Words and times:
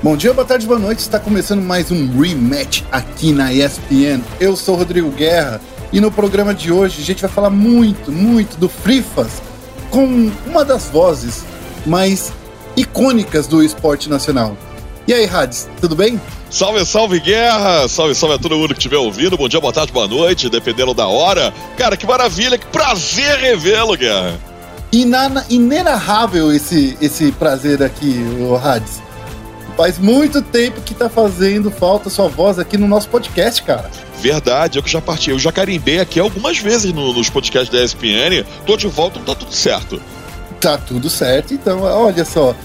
Bom 0.00 0.16
dia, 0.16 0.32
boa 0.32 0.46
tarde, 0.46 0.64
boa 0.64 0.78
noite. 0.78 1.00
Está 1.00 1.18
começando 1.18 1.60
mais 1.60 1.90
um 1.90 2.20
rematch 2.20 2.84
aqui 2.92 3.32
na 3.32 3.52
ESPN. 3.52 4.22
Eu 4.38 4.56
sou 4.56 4.76
o 4.76 4.78
Rodrigo 4.78 5.10
Guerra 5.10 5.60
e 5.92 6.00
no 6.00 6.08
programa 6.08 6.54
de 6.54 6.70
hoje 6.70 7.02
a 7.02 7.04
gente 7.04 7.20
vai 7.20 7.28
falar 7.28 7.50
muito, 7.50 8.12
muito 8.12 8.56
do 8.56 8.68
Frifas 8.68 9.42
com 9.90 10.30
uma 10.46 10.64
das 10.64 10.88
vozes 10.88 11.42
mais 11.84 12.32
icônicas 12.76 13.48
do 13.48 13.60
esporte 13.60 14.08
nacional. 14.08 14.56
E 15.04 15.12
aí, 15.12 15.28
Hades, 15.28 15.68
tudo 15.80 15.96
bem? 15.96 16.20
Salve, 16.48 16.86
salve, 16.86 17.18
guerra! 17.18 17.88
Salve, 17.88 18.14
salve 18.14 18.36
a 18.36 18.38
todo 18.38 18.56
mundo 18.56 18.74
que 18.74 18.78
estiver 18.78 18.98
ouvindo. 18.98 19.36
Bom 19.36 19.48
dia, 19.48 19.60
boa 19.60 19.72
tarde, 19.72 19.90
boa 19.90 20.06
noite, 20.06 20.48
dependendo 20.48 20.94
da 20.94 21.08
hora. 21.08 21.52
Cara, 21.76 21.96
que 21.96 22.06
maravilha, 22.06 22.56
que 22.56 22.66
prazer 22.66 23.36
revê-lo, 23.38 23.96
guerra! 23.96 24.38
Inana, 24.92 25.44
inenarrável 25.50 26.52
esse, 26.52 26.96
esse 27.00 27.32
prazer 27.32 27.82
aqui, 27.82 28.24
o 28.38 28.54
Hades. 28.54 29.07
Faz 29.78 29.96
muito 29.96 30.42
tempo 30.42 30.80
que 30.80 30.92
tá 30.92 31.08
fazendo 31.08 31.70
falta 31.70 32.10
sua 32.10 32.26
voz 32.26 32.58
aqui 32.58 32.76
no 32.76 32.88
nosso 32.88 33.08
podcast, 33.08 33.62
cara. 33.62 33.88
Verdade, 34.20 34.76
eu 34.76 34.82
que 34.82 34.90
já 34.90 35.00
parti. 35.00 35.30
Eu 35.30 35.38
já 35.38 35.52
carimbei 35.52 36.00
aqui 36.00 36.18
algumas 36.18 36.58
vezes 36.58 36.92
no, 36.92 37.12
nos 37.12 37.30
podcasts 37.30 37.70
da 37.70 37.84
ESPN. 37.84 38.44
Tô 38.66 38.76
de 38.76 38.88
volta, 38.88 39.20
não 39.20 39.26
tá 39.26 39.36
tudo 39.36 39.54
certo. 39.54 40.02
Tá 40.60 40.76
tudo 40.76 41.08
certo, 41.08 41.54
então, 41.54 41.82
olha 41.82 42.24
só. 42.24 42.56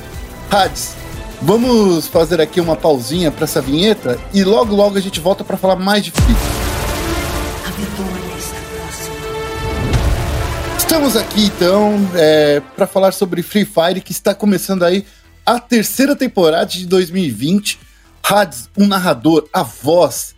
Hades, 0.50 0.96
vamos 1.40 2.08
fazer 2.08 2.42
aqui 2.42 2.60
uma 2.60 2.76
pausinha 2.76 3.30
para 3.30 3.44
essa 3.44 3.62
vinheta 3.62 4.18
e 4.34 4.44
logo 4.44 4.76
logo 4.76 4.98
a 4.98 5.02
gente 5.02 5.20
volta 5.20 5.44
para 5.44 5.56
falar 5.56 5.76
mais 5.76 6.04
de 6.04 6.10
FIFA. 6.10 6.64
Estamos 10.80 11.16
aqui 11.16 11.46
então 11.46 11.94
é, 12.16 12.60
para 12.76 12.88
falar 12.88 13.12
sobre 13.12 13.44
Free 13.44 13.66
Fire 13.66 14.02
que 14.02 14.12
está 14.12 14.34
começando 14.34 14.82
aí 14.82 15.06
a 15.46 15.60
terceira 15.60 16.16
temporada 16.16 16.66
de 16.66 16.86
2020. 16.86 17.80
Hades, 18.24 18.70
um 18.78 18.88
narrador, 18.88 19.50
a 19.52 19.64
voz, 19.64 20.34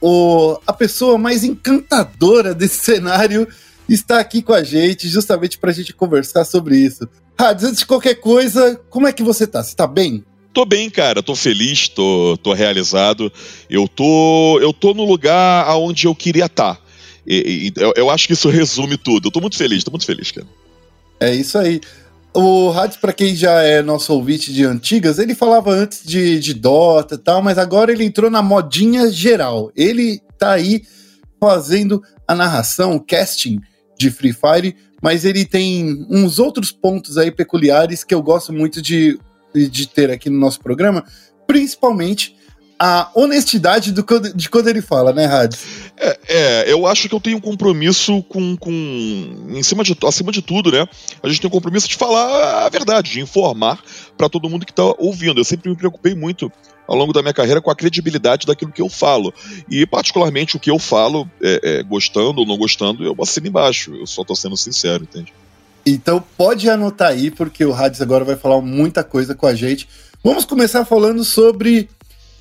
o, 0.00 0.58
a 0.66 0.72
pessoa 0.72 1.16
mais 1.16 1.42
encantadora 1.42 2.54
desse 2.54 2.80
cenário, 2.84 3.48
está 3.88 4.20
aqui 4.20 4.42
com 4.42 4.52
a 4.52 4.62
gente, 4.62 5.08
justamente 5.08 5.58
para 5.58 5.70
a 5.70 5.74
gente 5.74 5.92
conversar 5.92 6.44
sobre 6.44 6.76
isso. 6.76 7.08
Hades, 7.38 7.64
antes 7.64 7.78
de 7.80 7.86
qualquer 7.86 8.16
coisa, 8.16 8.78
como 8.90 9.06
é 9.06 9.12
que 9.12 9.22
você 9.22 9.46
tá? 9.46 9.62
Você 9.62 9.74
tá 9.74 9.86
bem? 9.86 10.22
Tô 10.52 10.64
bem, 10.64 10.90
cara, 10.90 11.22
tô 11.22 11.34
feliz, 11.34 11.88
tô, 11.88 12.36
tô 12.42 12.52
realizado. 12.52 13.32
Eu 13.68 13.86
tô, 13.86 14.58
eu 14.60 14.72
tô 14.72 14.92
no 14.92 15.04
lugar 15.04 15.64
aonde 15.66 16.06
eu 16.06 16.14
queria 16.14 16.46
estar. 16.46 16.74
Tá. 16.74 16.82
eu, 17.26 17.94
eu 17.96 18.10
acho 18.10 18.26
que 18.26 18.32
isso 18.34 18.48
resume 18.50 18.96
tudo. 18.96 19.28
Eu 19.28 19.30
tô 19.30 19.40
muito 19.40 19.56
feliz, 19.56 19.84
tô 19.84 19.90
muito 19.90 20.06
feliz, 20.06 20.30
cara. 20.30 20.46
É 21.20 21.32
isso 21.32 21.56
aí. 21.56 21.80
O 22.32 22.70
Hades, 22.70 22.96
para 22.96 23.12
quem 23.12 23.34
já 23.34 23.62
é 23.62 23.82
nosso 23.82 24.12
ouvinte 24.12 24.52
de 24.52 24.64
antigas, 24.64 25.18
ele 25.18 25.34
falava 25.34 25.72
antes 25.72 26.04
de, 26.04 26.38
de 26.38 26.54
Dota 26.54 27.16
e 27.16 27.18
tal, 27.18 27.42
mas 27.42 27.58
agora 27.58 27.90
ele 27.90 28.04
entrou 28.04 28.30
na 28.30 28.40
modinha 28.40 29.10
geral. 29.10 29.72
Ele 29.74 30.20
tá 30.38 30.52
aí 30.52 30.82
fazendo 31.40 32.00
a 32.28 32.34
narração, 32.34 32.94
o 32.94 33.00
casting 33.00 33.58
de 33.98 34.10
Free 34.10 34.32
Fire, 34.32 34.76
mas 35.02 35.24
ele 35.24 35.44
tem 35.44 36.06
uns 36.08 36.38
outros 36.38 36.70
pontos 36.70 37.18
aí 37.18 37.32
peculiares 37.32 38.04
que 38.04 38.14
eu 38.14 38.22
gosto 38.22 38.52
muito 38.52 38.80
de, 38.80 39.18
de 39.52 39.88
ter 39.88 40.10
aqui 40.10 40.30
no 40.30 40.38
nosso 40.38 40.60
programa, 40.60 41.04
principalmente 41.48 42.36
a 42.82 43.10
honestidade 43.14 43.92
do, 43.92 44.02
de 44.34 44.48
quando 44.48 44.68
ele 44.68 44.80
fala, 44.80 45.12
né, 45.12 45.26
Hades? 45.26 45.60
É, 45.98 46.18
é, 46.28 46.72
eu 46.72 46.86
acho 46.86 47.10
que 47.10 47.14
eu 47.14 47.20
tenho 47.20 47.36
um 47.36 47.40
compromisso 47.40 48.22
com, 48.22 48.56
com. 48.56 48.70
em 48.70 49.62
cima 49.62 49.84
de, 49.84 49.94
acima 50.02 50.32
de 50.32 50.40
tudo, 50.40 50.72
né? 50.72 50.88
A 51.22 51.28
gente 51.28 51.42
tem 51.42 51.48
um 51.48 51.52
compromisso 51.52 51.86
de 51.86 51.96
falar 51.96 52.64
a 52.64 52.68
verdade, 52.70 53.10
de 53.10 53.20
informar 53.20 53.78
para 54.16 54.30
todo 54.30 54.48
mundo 54.48 54.64
que 54.64 54.72
está 54.72 54.94
ouvindo. 54.98 55.38
Eu 55.38 55.44
sempre 55.44 55.68
me 55.68 55.76
preocupei 55.76 56.14
muito 56.14 56.50
ao 56.88 56.96
longo 56.96 57.12
da 57.12 57.20
minha 57.20 57.34
carreira 57.34 57.60
com 57.60 57.70
a 57.70 57.76
credibilidade 57.76 58.46
daquilo 58.46 58.72
que 58.72 58.80
eu 58.80 58.88
falo. 58.88 59.34
E, 59.70 59.84
particularmente, 59.84 60.56
o 60.56 60.60
que 60.60 60.70
eu 60.70 60.78
falo, 60.78 61.28
é, 61.42 61.60
é, 61.62 61.82
gostando 61.82 62.40
ou 62.40 62.46
não 62.46 62.56
gostando, 62.56 63.04
eu 63.04 63.14
assino 63.20 63.46
embaixo. 63.46 63.94
Eu 63.94 64.06
só 64.06 64.22
estou 64.22 64.34
sendo 64.34 64.56
sincero, 64.56 65.04
entende? 65.04 65.34
Então 65.84 66.22
pode 66.36 66.68
anotar 66.70 67.08
aí, 67.08 67.30
porque 67.30 67.62
o 67.62 67.74
Hades 67.74 68.00
agora 68.00 68.24
vai 68.24 68.36
falar 68.36 68.62
muita 68.62 69.04
coisa 69.04 69.34
com 69.34 69.46
a 69.46 69.54
gente. 69.54 69.86
Vamos 70.24 70.46
começar 70.46 70.84
falando 70.86 71.24
sobre 71.24 71.88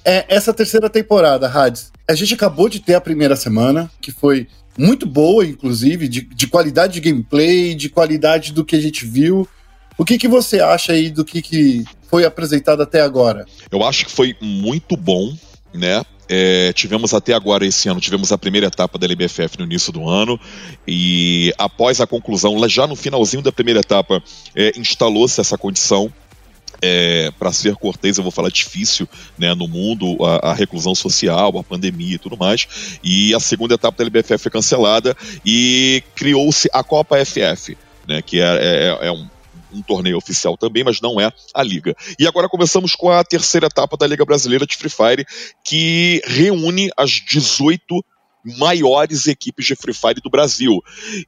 é, 0.04 0.26
essa 0.28 0.54
terceira 0.54 0.90
temporada, 0.90 1.48
Hades, 1.48 1.92
a 2.08 2.14
gente 2.14 2.34
acabou 2.34 2.70
de 2.70 2.80
ter 2.80 2.96
a 2.96 3.02
primeira 3.02 3.36
semana, 3.36 3.92
que 4.02 4.12
foi 4.12 4.48
muito 4.78 5.06
boa, 5.06 5.46
inclusive, 5.46 6.08
de, 6.08 6.22
de 6.22 6.48
qualidade 6.48 6.94
de 6.94 7.02
gameplay, 7.02 7.76
de 7.76 7.90
qualidade 7.90 8.54
do 8.54 8.64
que 8.64 8.76
a 8.76 8.82
gente 8.82 9.06
viu. 9.06 9.48
O 9.98 10.06
que, 10.06 10.18
que 10.18 10.28
você 10.28 10.62
acha 10.62 10.94
aí 10.94 11.10
do 11.10 11.26
que, 11.26 11.42
que 11.42 11.84
foi 12.10 12.24
apresentado 12.24 12.82
até 12.82 13.02
agora? 13.02 13.46
Eu 13.70 13.84
acho 13.84 14.06
que 14.06 14.12
foi 14.12 14.36
muito 14.42 14.96
bom, 14.96 15.36
né? 15.74 16.02
É, 16.32 16.72
tivemos 16.74 17.14
até 17.14 17.34
agora 17.34 17.66
esse 17.66 17.90
ano, 17.90 18.00
tivemos 18.00 18.32
a 18.32 18.38
primeira 18.38 18.68
etapa 18.68 19.00
da 19.00 19.06
LBFF 19.06 19.58
no 19.58 19.66
início 19.66 19.92
do 19.92 20.08
ano, 20.08 20.40
e 20.88 21.52
após 21.58 22.00
a 22.00 22.08
conclusão, 22.08 22.56
já 22.70 22.86
no 22.86 22.96
finalzinho 22.96 23.42
da 23.42 23.52
primeira 23.52 23.80
etapa, 23.80 24.24
é, 24.56 24.72
instalou-se 24.78 25.42
essa 25.42 25.58
condição 25.58 26.14
é, 26.82 27.32
para 27.38 27.52
ser 27.52 27.76
cortês, 27.76 28.18
eu 28.18 28.24
vou 28.24 28.32
falar 28.32 28.50
difícil 28.50 29.08
né, 29.38 29.54
no 29.54 29.68
mundo, 29.68 30.18
a, 30.24 30.52
a, 30.52 30.54
reclusão 30.54 30.96
social, 30.96 31.58
a 31.58 31.64
pandemia 31.64 32.16
e 32.16 32.20
tudo 32.20 32.38
mais. 32.38 33.00
E 33.04 33.34
a 33.34 33.40
segunda 33.40 33.76
etapa 33.76 33.98
da 33.98 34.04
LBFF 34.04 34.38
foi 34.38 34.52
cancelada 34.52 35.16
e 35.46 36.04
criou-se 36.16 36.70
a 36.74 36.84
Copa 36.84 37.24
FF, 37.26 37.78
né, 38.08 38.22
que 38.22 38.40
é, 38.40 38.98
é, 39.02 39.08
é 39.08 39.12
um, 39.12 39.28
um 39.74 39.82
torneio 39.82 40.18
oficial 40.18 40.58
também, 40.58 40.84
mas 40.84 41.02
não 41.02 41.20
é 41.20 41.32
a 41.54 41.64
liga. 41.64 41.96
E 42.18 42.28
agora 42.28 42.50
começamos 42.50 42.96
com 42.96 43.10
a 43.10 43.24
terceira 43.24 43.68
etapa 43.68 43.98
da 43.98 44.08
Liga 44.08 44.26
Brasileira 44.26 44.66
de 44.66 44.76
Free 44.76 44.90
Fire, 44.90 45.26
que 45.64 46.22
reúne 46.26 46.90
as 46.98 47.12
18 47.12 48.04
maiores 48.58 49.28
equipes 49.28 49.66
de 49.66 49.76
Free 49.76 49.94
Fire 49.94 50.22
do 50.24 50.30
Brasil. 50.30 50.82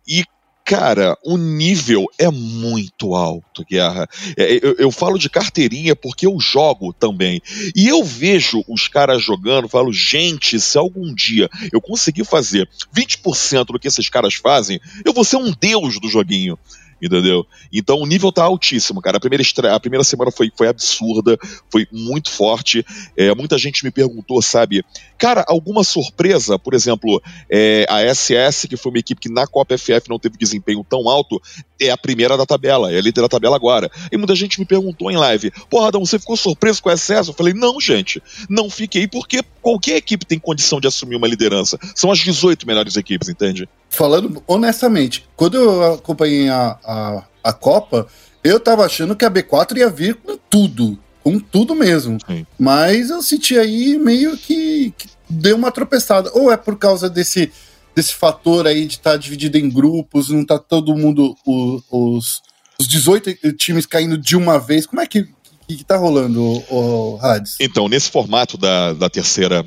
E 0.08 0.24
Cara, 0.72 1.18
o 1.22 1.36
nível 1.36 2.06
é 2.18 2.32
muito 2.32 3.14
alto, 3.14 3.66
Guerra. 3.70 4.08
É, 4.38 4.58
eu, 4.66 4.76
eu, 4.80 4.90
falo 4.90 5.20
de 5.20 5.30
carteirinha 5.30 5.98
porque 5.98 6.26
eu 6.26 6.40
jogo 6.40 6.94
também. 6.94 7.42
E 7.76 7.90
eu 7.90 8.02
vejo 8.06 8.64
os 8.70 8.88
caras 8.88 9.22
jogando, 9.22 9.68
falo, 9.68 9.92
gente, 9.92 10.58
se 10.62 10.78
algum 10.78 11.14
dia 11.14 11.50
eu 11.74 11.82
conseguir 11.82 12.24
fazer 12.24 12.70
20% 12.96 13.66
do 13.66 13.78
que 13.78 13.90
esses 13.90 14.08
caras 14.08 14.36
fazem, 14.36 14.80
eu 15.04 15.12
vou 15.12 15.26
ser 15.26 15.36
um 15.36 15.52
deus 15.52 16.00
do 16.00 16.08
joguinho 16.08 16.58
entendeu? 17.02 17.46
Então 17.74 17.98
o 17.98 18.06
nível 18.06 18.32
tá 18.32 18.44
altíssimo, 18.44 19.02
cara. 19.02 19.18
A 19.18 19.20
primeira, 19.20 19.44
a 19.74 19.80
primeira 19.80 20.04
semana 20.04 20.32
foi, 20.32 20.52
foi 20.56 20.68
absurda, 20.68 21.38
foi 21.70 21.88
muito 21.92 22.30
forte. 22.30 22.86
É, 23.18 23.34
muita 23.34 23.58
gente 23.58 23.84
me 23.84 23.92
perguntou, 23.92 24.42
sabe, 24.42 24.84
cara, 25.18 25.44
alguma 25.48 25.84
surpresa? 25.84 26.60
Por 26.60 26.74
exemplo, 26.74 27.22
é, 27.50 27.86
a 27.90 28.14
SS, 28.14 28.68
que 28.68 28.78
foi 28.78 28.92
uma 28.92 29.00
equipe 29.00 29.22
que 29.22 29.32
na 29.32 29.48
Copa 29.48 29.78
FF 29.78 30.10
não 30.10 30.20
teve 30.20 30.38
desempenho 30.38 30.86
tão 30.88 31.10
alto, 31.10 31.42
é 31.80 31.90
a 31.90 31.98
primeira 31.98 32.38
da 32.38 32.46
tabela, 32.46 32.92
é 32.92 32.98
a 32.98 33.02
líder 33.02 33.22
da 33.22 33.30
tabela 33.30 33.56
agora. 33.56 33.90
E 34.12 34.18
muita 34.18 34.36
gente 34.36 34.60
me 34.60 34.66
perguntou 34.66 35.10
em 35.10 35.18
live, 35.18 35.52
porra, 35.70 35.88
Adão, 35.88 36.06
você 36.06 36.20
ficou 36.20 36.38
surpreso 36.38 36.82
com 36.82 36.90
a 36.90 36.98
SS? 36.98 37.28
Eu 37.28 37.34
falei, 37.34 37.54
não, 37.54 37.80
gente, 37.80 38.22
não 38.50 38.70
fiquei, 38.70 39.08
porque 39.08 39.42
qualquer 39.62 39.98
equipe 39.98 40.26
tem 40.26 40.40
condição 40.40 40.80
de 40.80 40.88
assumir 40.88 41.16
uma 41.16 41.28
liderança. 41.28 41.80
São 41.96 42.12
as 42.12 42.20
18 42.20 42.68
melhores 42.68 42.96
equipes, 42.96 43.30
entende? 43.30 43.68
Falando 43.92 44.42
honestamente, 44.48 45.28
quando 45.36 45.58
eu 45.58 45.96
acompanhei 45.96 46.48
a, 46.48 46.80
a, 46.82 47.24
a 47.44 47.52
Copa, 47.52 48.08
eu 48.42 48.58
tava 48.58 48.86
achando 48.86 49.18
que 49.18 49.26
a 49.26 49.30
B4 49.30 49.78
ia 49.78 49.90
vir 49.90 50.16
com 50.16 50.38
tudo. 50.50 50.98
Com 51.22 51.38
tudo 51.38 51.76
mesmo. 51.76 52.18
Sim. 52.26 52.46
Mas 52.58 53.10
eu 53.10 53.22
senti 53.22 53.60
aí 53.60 54.00
meio 54.00 54.38
que, 54.38 54.94
que, 54.98 55.10
deu 55.30 55.58
uma 55.58 55.74
tropeçada. 55.74 56.32
Ou 56.34 56.50
é 56.50 56.56
por 56.56 56.78
causa 56.78 57.10
desse, 57.10 57.52
desse 57.94 58.14
fator 58.14 58.66
aí 58.66 58.86
de 58.86 58.94
estar 58.94 59.12
tá 59.12 59.18
dividido 59.18 59.58
em 59.58 59.70
grupos, 59.70 60.30
não 60.30 60.46
tá 60.46 60.58
todo 60.58 60.96
mundo, 60.96 61.36
o, 61.46 61.82
os, 61.92 62.42
os 62.80 62.88
18 62.88 63.58
times 63.58 63.86
caindo 63.86 64.18
de 64.18 64.38
uma 64.38 64.58
vez. 64.58 64.86
Como 64.86 65.02
é 65.02 65.06
que, 65.06 65.28
que, 65.68 65.76
que 65.76 65.84
tá 65.84 65.98
rolando, 65.98 66.42
o, 66.42 66.64
o 66.70 67.20
Hades? 67.22 67.58
Então, 67.60 67.90
nesse 67.90 68.10
formato 68.10 68.58
da, 68.58 68.94
da 68.94 69.10
terceira 69.10 69.66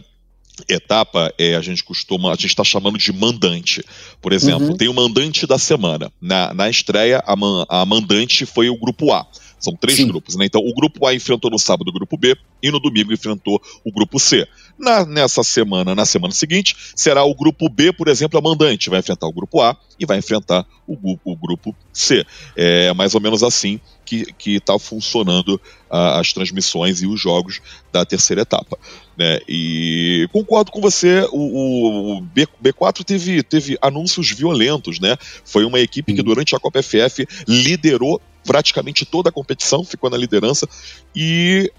etapa 0.68 1.32
é, 1.38 1.56
a 1.56 1.60
gente 1.60 1.82
costuma, 1.82 2.30
a 2.30 2.34
gente 2.34 2.46
está 2.46 2.64
chamando 2.64 2.98
de 2.98 3.12
mandante. 3.12 3.84
Por 4.20 4.32
exemplo, 4.32 4.68
uhum. 4.68 4.76
tem 4.76 4.88
o 4.88 4.94
mandante 4.94 5.46
da 5.46 5.58
semana. 5.58 6.12
Na, 6.20 6.54
na 6.54 6.70
estreia, 6.70 7.22
a, 7.26 7.34
man, 7.34 7.64
a 7.68 7.84
mandante 7.84 8.46
foi 8.46 8.68
o 8.68 8.76
grupo 8.76 9.12
A. 9.12 9.26
São 9.64 9.75
três 9.75 9.96
Sim. 9.96 10.08
grupos, 10.08 10.37
né? 10.37 10.44
Então, 10.44 10.61
o 10.61 10.75
grupo 10.75 11.06
A 11.06 11.14
enfrentou 11.14 11.50
no 11.50 11.58
sábado 11.58 11.88
o 11.88 11.93
grupo 11.93 12.16
B 12.16 12.37
e 12.62 12.70
no 12.70 12.78
domingo 12.78 13.12
enfrentou 13.12 13.61
o 13.84 13.90
grupo 13.90 14.19
C. 14.19 14.46
Na, 14.78 15.06
nessa 15.06 15.43
semana, 15.43 15.94
na 15.94 16.05
semana 16.05 16.34
seguinte, 16.34 16.76
será 16.94 17.25
o 17.25 17.34
grupo 17.34 17.69
B, 17.69 17.93
por 17.93 18.08
exemplo, 18.08 18.38
a 18.38 18.43
mandante, 18.43 18.90
vai 18.90 18.99
enfrentar 18.99 19.26
o 19.26 19.32
grupo 19.32 19.62
A 19.62 19.76
e 19.99 20.05
vai 20.05 20.19
enfrentar 20.19 20.66
o, 20.87 21.19
o 21.25 21.37
grupo 21.37 21.75
C. 21.93 22.26
É 22.56 22.93
mais 22.93 23.14
ou 23.14 23.20
menos 23.20 23.43
assim 23.43 23.81
que 24.05 24.26
está 24.46 24.78
funcionando 24.78 25.55
uh, 25.90 26.19
as 26.20 26.32
transmissões 26.32 27.02
e 27.02 27.06
os 27.06 27.20
jogos 27.20 27.60
da 27.93 28.05
terceira 28.05 28.43
etapa. 28.43 28.78
Né? 29.17 29.40
E 29.49 30.28
concordo 30.32 30.70
com 30.70 30.81
você, 30.81 31.26
o, 31.32 32.19
o 32.19 32.20
B, 32.20 32.46
B4 32.62 33.02
teve, 33.05 33.43
teve 33.43 33.78
anúncios 33.81 34.31
violentos, 34.31 35.00
né? 35.00 35.17
Foi 35.44 35.64
uma 35.64 35.81
equipe 35.81 36.12
que 36.12 36.22
durante 36.22 36.55
a 36.55 36.60
Copa 36.60 36.82
FF 36.82 37.26
liderou 37.49 38.20
praticamente 38.44 39.05
toda 39.05 39.29
a 39.29 39.32
competição, 39.32 39.85
ficou 39.85 40.11
na 40.11 40.17
liderança 40.17 40.69
e 41.14 41.73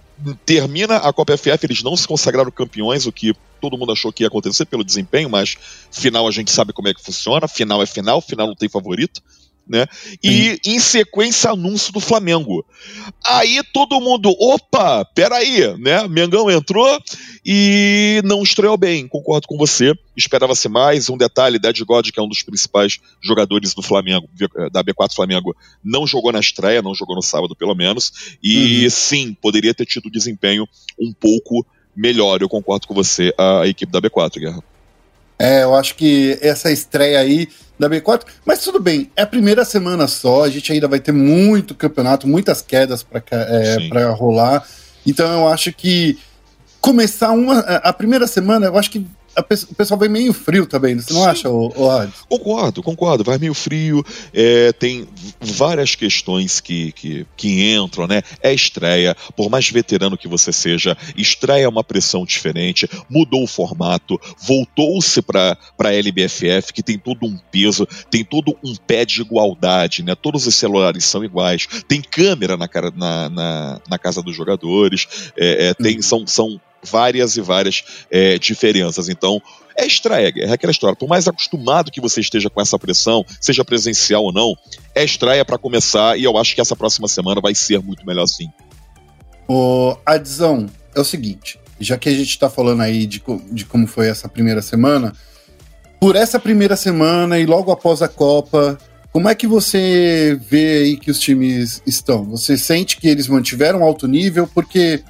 termina 0.46 0.98
a 0.98 1.12
Copa 1.12 1.38
FF, 1.38 1.64
eles 1.64 1.84
não 1.84 1.96
se 1.96 2.08
consagraram 2.08 2.50
campeões, 2.50 3.06
o 3.06 3.12
que 3.12 3.34
todo 3.60 3.78
mundo 3.78 3.92
achou 3.92 4.14
que 4.14 4.24
ia 4.24 4.28
acontecer 4.28 4.66
pelo 4.66 4.84
desempenho, 4.84 5.30
mas 5.30 5.58
final 5.92 6.28
a 6.28 6.32
gente 6.32 6.52
sabe 6.52 6.72
como 6.72 6.88
é 6.88 6.94
que 6.94 7.04
funciona, 7.04 7.48
final 7.48 7.82
é 7.82 7.86
final, 7.86 8.22
final 8.22 8.48
não 8.48 8.56
tem 8.56 8.70
favorito 8.70 9.22
né? 9.68 9.88
E 10.24 10.60
em 10.66 10.80
sequência 10.80 11.52
anúncio 11.52 11.92
do 11.92 12.00
Flamengo. 12.00 12.66
Aí 13.24 13.62
todo 13.74 14.00
mundo, 14.00 14.30
opa, 14.40 15.04
peraí, 15.06 15.76
né? 15.78 16.08
Mengão 16.08 16.50
entrou 16.50 17.02
e 17.46 18.22
não 18.24 18.44
estreou 18.44 18.78
bem, 18.78 19.08
concordo 19.08 19.48
com 19.48 19.58
você. 19.58 19.94
Esperava-se 20.16 20.70
mais. 20.70 21.10
Um 21.10 21.18
detalhe, 21.18 21.60
Dead 21.60 21.80
God, 21.84 22.10
que 22.10 22.20
é 22.20 22.24
um 22.24 22.30
dos 22.30 22.44
principais 22.44 23.00
jogadores 23.22 23.74
do 23.74 23.82
Flamengo, 23.82 24.30
da 24.72 24.84
B4 24.84 25.14
Flamengo, 25.14 25.56
não 25.84 26.08
jogou 26.08 26.32
na 26.32 26.40
estreia, 26.40 26.82
não 26.82 26.96
jogou 26.96 27.16
no 27.16 27.22
sábado 27.22 27.56
pelo 27.56 27.76
menos. 27.76 28.38
E 28.42 28.84
uhum. 28.84 28.90
sim, 28.90 29.38
poderia 29.42 29.74
ter 29.74 29.86
tido 29.86 30.10
desempenho 30.10 30.68
um 31.00 31.14
pouco 31.14 31.66
melhor, 31.96 32.42
eu 32.42 32.50
concordo 32.50 32.88
com 32.88 32.94
você, 32.94 33.34
a, 33.38 33.62
a 33.62 33.68
equipe 33.68 33.92
da 33.92 34.02
B4, 34.02 34.40
Guerra. 34.40 34.64
É, 35.38 35.64
eu 35.64 35.76
acho 35.76 35.96
que 35.96 36.38
essa 36.42 36.72
estreia 36.72 37.20
aí 37.20 37.48
da 37.78 37.90
B4, 37.90 38.24
mas 38.46 38.60
tudo 38.60 38.80
bem, 38.80 39.12
é 39.16 39.24
a 39.24 39.28
primeira 39.28 39.66
semana 39.66 40.08
só, 40.08 40.44
a 40.44 40.50
gente 40.50 40.72
ainda 40.72 40.88
vai 40.88 41.00
ter 41.00 41.12
muito 41.12 41.76
campeonato, 41.76 42.28
muitas 42.28 42.62
quedas 42.62 43.04
para 43.04 43.24
é, 43.32 44.06
rolar. 44.18 44.66
Então 45.06 45.32
eu 45.32 45.48
acho 45.48 45.72
que 45.74 46.18
começar 46.82 47.32
uma. 47.32 47.60
A 47.60 47.92
primeira 47.92 48.28
semana, 48.28 48.68
eu 48.68 48.78
acho 48.78 48.92
que 48.92 49.06
o 49.38 49.76
pessoal 49.76 50.00
vai 50.00 50.08
meio 50.08 50.34
frio 50.34 50.66
também, 50.66 50.96
você 50.96 51.14
não 51.14 51.22
Sim. 51.22 51.28
acha, 51.28 51.50
o, 51.50 51.68
o 51.68 52.12
Concordo, 52.30 52.84
concordo, 52.84 53.24
vai 53.24 53.38
meio 53.38 53.54
frio, 53.54 54.04
é, 54.34 54.72
tem 54.72 55.08
várias 55.42 55.96
questões 55.96 56.60
que, 56.60 56.92
que, 56.94 57.26
que 57.36 57.74
entram, 57.74 58.08
né? 58.08 58.22
É 58.42 58.54
estreia, 58.54 59.16
por 59.36 59.50
mais 59.50 59.70
veterano 59.70 60.18
que 60.18 60.28
você 60.28 60.54
seja, 60.54 60.98
estreia 61.18 61.66
é 61.66 61.68
uma 61.68 61.84
pressão 61.84 62.26
diferente, 62.26 62.90
mudou 63.10 63.44
o 63.44 63.48
formato, 63.48 64.20
voltou-se 64.46 65.22
para 65.22 65.58
a 65.80 65.94
LBFF, 65.94 66.74
que 66.74 66.84
tem 66.84 66.98
todo 66.98 67.26
um 67.26 67.38
peso, 67.52 67.88
tem 68.10 68.24
todo 68.24 68.58
um 68.64 68.76
pé 68.76 69.06
de 69.06 69.22
igualdade, 69.22 70.04
né? 70.04 70.16
Todos 70.16 70.48
os 70.48 70.56
celulares 70.56 71.06
são 71.06 71.24
iguais, 71.24 71.68
tem 71.88 72.02
câmera 72.02 72.56
na, 72.56 72.68
cara, 72.68 72.92
na, 72.96 73.30
na, 73.30 73.82
na 73.90 74.00
casa 74.00 74.22
dos 74.22 74.36
jogadores, 74.36 75.32
é, 75.38 75.68
é, 75.68 75.74
tem, 75.74 75.98
uhum. 75.98 76.02
são, 76.02 76.28
são 76.28 76.62
várias 76.86 77.36
e 77.36 77.42
várias 77.42 77.84
é, 78.10 78.38
diferenças. 78.40 79.10
Então, 79.10 79.42
é 79.78 79.86
estreia, 79.86 80.32
é 80.38 80.52
aquela 80.52 80.72
história. 80.72 80.96
Por 80.96 81.10
mais 81.10 81.28
acostumado 81.28 81.92
que 81.92 82.00
você 82.00 82.22
esteja 82.22 82.50
com 82.50 82.62
essa 82.62 82.80
pressão, 82.80 83.26
seja 83.42 83.66
presencial 83.66 84.24
ou 84.24 84.32
não, 84.32 84.56
é 84.94 85.04
estreia 85.04 85.44
para 85.44 85.58
começar 85.58 86.18
e 86.18 86.24
eu 86.24 86.38
acho 86.38 86.56
que 86.56 86.62
essa 86.62 86.76
próxima 86.76 87.08
semana 87.08 87.42
vai 87.42 87.54
ser 87.54 87.82
muito 87.82 88.06
melhor 88.06 88.26
sim. 88.28 88.50
O 89.48 89.98
Adzão, 90.06 90.68
é 90.96 91.00
o 91.00 91.04
seguinte, 91.04 91.60
já 91.80 91.98
que 91.98 92.08
a 92.08 92.14
gente 92.14 92.30
está 92.30 92.50
falando 92.50 92.82
aí 92.82 93.06
de, 93.06 93.22
de 93.52 93.66
como 93.66 93.86
foi 93.86 94.08
essa 94.08 94.30
primeira 94.30 94.62
semana, 94.62 95.14
por 96.00 96.16
essa 96.16 96.40
primeira 96.40 96.76
semana 96.76 97.38
e 97.38 97.46
logo 97.46 97.72
após 97.72 98.02
a 98.02 98.08
Copa, 98.08 98.78
como 99.12 99.30
é 99.30 99.36
que 99.36 99.48
você 99.48 100.40
vê 100.50 100.84
aí 100.84 100.98
que 100.98 101.10
os 101.10 101.20
times 101.20 101.82
estão? 101.86 102.26
Você 102.26 102.58
sente 102.58 102.98
que 102.98 103.08
eles 103.08 103.28
mantiveram 103.28 103.84
alto 103.84 104.08
nível? 104.08 104.46
Porque 104.46 105.04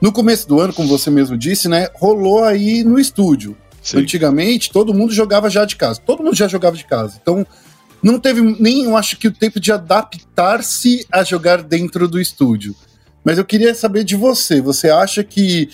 no 0.00 0.12
começo 0.12 0.48
do 0.48 0.60
ano, 0.60 0.72
como 0.72 0.88
você 0.88 1.10
mesmo 1.10 1.36
disse, 1.36 1.68
né, 1.68 1.88
rolou 1.94 2.44
aí 2.44 2.82
no 2.82 2.98
estúdio. 2.98 3.56
Sim. 3.82 3.98
Antigamente, 3.98 4.70
todo 4.70 4.94
mundo 4.94 5.12
jogava 5.12 5.48
já 5.48 5.64
de 5.64 5.76
casa. 5.76 6.00
Todo 6.04 6.22
mundo 6.22 6.36
já 6.36 6.48
jogava 6.48 6.76
de 6.76 6.84
casa. 6.84 7.18
Então, 7.20 7.46
não 8.02 8.18
teve 8.18 8.40
nem, 8.60 8.84
eu 8.84 8.96
acho 8.96 9.16
que, 9.16 9.28
o 9.28 9.32
tempo 9.32 9.60
de 9.60 9.72
adaptar-se 9.72 11.06
a 11.12 11.22
jogar 11.22 11.62
dentro 11.62 12.08
do 12.08 12.20
estúdio. 12.20 12.74
Mas 13.24 13.38
eu 13.38 13.44
queria 13.44 13.74
saber 13.74 14.04
de 14.04 14.16
você. 14.16 14.60
Você 14.60 14.88
acha 14.88 15.22
que, 15.22 15.68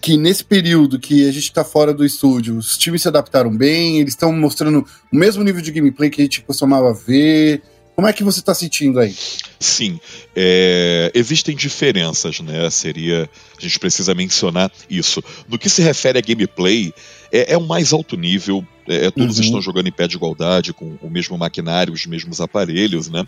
que 0.00 0.16
nesse 0.16 0.44
período 0.44 0.98
que 0.98 1.28
a 1.28 1.32
gente 1.32 1.44
está 1.44 1.64
fora 1.64 1.92
do 1.92 2.04
estúdio, 2.04 2.56
os 2.56 2.78
times 2.78 3.02
se 3.02 3.08
adaptaram 3.08 3.54
bem? 3.54 4.00
Eles 4.00 4.12
estão 4.12 4.32
mostrando 4.32 4.86
o 5.12 5.16
mesmo 5.16 5.42
nível 5.42 5.60
de 5.60 5.72
gameplay 5.72 6.10
que 6.10 6.20
a 6.20 6.24
gente 6.24 6.42
costumava 6.42 6.92
ver? 6.94 7.62
Como 7.94 8.08
é 8.08 8.12
que 8.12 8.24
você 8.24 8.40
está 8.40 8.52
sentindo 8.54 8.98
aí? 8.98 9.14
Sim, 9.60 10.00
é, 10.34 11.12
existem 11.14 11.54
diferenças, 11.54 12.40
né? 12.40 12.68
Seria. 12.68 13.30
A 13.56 13.60
gente 13.60 13.78
precisa 13.78 14.14
mencionar 14.14 14.70
isso. 14.90 15.22
No 15.48 15.58
que 15.58 15.70
se 15.70 15.80
refere 15.80 16.18
a 16.18 16.22
gameplay, 16.22 16.92
é, 17.34 17.54
é 17.54 17.58
o 17.58 17.66
mais 17.66 17.92
alto 17.92 18.16
nível. 18.16 18.64
É, 18.86 19.06
é 19.06 19.10
todos 19.10 19.38
uhum. 19.38 19.44
estão 19.44 19.62
jogando 19.62 19.88
em 19.88 19.92
pé 19.92 20.06
de 20.06 20.14
igualdade, 20.14 20.72
com 20.72 20.96
o 21.02 21.10
mesmo 21.10 21.36
maquinário, 21.36 21.92
os 21.92 22.06
mesmos 22.06 22.40
aparelhos, 22.40 23.08
né? 23.10 23.26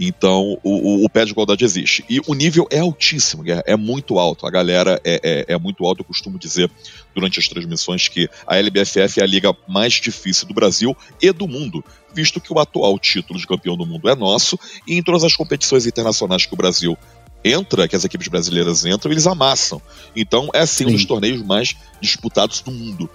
Então, 0.00 0.58
o, 0.62 1.02
o, 1.02 1.04
o 1.04 1.08
pé 1.08 1.24
de 1.24 1.30
igualdade 1.30 1.64
existe. 1.64 2.04
E 2.10 2.20
o 2.26 2.34
nível 2.34 2.66
é 2.70 2.80
altíssimo, 2.80 3.44
é, 3.48 3.62
é 3.64 3.76
muito 3.76 4.18
alto. 4.18 4.46
A 4.46 4.50
galera 4.50 5.00
é, 5.04 5.20
é, 5.22 5.54
é 5.54 5.58
muito 5.58 5.84
alto. 5.84 6.00
Eu 6.00 6.04
costumo 6.04 6.38
dizer 6.38 6.68
durante 7.14 7.38
as 7.38 7.46
transmissões 7.46 8.08
que 8.08 8.28
a 8.46 8.56
LBFF 8.56 9.20
é 9.20 9.22
a 9.22 9.26
liga 9.26 9.54
mais 9.68 9.94
difícil 9.94 10.48
do 10.48 10.54
Brasil 10.54 10.96
e 11.22 11.30
do 11.30 11.46
mundo 11.46 11.84
visto 12.16 12.40
que 12.40 12.52
o 12.52 12.60
atual 12.60 12.96
título 12.96 13.40
de 13.40 13.44
campeão 13.44 13.76
do 13.76 13.84
mundo 13.84 14.08
é 14.08 14.14
nosso 14.14 14.56
e 14.86 14.94
em 14.94 15.02
todas 15.02 15.24
as 15.24 15.34
competições 15.34 15.84
internacionais 15.84 16.46
que 16.46 16.54
o 16.54 16.56
Brasil 16.56 16.96
entra, 17.44 17.86
que 17.86 17.94
as 17.94 18.04
equipes 18.04 18.28
brasileiras 18.28 18.86
entram, 18.86 19.12
eles 19.12 19.26
amassam. 19.26 19.80
Então 20.16 20.48
é 20.54 20.64
sim, 20.64 20.84
sim. 20.84 20.90
um 20.90 20.92
dos 20.92 21.04
torneios 21.04 21.42
mais 21.42 21.76
disputados 22.00 22.62
do 22.62 22.72
mundo. 22.72 23.10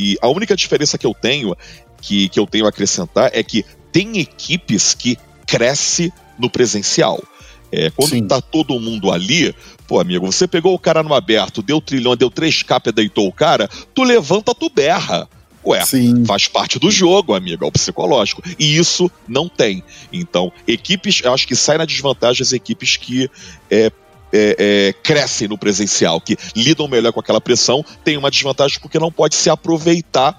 E 0.00 0.16
a 0.22 0.28
única 0.28 0.56
diferença 0.56 0.96
que 0.96 1.04
eu 1.04 1.12
tenho, 1.12 1.54
que, 2.00 2.30
que 2.30 2.40
eu 2.40 2.46
tenho 2.46 2.64
a 2.64 2.70
acrescentar, 2.70 3.30
é 3.34 3.42
que 3.42 3.66
tem 3.92 4.18
equipes 4.18 4.94
que 4.94 5.18
cresce 5.46 6.10
no 6.38 6.48
presencial. 6.48 7.22
É, 7.70 7.90
quando 7.90 8.10
Sim. 8.12 8.26
tá 8.26 8.40
todo 8.40 8.80
mundo 8.80 9.12
ali, 9.12 9.54
pô, 9.86 10.00
amigo, 10.00 10.24
você 10.24 10.48
pegou 10.48 10.74
o 10.74 10.78
cara 10.78 11.02
no 11.02 11.12
aberto, 11.12 11.60
deu 11.60 11.82
trilhão, 11.82 12.16
deu 12.16 12.30
três 12.30 12.62
capas 12.62 12.92
e 12.92 12.96
deitou 12.96 13.28
o 13.28 13.32
cara, 13.32 13.68
tu 13.94 14.02
levanta, 14.02 14.54
tu 14.54 14.70
berra. 14.70 15.28
Ué, 15.62 15.84
Sim. 15.84 16.24
faz 16.24 16.48
parte 16.48 16.78
do 16.78 16.90
jogo, 16.90 17.34
amigo, 17.34 17.62
é 17.62 17.68
o 17.68 17.70
psicológico. 17.70 18.42
E 18.58 18.78
isso 18.78 19.10
não 19.28 19.50
tem. 19.50 19.84
Então, 20.10 20.50
equipes, 20.66 21.20
eu 21.22 21.34
acho 21.34 21.46
que 21.46 21.54
sai 21.54 21.76
na 21.76 21.84
desvantagem 21.84 22.42
as 22.42 22.54
equipes 22.54 22.96
que 22.96 23.30
é, 23.70 23.92
é, 24.32 24.56
é, 24.58 24.92
crescem 25.02 25.48
no 25.48 25.58
presencial, 25.58 26.20
que 26.20 26.36
lidam 26.54 26.88
melhor 26.88 27.12
com 27.12 27.20
aquela 27.20 27.40
pressão, 27.40 27.84
tem 28.04 28.16
uma 28.16 28.30
desvantagem 28.30 28.78
porque 28.80 28.98
não 28.98 29.10
pode 29.10 29.34
se 29.34 29.50
aproveitar 29.50 30.38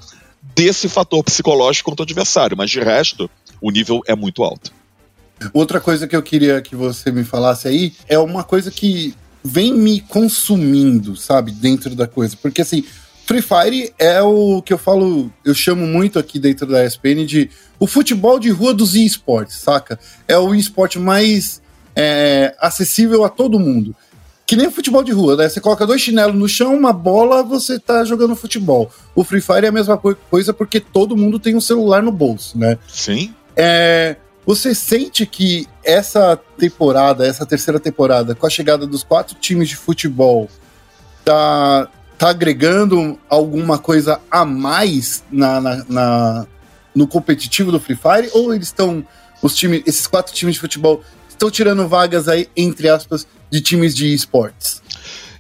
desse 0.56 0.90
fator 0.90 1.24
psicológico 1.24 1.90
contra 1.90 2.04
o 2.04 2.06
adversário. 2.06 2.58
Mas 2.58 2.70
de 2.70 2.80
resto, 2.80 3.30
o 3.62 3.72
nível 3.72 4.02
é 4.08 4.16
muito 4.16 4.44
alto. 4.44 4.72
Outra 5.54 5.80
coisa 5.80 6.08
que 6.08 6.16
eu 6.16 6.22
queria 6.22 6.62
que 6.62 6.76
você 6.76 7.12
me 7.12 7.24
falasse 7.24 7.68
aí 7.68 7.94
é 8.08 8.18
uma 8.20 8.44
coisa 8.44 8.70
que 8.70 9.16
vem 9.44 9.74
me 9.74 10.02
consumindo, 10.02 11.16
sabe, 11.16 11.52
dentro 11.52 11.96
da 11.96 12.08
coisa. 12.08 12.38
Porque 12.38 12.62
assim, 12.62 12.84
Free 13.26 13.42
Fire 13.42 13.94
é 13.98 14.22
o 14.22 14.62
que 14.62 14.74
eu 14.74 14.78
falo, 14.78 15.32
eu 15.44 15.54
chamo 15.54 15.88
muito 15.88 16.20
aqui 16.20 16.38
dentro 16.38 16.68
da 16.68 16.86
ESPN 16.86 17.26
de 17.26 17.50
o 17.80 17.88
futebol 17.88 18.38
de 18.38 18.50
rua 18.50 18.74
dos 18.74 18.94
esportes, 18.94 19.58
saca? 19.58 20.00
É 20.28 20.38
o 20.38 20.54
esporte 20.54 21.00
mais 21.00 21.62
é, 21.96 22.56
acessível 22.60 23.24
a 23.24 23.30
todo 23.30 23.60
mundo. 23.60 23.96
Que 24.46 24.58
nem 24.58 24.70
futebol 24.70 25.02
de 25.02 25.14
rua, 25.14 25.38
né? 25.38 25.48
Você 25.48 25.62
coloca 25.62 25.88
dois 25.88 26.02
chinelos 26.02 26.36
no 26.36 26.48
chão, 26.48 26.76
uma 26.76 26.92
bola, 26.92 27.42
você 27.42 27.80
tá 27.80 28.04
jogando 28.04 28.36
futebol. 28.36 28.92
O 29.16 29.24
Free 29.24 29.40
Fire 29.40 29.66
é 29.66 29.70
a 29.70 29.72
mesma 29.72 29.98
coisa 29.98 30.54
porque 30.54 30.80
todo 30.80 31.16
mundo 31.16 31.40
tem 31.40 31.56
um 31.56 31.62
celular 31.62 32.04
no 32.04 32.12
bolso, 32.12 32.58
né? 32.58 32.78
Sim. 32.88 33.34
É, 33.56 34.18
você 34.46 34.76
sente 34.76 35.26
que 35.26 35.68
essa 35.84 36.38
temporada, 36.58 37.26
essa 37.26 37.46
terceira 37.46 37.80
temporada, 37.80 38.36
com 38.36 38.46
a 38.46 38.50
chegada 38.50 38.86
dos 38.86 39.04
quatro 39.04 39.36
times 39.36 39.70
de 39.70 39.76
futebol, 39.76 40.50
tá, 41.24 41.88
tá 42.18 42.30
agregando 42.30 43.18
alguma 43.30 43.78
coisa 43.78 44.20
a 44.30 44.44
mais 44.44 45.24
na, 45.32 45.62
na, 45.62 45.86
na 45.88 46.48
no 46.94 47.08
competitivo 47.08 47.72
do 47.72 47.80
Free 47.80 47.96
Fire? 47.96 48.30
Ou 48.34 48.54
eles 48.54 48.68
estão, 48.68 49.06
os 49.42 49.56
times, 49.56 49.84
esses 49.86 50.08
quatro 50.08 50.34
times 50.34 50.56
de 50.56 50.62
futebol, 50.62 51.02
estão 51.42 51.50
tirando 51.50 51.88
vagas 51.88 52.28
aí, 52.28 52.48
entre 52.56 52.88
aspas, 52.88 53.26
de 53.50 53.60
times 53.62 53.96
de 53.96 54.14
esportes? 54.14 54.82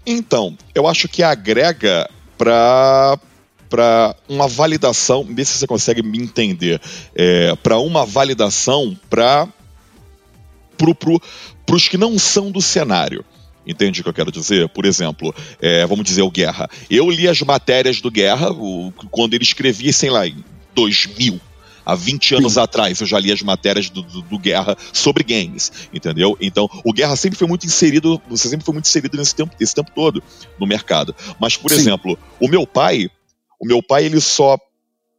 Então, 0.05 0.57
eu 0.73 0.87
acho 0.87 1.07
que 1.07 1.21
agrega 1.21 2.09
para 2.37 3.19
para 3.69 4.13
uma 4.27 4.49
validação, 4.49 5.23
vê 5.23 5.45
se 5.45 5.57
você 5.57 5.65
consegue 5.65 6.03
me 6.03 6.17
entender, 6.17 6.81
é, 7.15 7.55
para 7.63 7.77
uma 7.77 8.05
validação 8.05 8.99
para 9.09 9.47
pro, 10.77 10.93
pro, 10.93 11.21
os 11.71 11.87
que 11.87 11.97
não 11.97 12.19
são 12.19 12.51
do 12.51 12.61
cenário. 12.61 13.23
Entende 13.65 14.01
o 14.01 14.03
que 14.03 14.09
eu 14.09 14.13
quero 14.13 14.29
dizer? 14.29 14.67
Por 14.67 14.83
exemplo, 14.83 15.33
é, 15.61 15.85
vamos 15.85 16.03
dizer 16.03 16.21
o 16.21 16.29
Guerra. 16.29 16.69
Eu 16.89 17.09
li 17.09 17.29
as 17.29 17.41
matérias 17.43 18.01
do 18.01 18.11
Guerra 18.11 18.51
o, 18.51 18.91
quando 19.09 19.35
ele 19.35 19.43
escrevia, 19.43 19.93
sei 19.93 20.09
lá, 20.09 20.27
em 20.27 20.43
2000. 20.75 21.39
Há 21.85 21.95
20 21.95 22.35
anos 22.35 22.53
Sim. 22.53 22.59
atrás 22.59 23.01
eu 23.01 23.07
já 23.07 23.19
li 23.19 23.31
as 23.31 23.41
matérias 23.41 23.89
do, 23.89 24.01
do, 24.01 24.21
do, 24.21 24.39
Guerra 24.39 24.77
sobre 24.93 25.23
games, 25.23 25.71
entendeu? 25.93 26.37
Então, 26.39 26.69
o 26.85 26.93
Guerra 26.93 27.15
sempre 27.15 27.37
foi 27.37 27.47
muito 27.47 27.65
inserido, 27.65 28.21
você 28.29 28.49
sempre 28.49 28.65
foi 28.65 28.73
muito 28.73 28.85
inserido 28.85 29.17
nesse 29.17 29.35
tempo, 29.35 29.55
esse 29.59 29.73
tempo 29.73 29.91
todo 29.93 30.23
no 30.59 30.67
mercado. 30.67 31.15
Mas, 31.39 31.57
por 31.57 31.71
Sim. 31.71 31.77
exemplo, 31.77 32.17
o 32.39 32.47
meu 32.47 32.65
pai, 32.65 33.09
o 33.59 33.65
meu 33.65 33.81
pai, 33.81 34.05
ele 34.05 34.19
só 34.19 34.57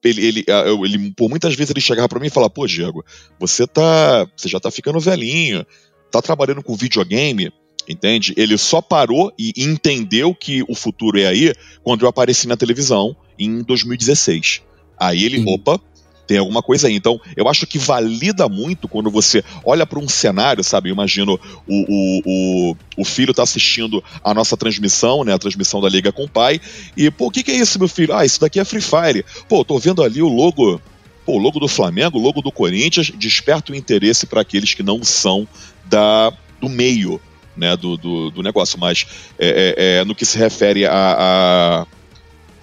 ele, 0.05 0.27
ele, 0.27 0.45
ah, 0.49 0.65
ele, 0.85 1.13
por 1.13 1.29
muitas 1.29 1.55
vezes 1.55 1.71
ele 1.71 1.81
chegava 1.81 2.09
para 2.09 2.19
mim 2.19 2.27
e 2.27 2.31
falava, 2.31 2.51
pô, 2.51 2.67
Diego, 2.67 3.05
você 3.39 3.67
tá, 3.67 4.27
você 4.37 4.49
já 4.49 4.59
tá 4.59 4.71
ficando 4.71 4.99
velhinho, 4.99 5.65
tá 6.11 6.21
trabalhando 6.21 6.63
com 6.63 6.75
videogame, 6.75 7.53
Entende? 7.89 8.33
Ele 8.37 8.57
só 8.57 8.81
parou 8.81 9.33
e 9.39 9.53
entendeu 9.57 10.35
que 10.35 10.63
o 10.69 10.75
futuro 10.75 11.19
é 11.19 11.27
aí 11.27 11.53
quando 11.83 12.03
eu 12.03 12.09
apareci 12.09 12.47
na 12.47 12.57
televisão 12.57 13.17
em 13.39 13.63
2016. 13.63 14.63
Aí 14.99 15.25
ele, 15.25 15.39
Sim. 15.39 15.55
opa, 15.55 15.81
tem 16.27 16.39
alguma 16.39 16.63
coisa 16.63 16.89
aí. 16.89 16.95
Então, 16.95 17.21
eu 17.37 17.49
acho 17.49 17.67
que 17.67 17.79
valida 17.79 18.49
muito 18.49 18.89
quando 18.89 19.11
você 19.11 19.45
olha 19.65 19.87
para 19.87 19.99
um 19.99 20.09
cenário, 20.09 20.63
sabe? 20.63 20.89
Eu 20.89 20.95
imagino 20.95 21.39
o, 21.67 21.75
o, 21.75 22.23
o, 22.25 22.77
o 22.99 23.05
filho 23.05 23.35
tá 23.35 23.43
assistindo 23.43 24.03
a 24.23 24.33
nossa 24.33 24.57
transmissão, 24.57 25.25
né? 25.25 25.35
A 25.35 25.39
transmissão 25.39 25.81
da 25.81 25.89
Liga 25.89 26.13
com 26.13 26.25
o 26.25 26.29
pai. 26.29 26.61
E, 26.97 27.11
pô, 27.11 27.27
o 27.27 27.31
que, 27.31 27.43
que 27.43 27.51
é 27.51 27.57
isso, 27.57 27.79
meu 27.79 27.89
filho? 27.89 28.15
Ah, 28.15 28.25
isso 28.25 28.41
daqui 28.41 28.61
é 28.61 28.65
Free 28.65 28.81
Fire. 28.81 29.25
Pô, 29.49 29.65
tô 29.65 29.79
vendo 29.79 30.03
ali 30.03 30.23
o 30.23 30.29
logo. 30.29 30.81
Pô, 31.25 31.35
o 31.35 31.39
logo 31.39 31.61
do 31.61 31.69
Flamengo, 31.69 32.19
logo 32.19 32.43
do 32.43 32.51
Corinthians, 32.51 33.11
desperta 33.11 33.73
o 33.73 33.77
interesse 33.77 34.27
para 34.27 34.41
aqueles 34.41 34.75
que 34.75 34.83
não 34.83 35.05
são 35.05 35.47
da, 35.85 36.33
do 36.61 36.69
meio 36.69 37.21
né, 37.57 37.77
do, 37.77 37.97
do, 37.97 38.31
do 38.31 38.43
negócio. 38.43 38.79
Mas 38.79 39.07
é, 39.39 39.75
é, 39.77 39.99
é 39.99 40.05
no 40.05 40.15
que 40.15 40.25
se 40.25 40.39
refere 40.39 40.87
a, 40.87 40.93
a 40.93 41.87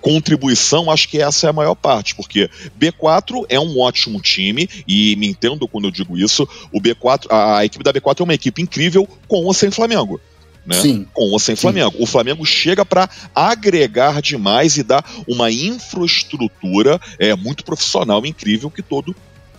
contribuição, 0.02 0.90
acho 0.92 1.08
que 1.08 1.22
essa 1.22 1.48
é 1.48 1.50
a 1.50 1.54
maior 1.54 1.76
parte, 1.76 2.16
porque 2.16 2.50
B4 2.80 3.46
é 3.50 3.60
um 3.60 3.80
ótimo 3.80 4.22
time, 4.22 4.70
e 4.88 5.16
me 5.16 5.28
entendo 5.28 5.68
quando 5.68 5.86
eu 5.86 5.92
digo 5.92 6.18
isso, 6.18 6.48
o 6.72 6.82
B4, 6.82 7.28
a, 7.30 7.66
equipe 7.66 7.84
da 7.84 7.94
B4 7.94 8.22
é 8.22 8.24
uma 8.24 8.34
equipe 8.34 8.62
incrível 8.62 9.08
com 9.28 9.46
ou 9.46 9.54
sem 9.54 9.72
Flamengo. 9.72 10.20
Né? 10.66 10.76
Sim. 10.82 11.08
Com 11.14 11.32
ou 11.32 11.40
sem 11.40 11.56
Flamengo. 11.56 11.98
Sim. 11.98 12.04
O 12.04 12.06
Flamengo 12.06 12.46
chega 12.46 12.86
para 12.86 13.10
agregar 13.34 14.22
demais 14.22 14.78
e 14.78 14.84
dar 14.84 15.04
uma 15.28 15.52
infraestrutura 15.52 17.00
é, 17.18 17.36
muito 17.36 17.64
profissional, 17.64 18.26
incrível, 18.26 18.70
que 18.70 18.82
todo 18.82 19.16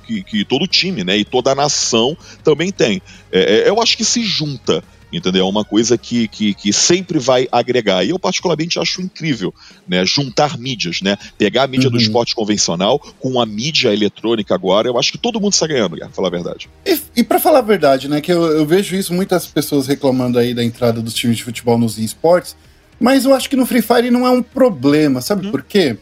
que, 0.06 0.24
que 0.24 0.44
todo 0.44 0.66
time, 0.66 1.04
né, 1.04 1.16
e 1.18 1.24
toda 1.24 1.52
a 1.52 1.54
nação 1.54 2.16
também 2.42 2.72
tem. 2.72 3.00
É, 3.30 3.60
é 3.60 3.68
eu 3.68 3.80
acho 3.80 3.96
que 3.96 4.04
se 4.04 4.24
junta 4.24 4.82
entendeu? 5.12 5.46
É 5.46 5.48
uma 5.48 5.64
coisa 5.64 5.98
que, 5.98 6.28
que, 6.28 6.54
que, 6.54 6.72
sempre 6.72 7.18
vai 7.18 7.48
agregar. 7.50 8.04
E 8.04 8.10
eu 8.10 8.18
particularmente 8.18 8.78
acho 8.78 9.00
incrível, 9.02 9.54
né? 9.86 10.04
Juntar 10.04 10.58
mídias, 10.58 11.00
né? 11.00 11.16
Pegar 11.36 11.64
a 11.64 11.66
mídia 11.66 11.88
uhum. 11.88 11.96
do 11.96 12.00
esporte 12.00 12.34
convencional 12.34 12.98
com 13.18 13.40
a 13.40 13.46
mídia 13.46 13.92
eletrônica 13.92 14.54
agora, 14.54 14.88
eu 14.88 14.98
acho 14.98 15.12
que 15.12 15.18
todo 15.18 15.40
mundo 15.40 15.52
está 15.52 15.66
ganhando, 15.66 15.96
pra 15.96 16.08
falar 16.10 16.28
a 16.28 16.30
verdade. 16.30 16.68
E, 16.86 16.98
e 17.16 17.24
para 17.24 17.40
falar 17.40 17.58
a 17.58 17.62
verdade, 17.62 18.08
né? 18.08 18.20
Que 18.20 18.32
eu, 18.32 18.42
eu, 18.42 18.66
vejo 18.66 18.96
isso, 18.96 19.12
muitas 19.12 19.46
pessoas 19.46 19.86
reclamando 19.86 20.38
aí 20.38 20.54
da 20.54 20.64
entrada 20.64 21.00
dos 21.00 21.14
times 21.14 21.38
de 21.38 21.44
futebol 21.44 21.78
nos 21.78 21.98
esportes, 21.98 22.56
mas 22.98 23.24
eu 23.24 23.34
acho 23.34 23.48
que 23.48 23.56
no 23.56 23.66
Free 23.66 23.82
Fire 23.82 24.10
não 24.10 24.26
é 24.26 24.30
um 24.30 24.42
problema, 24.42 25.20
sabe 25.20 25.46
uhum. 25.46 25.50
por 25.50 25.62
quê? 25.62 25.96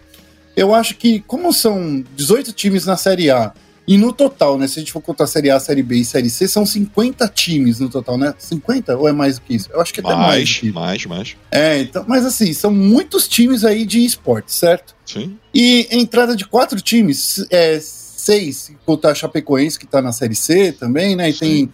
Eu 0.56 0.74
acho 0.74 0.96
que, 0.96 1.20
como 1.20 1.52
são 1.52 2.04
18 2.16 2.52
times 2.52 2.84
na 2.84 2.96
Série 2.96 3.30
A, 3.30 3.52
e 3.88 3.96
no 3.96 4.12
total, 4.12 4.58
né? 4.58 4.68
Se 4.68 4.78
a 4.78 4.82
gente 4.82 4.92
for 4.92 5.00
contar 5.00 5.26
Série 5.26 5.50
A, 5.50 5.58
Série 5.58 5.82
B 5.82 5.96
e 5.96 6.04
Série 6.04 6.28
C, 6.28 6.46
são 6.46 6.66
50 6.66 7.26
times 7.28 7.80
no 7.80 7.88
total, 7.88 8.18
né? 8.18 8.34
50 8.38 8.94
ou 8.98 9.08
é 9.08 9.12
mais 9.12 9.36
do 9.36 9.40
que 9.40 9.54
isso? 9.54 9.70
Eu 9.72 9.80
acho 9.80 9.94
que 9.94 10.00
é 10.00 10.04
até 10.04 10.14
mais. 10.14 10.60
Mais, 10.62 10.74
mais, 10.74 11.06
mais. 11.06 11.36
É, 11.50 11.80
então, 11.80 12.04
mas 12.06 12.26
assim, 12.26 12.52
são 12.52 12.70
muitos 12.70 13.26
times 13.26 13.64
aí 13.64 13.86
de 13.86 14.04
esporte, 14.04 14.52
certo? 14.52 14.94
Sim. 15.06 15.38
E 15.54 15.88
entrada 15.90 16.36
de 16.36 16.44
quatro 16.44 16.78
times, 16.82 17.46
é, 17.50 17.80
seis, 17.80 18.70
contar 18.84 19.12
a 19.12 19.14
Chapecoense, 19.14 19.78
que 19.78 19.86
tá 19.86 20.02
na 20.02 20.12
Série 20.12 20.34
C 20.34 20.70
também, 20.70 21.16
né? 21.16 21.30
E 21.30 21.32
Sim. 21.32 21.38
tem. 21.38 21.72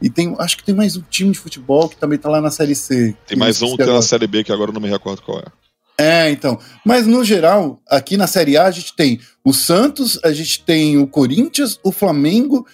E 0.00 0.10
tem, 0.10 0.36
acho 0.38 0.58
que 0.58 0.62
tem 0.62 0.74
mais 0.74 0.94
um 0.94 1.02
time 1.10 1.32
de 1.32 1.38
futebol 1.38 1.88
que 1.88 1.96
também 1.96 2.18
tá 2.18 2.28
lá 2.28 2.40
na 2.40 2.50
Série 2.50 2.76
C. 2.76 3.16
Tem 3.26 3.36
mais 3.36 3.60
um 3.62 3.76
que 3.76 3.84
tá 3.84 3.92
na 3.92 4.02
Série 4.02 4.26
B 4.26 4.44
que 4.44 4.52
agora 4.52 4.70
eu 4.70 4.74
não 4.74 4.80
me 4.80 4.90
recordo 4.90 5.22
qual 5.22 5.40
é. 5.40 5.65
É, 5.98 6.30
então. 6.30 6.58
Mas 6.84 7.06
no 7.06 7.24
geral, 7.24 7.80
aqui 7.88 8.16
na 8.16 8.26
Série 8.26 8.56
A, 8.56 8.66
a 8.66 8.70
gente 8.70 8.94
tem 8.94 9.20
o 9.42 9.52
Santos, 9.52 10.20
a 10.22 10.32
gente 10.32 10.62
tem 10.62 10.98
o 10.98 11.06
Corinthians, 11.06 11.80
o 11.82 11.90
Flamengo 11.90 12.66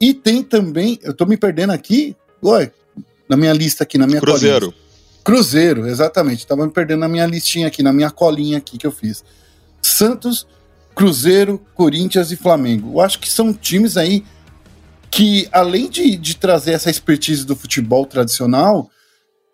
e 0.00 0.14
tem 0.14 0.42
também. 0.42 0.98
Eu 1.02 1.12
tô 1.12 1.26
me 1.26 1.36
perdendo 1.36 1.72
aqui. 1.72 2.16
Ué, 2.42 2.70
na 3.28 3.36
minha 3.36 3.52
lista 3.52 3.82
aqui, 3.82 3.98
na 3.98 4.06
minha 4.06 4.20
Cruzeiro. 4.20 4.66
Colinha. 4.66 4.88
Cruzeiro, 5.24 5.86
exatamente. 5.86 6.46
Tava 6.46 6.64
me 6.66 6.72
perdendo 6.72 7.00
na 7.00 7.08
minha 7.08 7.26
listinha 7.26 7.66
aqui, 7.66 7.82
na 7.82 7.92
minha 7.92 8.10
colinha 8.10 8.58
aqui 8.58 8.78
que 8.78 8.86
eu 8.86 8.92
fiz. 8.92 9.24
Santos, 9.82 10.46
Cruzeiro, 10.94 11.60
Corinthians 11.74 12.30
e 12.30 12.36
Flamengo. 12.36 12.94
Eu 12.94 13.00
acho 13.00 13.18
que 13.18 13.28
são 13.28 13.52
times 13.52 13.96
aí 13.96 14.24
que, 15.10 15.48
além 15.52 15.90
de, 15.90 16.16
de 16.16 16.36
trazer 16.36 16.72
essa 16.72 16.90
expertise 16.90 17.44
do 17.44 17.56
futebol 17.56 18.06
tradicional, 18.06 18.90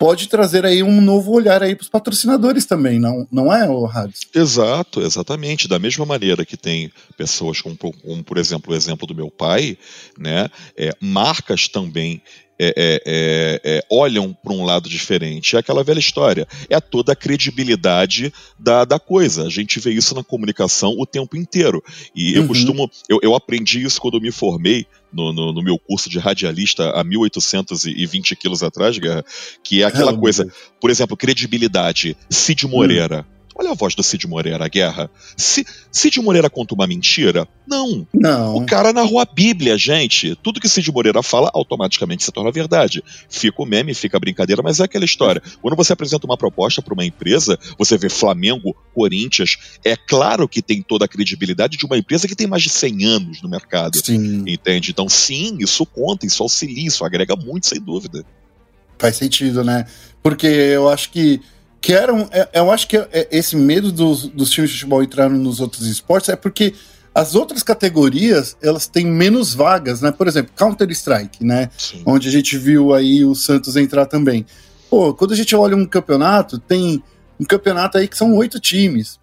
pode 0.05 0.29
trazer 0.29 0.67
aí 0.67 0.83
um 0.83 1.01
novo 1.01 1.33
olhar 1.33 1.63
aí 1.63 1.75
para 1.75 1.83
os 1.83 1.89
patrocinadores 1.89 2.67
também, 2.67 3.01
não, 3.01 3.27
não 3.33 3.51
é, 3.51 3.67
o? 3.67 3.89
Exato, 4.35 5.01
exatamente. 5.01 5.67
Da 5.67 5.79
mesma 5.79 6.05
maneira 6.05 6.45
que 6.45 6.59
tem 6.59 6.93
pessoas 7.17 7.63
como, 7.63 7.75
como 7.75 8.23
por 8.23 8.37
exemplo, 8.37 8.75
o 8.75 8.77
exemplo 8.77 9.07
do 9.07 9.15
meu 9.15 9.31
pai, 9.31 9.79
né? 10.19 10.51
É, 10.77 10.91
marcas 11.01 11.69
também 11.69 12.21
é, 12.59 12.67
é, 12.77 13.03
é, 13.07 13.61
é, 13.65 13.85
olham 13.91 14.33
para 14.35 14.53
um 14.53 14.63
lado 14.63 14.91
diferente. 14.91 15.57
É 15.57 15.61
aquela 15.61 15.83
velha 15.83 16.01
história. 16.01 16.47
É 16.69 16.79
toda 16.81 17.13
a 17.13 17.17
credibilidade 17.17 18.31
da, 18.59 18.85
da 18.85 18.99
coisa. 18.99 19.45
A 19.47 19.51
gente 19.51 19.81
vê 19.81 19.91
isso 19.91 20.15
na 20.15 20.23
comunicação 20.23 20.95
o 20.99 21.07
tempo 21.07 21.35
inteiro. 21.35 21.83
E 22.15 22.35
uhum. 22.35 22.43
eu 22.43 22.49
costumo. 22.49 22.91
Eu, 23.09 23.21
eu 23.23 23.35
aprendi 23.35 23.83
isso 23.83 23.99
quando 24.03 24.19
eu 24.19 24.21
me 24.21 24.31
formei 24.31 24.87
no, 25.15 25.33
no, 25.33 25.53
no, 25.53 25.63
meu 25.63 25.79
curso 25.79 26.11
de 26.11 26.19
radialista 26.19 26.91
há 26.91 27.05
1820 27.05 28.37
quilos 28.37 28.63
atrás, 28.63 28.99
Guerra, 28.99 29.25
que 29.63 29.83
é 29.83 29.87
aquela 29.87 30.17
coisa, 30.17 30.47
por 30.81 30.91
exemplo, 30.91 31.17
credibilidade. 31.17 32.17
Cid 32.29 32.67
Moreira. 32.67 33.25
Hum. 33.29 33.34
Olha 33.57 33.71
a 33.71 33.75
voz 33.75 33.95
do 33.95 34.03
Cid 34.03 34.27
Moreira, 34.27 34.65
a 34.65 34.69
guerra. 34.69 35.09
Se, 35.37 35.65
Cid 35.91 36.21
Moreira 36.21 36.51
conta 36.51 36.75
uma 36.75 36.89
mentira? 36.89 37.47
Não. 37.67 38.07
Não. 38.13 38.57
O 38.57 38.67
cara 38.67 38.93
narrou 38.93 39.21
a 39.21 39.25
Bíblia, 39.25 39.79
gente. 39.79 40.35
Tudo 40.43 40.61
que 40.61 40.69
Cid 40.69 40.91
Moreira 40.91 41.23
fala 41.23 41.51
automaticamente 41.55 42.25
se 42.25 42.33
torna 42.33 42.51
verdade. 42.51 43.03
Fica 43.29 43.63
o 43.63 43.67
meme, 43.67 43.95
fica 43.95 44.17
a 44.17 44.21
brincadeira, 44.21 44.61
mas 44.61 44.81
é 44.81 44.85
aquela 44.85 45.05
história. 45.05 45.41
Quando 45.63 45.77
você 45.77 45.93
apresenta 45.93 46.27
uma 46.27 46.37
proposta 46.37 46.83
para 46.83 46.95
uma 46.95 47.05
empresa, 47.05 47.57
você 47.79 47.97
vê 47.97 48.09
Flamengo, 48.09 48.77
Corinthians, 48.93 49.57
é 49.85 49.97
claro 49.97 50.49
que 50.49 50.61
tem 50.61 50.83
toda 50.83 51.05
a 51.05 51.09
credibilidade 51.09 51.77
de 51.77 51.87
uma 51.87 51.97
empresa 51.97 52.27
que 52.27 52.35
tem 52.35 52.49
mais 52.49 52.63
de 52.63 52.71
100 52.71 53.05
anos 53.05 53.43
no 53.43 53.49
mercado. 53.49 54.05
Sim. 54.05 54.43
Entende? 54.49 54.91
Então, 54.91 55.09
sim, 55.09 55.57
isso 55.61 55.87
conta, 55.87 56.27
isso 56.27 56.43
auxilia, 56.43 56.89
isso 56.89 57.05
agrega 57.05 57.37
muito, 57.37 57.67
sem 57.67 57.81
dúvida. 57.81 58.25
Faz 58.99 59.17
sentido, 59.17 59.63
né? 59.63 59.87
Porque 60.23 60.47
eu 60.47 60.89
acho 60.89 61.11
que 61.11 61.41
que 61.85 61.93
eram. 61.93 62.27
É, 62.33 62.49
eu 62.55 62.71
acho 62.71 62.89
que 62.89 62.97
é, 62.97 63.29
esse 63.31 63.55
medo 63.55 63.93
dos, 63.93 64.27
dos 64.27 64.49
times 64.49 64.71
de 64.71 64.77
futebol 64.77 65.03
entrarem 65.03 65.37
nos 65.37 65.61
outros 65.61 65.87
esportes 65.87 66.31
é 66.31 66.37
porque 66.37 66.73
as 67.15 67.35
outras 67.35 67.63
categorias 67.63 68.57
elas 68.63 68.87
têm 68.87 69.05
menos 69.05 69.53
vagas, 69.53 70.01
né? 70.01 70.11
Por 70.11 70.27
exemplo, 70.27 70.51
Counter 70.57 70.91
Strike, 70.91 71.45
né? 71.45 71.69
Sim. 71.77 72.03
Onde 72.07 72.27
a 72.27 72.33
gente 72.33 72.57
viu 72.57 72.95
aí 72.95 73.23
o 73.23 73.35
Santos 73.35 73.77
entrar 73.77 74.07
também. 74.07 74.47
Pô, 74.89 75.13
quando 75.13 75.33
a 75.33 75.37
gente 75.37 75.55
olha 75.55 75.77
um 75.77 75.85
campeonato, 75.85 76.59
tem 76.59 77.03
um 77.39 77.45
campeonato 77.45 77.99
aí 77.99 78.09
que 78.09 78.17
são 78.17 78.35
oito 78.35 78.59
times. 78.59 79.21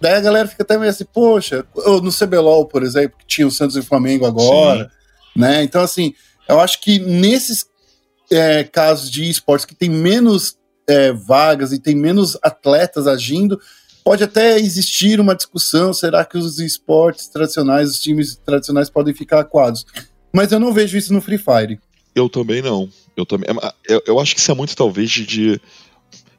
Daí 0.00 0.14
a 0.14 0.20
galera 0.20 0.46
fica 0.46 0.62
até 0.62 0.78
meio 0.78 0.90
assim, 0.90 1.04
poxa, 1.04 1.66
no 1.74 2.12
CBLOL, 2.12 2.66
por 2.66 2.84
exemplo, 2.84 3.18
que 3.18 3.26
tinha 3.26 3.46
o 3.46 3.50
Santos 3.50 3.74
e 3.74 3.80
o 3.80 3.84
Flamengo 3.84 4.24
agora, 4.24 4.84
Sim. 4.84 5.40
né? 5.40 5.64
Então, 5.64 5.82
assim, 5.82 6.14
eu 6.48 6.60
acho 6.60 6.80
que 6.80 7.00
nesses 7.00 7.66
é, 8.30 8.62
casos 8.62 9.10
de 9.10 9.28
esportes 9.28 9.66
que 9.66 9.74
tem 9.74 9.90
menos 9.90 10.57
é, 10.88 11.12
vagas 11.12 11.72
e 11.72 11.78
tem 11.78 11.94
menos 11.94 12.36
atletas 12.42 13.06
agindo, 13.06 13.60
pode 14.02 14.24
até 14.24 14.58
existir 14.58 15.20
uma 15.20 15.36
discussão: 15.36 15.92
será 15.92 16.24
que 16.24 16.38
os 16.38 16.58
esportes 16.58 17.28
tradicionais, 17.28 17.90
os 17.90 18.00
times 18.00 18.36
tradicionais 18.36 18.88
podem 18.88 19.14
ficar 19.14 19.40
aquados? 19.40 19.84
Mas 20.32 20.50
eu 20.50 20.58
não 20.58 20.72
vejo 20.72 20.96
isso 20.96 21.12
no 21.12 21.20
Free 21.20 21.38
Fire. 21.38 21.78
Eu 22.14 22.28
também 22.28 22.62
não. 22.62 22.88
Eu 23.16 23.26
também. 23.26 23.48
É, 23.50 23.94
eu, 23.94 24.02
eu 24.06 24.20
acho 24.20 24.34
que 24.34 24.40
isso 24.40 24.50
é 24.50 24.54
muito 24.54 24.74
talvez 24.74 25.10
de, 25.10 25.60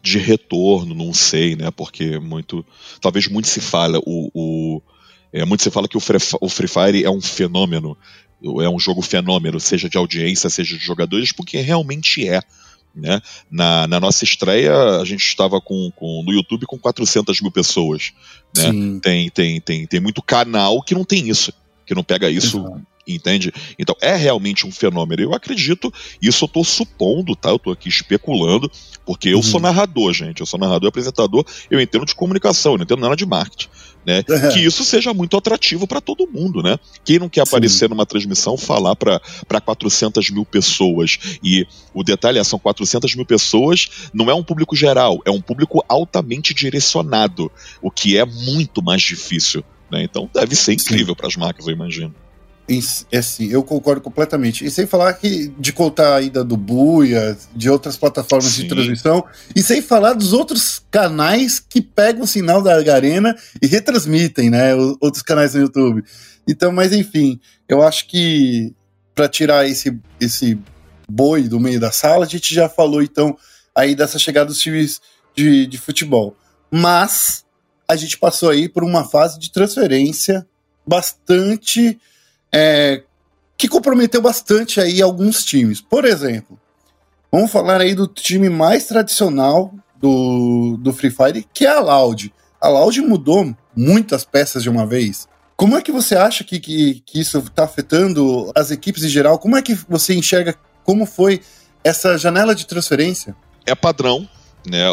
de 0.01 0.17
retorno, 0.17 0.95
não 0.95 1.13
sei, 1.13 1.55
né? 1.55 1.69
Porque 1.71 2.19
muito. 2.19 2.65
Talvez 2.99 3.27
muito 3.27 3.47
se 3.47 3.61
fala. 3.61 3.99
O, 4.05 4.31
o 4.33 4.81
é, 5.31 5.45
muito 5.45 5.61
se 5.61 5.69
fala 5.69 5.87
que 5.87 5.97
o 5.97 5.99
Free, 5.99 6.17
o 6.41 6.49
Free 6.49 6.67
Fire 6.67 7.03
é 7.03 7.09
um 7.09 7.21
fenômeno. 7.21 7.97
É 8.41 8.69
um 8.69 8.79
jogo 8.79 9.01
fenômeno, 9.01 9.59
seja 9.59 9.89
de 9.89 9.97
audiência, 9.97 10.49
seja 10.49 10.77
de 10.77 10.83
jogadores, 10.83 11.31
porque 11.31 11.57
realmente 11.59 12.27
é. 12.27 12.41
Né? 12.95 13.21
Na, 13.49 13.87
na, 13.87 13.99
nossa 13.99 14.23
estreia, 14.23 14.73
a 14.99 15.05
gente 15.05 15.21
estava 15.21 15.61
com, 15.61 15.91
com, 15.95 16.23
no 16.25 16.33
YouTube 16.33 16.65
com 16.65 16.77
400 16.77 17.39
mil 17.41 17.51
pessoas. 17.51 18.11
Né? 18.55 18.99
Tem, 19.01 19.29
tem, 19.29 19.61
tem, 19.61 19.87
tem 19.87 19.99
muito 19.99 20.21
canal 20.21 20.81
que 20.81 20.95
não 20.95 21.05
tem 21.05 21.29
isso, 21.29 21.53
que 21.85 21.95
não 21.95 22.03
pega 22.03 22.29
isso 22.29 22.59
Exato 22.59 22.89
entende? 23.15 23.53
Então 23.77 23.95
é 24.01 24.15
realmente 24.15 24.65
um 24.65 24.71
fenômeno. 24.71 25.21
Eu 25.21 25.33
acredito, 25.33 25.93
isso 26.21 26.45
eu 26.45 26.47
estou 26.47 26.63
supondo, 26.63 27.35
tá? 27.35 27.49
Eu 27.49 27.55
estou 27.55 27.73
aqui 27.73 27.89
especulando, 27.89 28.71
porque 29.05 29.29
eu 29.29 29.37
uhum. 29.37 29.43
sou 29.43 29.59
narrador, 29.59 30.13
gente. 30.13 30.41
Eu 30.41 30.45
sou 30.45 30.59
narrador 30.59 30.87
e 30.87 30.89
apresentador, 30.89 31.45
eu 31.69 31.79
entendo 31.79 32.05
de 32.05 32.15
comunicação, 32.15 32.73
eu 32.73 32.77
não 32.77 32.83
entendo 32.83 33.01
nada 33.01 33.15
de 33.15 33.25
marketing. 33.25 33.69
Né? 34.05 34.23
Uhum. 34.29 34.49
Que 34.53 34.59
isso 34.59 34.83
seja 34.83 35.13
muito 35.13 35.35
atrativo 35.35 35.85
para 35.85 35.99
todo 35.99 36.27
mundo, 36.27 36.63
né? 36.63 36.79
Quem 37.03 37.19
não 37.19 37.27
quer 37.27 37.41
aparecer 37.41 37.85
Sim. 37.85 37.89
numa 37.89 38.05
transmissão, 38.05 38.57
falar 38.57 38.95
para 38.95 39.61
400 39.61 40.29
mil 40.29 40.45
pessoas. 40.45 41.19
E 41.43 41.67
o 41.93 42.03
detalhe 42.03 42.39
é, 42.39 42.43
são 42.43 42.57
400 42.57 43.13
mil 43.15 43.25
pessoas, 43.25 44.09
não 44.13 44.29
é 44.29 44.33
um 44.33 44.43
público 44.43 44.75
geral, 44.75 45.19
é 45.25 45.31
um 45.31 45.41
público 45.41 45.83
altamente 45.87 46.53
direcionado, 46.53 47.51
o 47.81 47.91
que 47.91 48.17
é 48.17 48.25
muito 48.25 48.81
mais 48.81 49.01
difícil. 49.01 49.63
Né? 49.91 50.03
Então 50.03 50.29
deve 50.33 50.55
ser 50.55 50.73
incrível 50.73 51.15
para 51.15 51.27
as 51.27 51.35
marcas, 51.35 51.67
eu 51.67 51.73
imagino. 51.73 52.13
Assim, 53.11 53.47
eu 53.49 53.63
concordo 53.63 54.01
completamente. 54.01 54.63
E 54.63 54.69
sem 54.69 54.85
falar 54.85 55.13
que 55.13 55.47
de 55.57 55.73
contar 55.73 56.15
a 56.15 56.21
ida 56.21 56.43
do 56.43 56.55
Buia, 56.55 57.35
de 57.55 57.69
outras 57.69 57.97
plataformas 57.97 58.51
Sim. 58.51 58.63
de 58.63 58.69
transmissão, 58.69 59.25
e 59.55 59.63
sem 59.63 59.81
falar 59.81 60.13
dos 60.13 60.33
outros 60.33 60.83
canais 60.91 61.59
que 61.59 61.81
pegam 61.81 62.23
o 62.23 62.27
sinal 62.27 62.61
da 62.61 62.75
Arena 62.75 63.35
e 63.61 63.65
retransmitem, 63.65 64.49
né? 64.49 64.75
Outros 65.01 65.23
canais 65.23 65.55
no 65.55 65.61
YouTube. 65.61 66.03
Então, 66.47 66.71
mas 66.71 66.93
enfim, 66.93 67.39
eu 67.67 67.81
acho 67.81 68.07
que 68.07 68.73
para 69.15 69.27
tirar 69.27 69.67
esse, 69.67 69.97
esse 70.19 70.59
boi 71.09 71.47
do 71.47 71.59
meio 71.59 71.79
da 71.79 71.91
sala, 71.91 72.25
a 72.25 72.27
gente 72.27 72.53
já 72.53 72.69
falou 72.69 73.01
então 73.01 73.35
aí 73.75 73.95
dessa 73.95 74.19
chegada 74.19 74.47
dos 74.47 74.59
times 74.59 75.01
de, 75.35 75.65
de 75.65 75.77
futebol. 75.77 76.35
Mas 76.71 77.43
a 77.87 77.95
gente 77.95 78.17
passou 78.17 78.49
aí 78.49 78.69
por 78.69 78.83
uma 78.83 79.03
fase 79.03 79.39
de 79.39 79.51
transferência 79.51 80.45
bastante 80.85 81.99
é, 82.51 83.03
que 83.59 83.67
comprometeu 83.67 84.21
bastante 84.21 84.79
aí 84.79 85.01
alguns 85.01 85.43
times. 85.43 85.81
Por 85.81 86.05
exemplo, 86.05 86.57
vamos 87.29 87.51
falar 87.51 87.81
aí 87.81 87.93
do 87.93 88.07
time 88.07 88.49
mais 88.49 88.85
tradicional 88.85 89.73
do, 89.99 90.77
do 90.77 90.93
Free 90.93 91.11
Fire, 91.11 91.45
que 91.53 91.65
é 91.65 91.69
a 91.69 91.81
Loud. 91.81 92.33
A 92.61 92.69
Loud 92.69 93.01
mudou 93.01 93.53
muitas 93.75 94.23
peças 94.23 94.63
de 94.63 94.69
uma 94.69 94.85
vez. 94.85 95.27
Como 95.57 95.77
é 95.77 95.81
que 95.81 95.91
você 95.91 96.15
acha 96.15 96.41
que, 96.45 96.57
que, 96.57 97.03
que 97.05 97.19
isso 97.19 97.37
está 97.37 97.65
afetando 97.65 98.49
as 98.55 98.71
equipes 98.71 99.03
em 99.03 99.09
geral? 99.09 99.37
Como 99.37 99.57
é 99.57 99.61
que 99.61 99.75
você 99.89 100.15
enxerga 100.15 100.55
como 100.85 101.05
foi 101.05 101.41
essa 101.83 102.17
janela 102.17 102.55
de 102.55 102.65
transferência? 102.65 103.35
É 103.65 103.75
padrão, 103.75 104.27
né? 104.65 104.85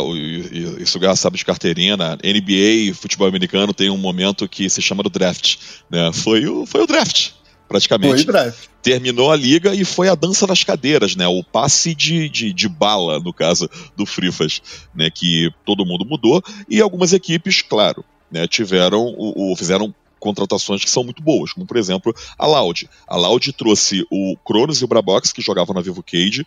Isso 0.81 0.99
o 0.99 1.17
sabe 1.17 1.39
de 1.39 1.45
carteirinha. 1.45 1.97
Na 1.97 2.17
NBA, 2.17 2.93
futebol 2.95 3.29
americano, 3.29 3.73
tem 3.73 3.91
um 3.91 3.97
momento 3.97 4.49
que 4.49 4.69
se 4.69 4.83
chama 4.83 5.05
do 5.05 5.11
draft. 5.11 5.57
Né? 5.89 6.11
Foi, 6.13 6.45
o, 6.49 6.67
foi 6.67 6.83
o 6.83 6.87
draft 6.87 7.36
praticamente. 7.69 8.25
Foi 8.25 8.53
Terminou 8.83 9.33
a 9.33 9.37
liga 9.37 9.75
e 9.75 9.85
foi 9.85 10.09
a 10.09 10.15
dança 10.15 10.47
das 10.47 10.63
cadeiras, 10.63 11.17
né? 11.17 11.27
O 11.27 11.43
passe 11.43 11.95
de, 11.95 12.29
de, 12.29 12.53
de 12.53 12.69
bala, 12.69 13.19
no 13.19 13.33
caso 13.33 13.69
do 13.97 14.07
Frifas, 14.07 14.63
né? 14.95 15.11
Que 15.11 15.51
todo 15.65 15.85
mundo 15.85 16.05
mudou 16.05 16.43
e 16.69 16.81
algumas 16.81 17.13
equipes, 17.13 17.63
claro, 17.63 18.05
né? 18.31 18.47
Tiveram 18.47 19.15
o, 19.17 19.53
o 19.53 19.57
fizeram 19.57 19.95
contratações 20.19 20.83
que 20.83 20.91
são 20.91 21.05
muito 21.05 21.23
boas, 21.23 21.53
como 21.53 21.67
por 21.67 21.77
exemplo 21.77 22.15
a 22.39 22.47
Loud. 22.47 22.89
A 23.07 23.17
Loud 23.17 23.53
trouxe 23.53 24.07
o 24.11 24.37
Cronos 24.39 24.81
e 24.81 24.85
o 24.85 24.89
Brabox, 24.89 25.33
que 25.33 25.43
jogavam 25.43 25.75
na 25.75 25.81
Vivo 25.81 26.03
Cage, 26.03 26.47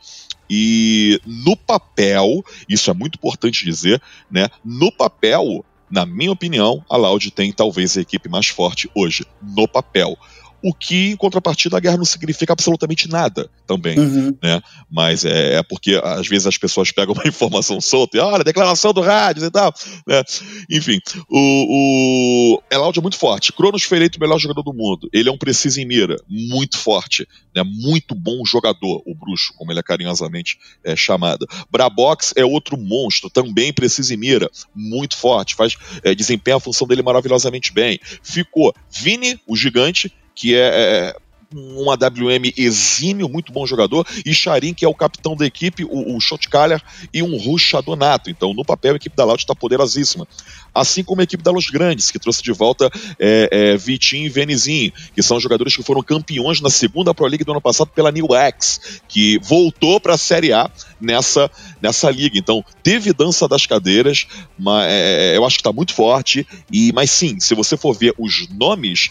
e 0.50 1.20
no 1.26 1.56
papel, 1.56 2.44
isso 2.68 2.90
é 2.90 2.94
muito 2.94 3.16
importante 3.16 3.64
dizer, 3.64 4.02
né? 4.30 4.50
No 4.66 4.92
papel, 4.92 5.64
na 5.90 6.06
minha 6.06 6.32
opinião, 6.32 6.84
a 6.90 6.98
Loud 6.98 7.32
tem 7.32 7.52
talvez 7.52 7.98
a 7.98 8.02
equipe 8.02 8.28
mais 8.28 8.48
forte 8.48 8.90
hoje, 8.96 9.26
no 9.42 9.68
papel 9.68 10.18
o 10.64 10.74
que, 10.74 11.12
em 11.12 11.16
contrapartida, 11.16 11.78
a 11.78 11.80
guerra 11.80 11.98
não 11.98 12.06
significa 12.06 12.54
absolutamente 12.54 13.08
nada 13.10 13.50
também, 13.66 13.98
uhum. 13.98 14.38
né? 14.42 14.62
Mas 14.90 15.24
é, 15.26 15.56
é, 15.56 15.64
porque, 15.64 16.00
às 16.04 16.28
vezes, 16.28 16.48
as 16.48 16.58
pessoas 16.58 16.92
pegam 16.92 17.14
uma 17.14 17.26
informação 17.28 17.80
solta 17.80 18.18
e, 18.18 18.20
olha, 18.20 18.44
declaração 18.44 18.94
do 18.94 19.02
rádio 19.02 19.46
e 19.46 19.52
tal, 19.52 19.74
né? 20.08 20.22
Enfim, 20.70 21.00
o, 21.30 22.58
o 22.58 22.64
Elaudio 22.72 23.00
é 23.00 23.04
muito 23.04 23.18
forte. 23.18 23.54
Cronos 23.54 23.84
foi 23.84 23.98
eleito 23.98 24.18
o 24.18 24.22
melhor 24.22 24.40
jogador 24.40 24.64
do 24.64 24.74
mundo. 24.74 25.10
Ele 25.14 25.30
é 25.30 25.32
um 25.32 25.38
preciso 25.38 25.80
em 25.80 25.86
mira, 25.86 26.18
muito 26.28 26.78
forte, 26.78 27.28
né? 27.56 27.64
Muito 27.64 28.14
bom 28.14 28.44
jogador, 28.46 29.02
o 29.06 29.16
bruxo, 29.16 29.54
como 29.58 29.72
ele 29.72 29.80
é 29.80 29.84
carinhosamente 29.84 30.58
é, 30.84 30.96
chamado. 30.96 31.48
Brabox 31.72 32.34
é 32.36 32.44
outro 32.44 32.78
monstro, 32.78 33.30
também 33.30 33.72
preciso 33.72 34.14
em 34.14 34.18
mira, 34.18 34.50
muito 34.76 35.16
forte, 35.16 35.56
faz, 35.56 35.76
é, 36.04 36.14
desempenha 36.14 36.58
a 36.58 36.60
função 36.60 36.88
dele 36.88 37.02
maravilhosamente 37.02 37.72
bem. 37.72 38.00
Ficou 38.22 38.74
Vini, 38.90 39.40
o 39.48 39.56
gigante, 39.56 40.12
que 40.40 40.56
é, 40.56 40.60
é 40.60 41.16
um 41.54 41.90
AWM 41.90 42.54
exímio, 42.56 43.28
muito 43.28 43.52
bom 43.52 43.66
jogador, 43.66 44.06
e 44.26 44.34
Charin, 44.34 44.74
que 44.74 44.86
é 44.86 44.88
o 44.88 44.94
capitão 44.94 45.36
da 45.36 45.46
equipe, 45.46 45.84
o, 45.84 46.16
o 46.16 46.22
Shotcaller 46.22 46.82
e 47.14 47.22
um 47.24 47.38
ruxador 47.38 47.98
nato. 47.98 48.30
Então, 48.30 48.54
no 48.54 48.64
papel, 48.64 48.94
a 48.94 48.96
equipe 48.96 49.16
da 49.18 49.26
Loud 49.26 49.42
está 49.42 49.56
poderosíssima. 49.56 50.28
Assim 50.74 51.04
como 51.04 51.20
a 51.20 51.24
equipe 51.24 51.44
da 51.44 51.52
Los 51.52 51.70
Grandes, 51.70 52.12
que 52.12 52.20
trouxe 52.20 52.42
de 52.42 52.54
volta 52.54 52.90
é, 53.20 53.50
é, 53.52 53.78
Vitinho 53.78 54.28
e 54.28 54.30
Venizinho, 54.30 54.94
que 55.14 55.22
são 55.24 55.40
jogadores 55.40 55.76
que 55.76 55.84
foram 55.84 56.04
campeões 56.04 56.62
na 56.62 56.70
segunda 56.70 57.14
Pro 57.14 57.26
League 57.26 57.44
do 57.44 57.52
ano 57.52 57.62
passado 57.62 57.90
pela 57.90 58.12
New 58.12 58.34
X, 58.34 59.02
que 59.08 59.40
voltou 59.40 60.00
para 60.00 60.14
a 60.14 60.18
Série 60.18 60.54
A 60.54 60.70
nessa, 61.02 61.50
nessa 61.82 62.10
liga. 62.12 62.38
Então, 62.38 62.64
teve 62.84 63.12
dança 63.12 63.48
das 63.48 63.66
cadeiras, 63.66 64.28
mas 64.58 64.86
é, 64.88 65.34
é 65.34 65.38
eu 65.38 65.46
acho 65.46 65.58
que 65.58 65.62
está 65.62 65.74
muito 65.74 65.94
forte. 65.94 66.48
E, 66.72 66.94
mas 66.94 67.10
sim, 67.10 67.40
se 67.40 67.56
você 67.56 67.76
for 67.76 67.94
ver 67.94 68.14
os 68.18 68.48
nomes 68.50 69.10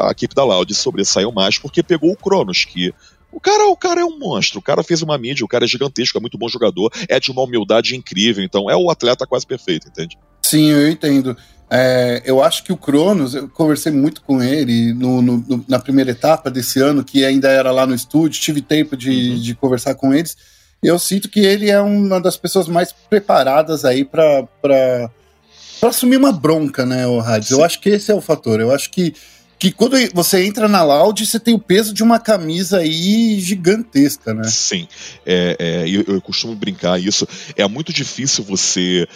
a 0.00 0.10
equipe 0.10 0.34
da 0.34 0.44
Loud 0.44 0.72
sobressaiu 0.74 1.32
mais 1.32 1.58
porque 1.58 1.82
pegou 1.82 2.12
o 2.12 2.16
Cronos, 2.16 2.64
que 2.64 2.92
o 3.32 3.40
cara, 3.40 3.66
o 3.68 3.76
cara 3.76 4.02
é 4.02 4.04
um 4.04 4.18
monstro, 4.18 4.58
o 4.58 4.62
cara 4.62 4.82
fez 4.82 5.00
uma 5.00 5.16
mídia, 5.16 5.44
o 5.44 5.48
cara 5.48 5.64
é 5.64 5.68
gigantesco, 5.68 6.18
é 6.18 6.20
muito 6.20 6.36
bom 6.36 6.48
jogador, 6.48 6.92
é 7.08 7.18
de 7.18 7.30
uma 7.30 7.42
humildade 7.42 7.96
incrível, 7.96 8.44
então 8.44 8.70
é 8.70 8.76
o 8.76 8.90
atleta 8.90 9.26
quase 9.26 9.46
perfeito, 9.46 9.88
entende? 9.88 10.18
Sim, 10.42 10.70
eu 10.70 10.90
entendo. 10.90 11.34
É, 11.70 12.20
eu 12.26 12.42
acho 12.42 12.62
que 12.62 12.70
o 12.70 12.76
Cronos, 12.76 13.34
eu 13.34 13.48
conversei 13.48 13.90
muito 13.90 14.20
com 14.20 14.42
ele 14.42 14.92
no, 14.92 15.22
no, 15.22 15.64
na 15.66 15.78
primeira 15.78 16.10
etapa 16.10 16.50
desse 16.50 16.78
ano, 16.78 17.02
que 17.02 17.24
ainda 17.24 17.48
era 17.48 17.70
lá 17.70 17.86
no 17.86 17.94
estúdio, 17.94 18.38
tive 18.38 18.60
tempo 18.60 18.94
de, 18.94 19.30
uhum. 19.30 19.40
de 19.40 19.54
conversar 19.54 19.94
com 19.94 20.12
eles. 20.12 20.36
Eu 20.82 20.98
sinto 20.98 21.30
que 21.30 21.40
ele 21.40 21.70
é 21.70 21.80
uma 21.80 22.20
das 22.20 22.36
pessoas 22.36 22.68
mais 22.68 22.92
preparadas 22.92 23.86
aí 23.86 24.04
para 24.04 24.46
assumir 25.80 26.18
uma 26.18 26.32
bronca, 26.32 26.84
né, 26.84 27.06
o 27.06 27.20
Hades? 27.20 27.50
Eu 27.50 27.64
acho 27.64 27.80
que 27.80 27.88
esse 27.88 28.10
é 28.10 28.14
o 28.14 28.20
fator. 28.20 28.60
Eu 28.60 28.70
acho 28.70 28.90
que 28.90 29.14
que 29.62 29.70
quando 29.70 29.96
você 30.12 30.44
entra 30.44 30.66
na 30.66 30.82
Loud, 30.82 31.24
você 31.24 31.38
tem 31.38 31.54
o 31.54 31.58
peso 31.58 31.94
de 31.94 32.02
uma 32.02 32.18
camisa 32.18 32.78
aí 32.78 33.38
gigantesca, 33.38 34.34
né? 34.34 34.42
Sim, 34.42 34.88
é, 35.24 35.56
é 35.56 35.88
eu, 35.88 36.02
eu, 36.14 36.20
costumo 36.20 36.52
brincar 36.56 37.00
isso. 37.00 37.28
É 37.56 37.64
muito 37.68 37.92
difícil 37.92 38.42
você 38.42 39.06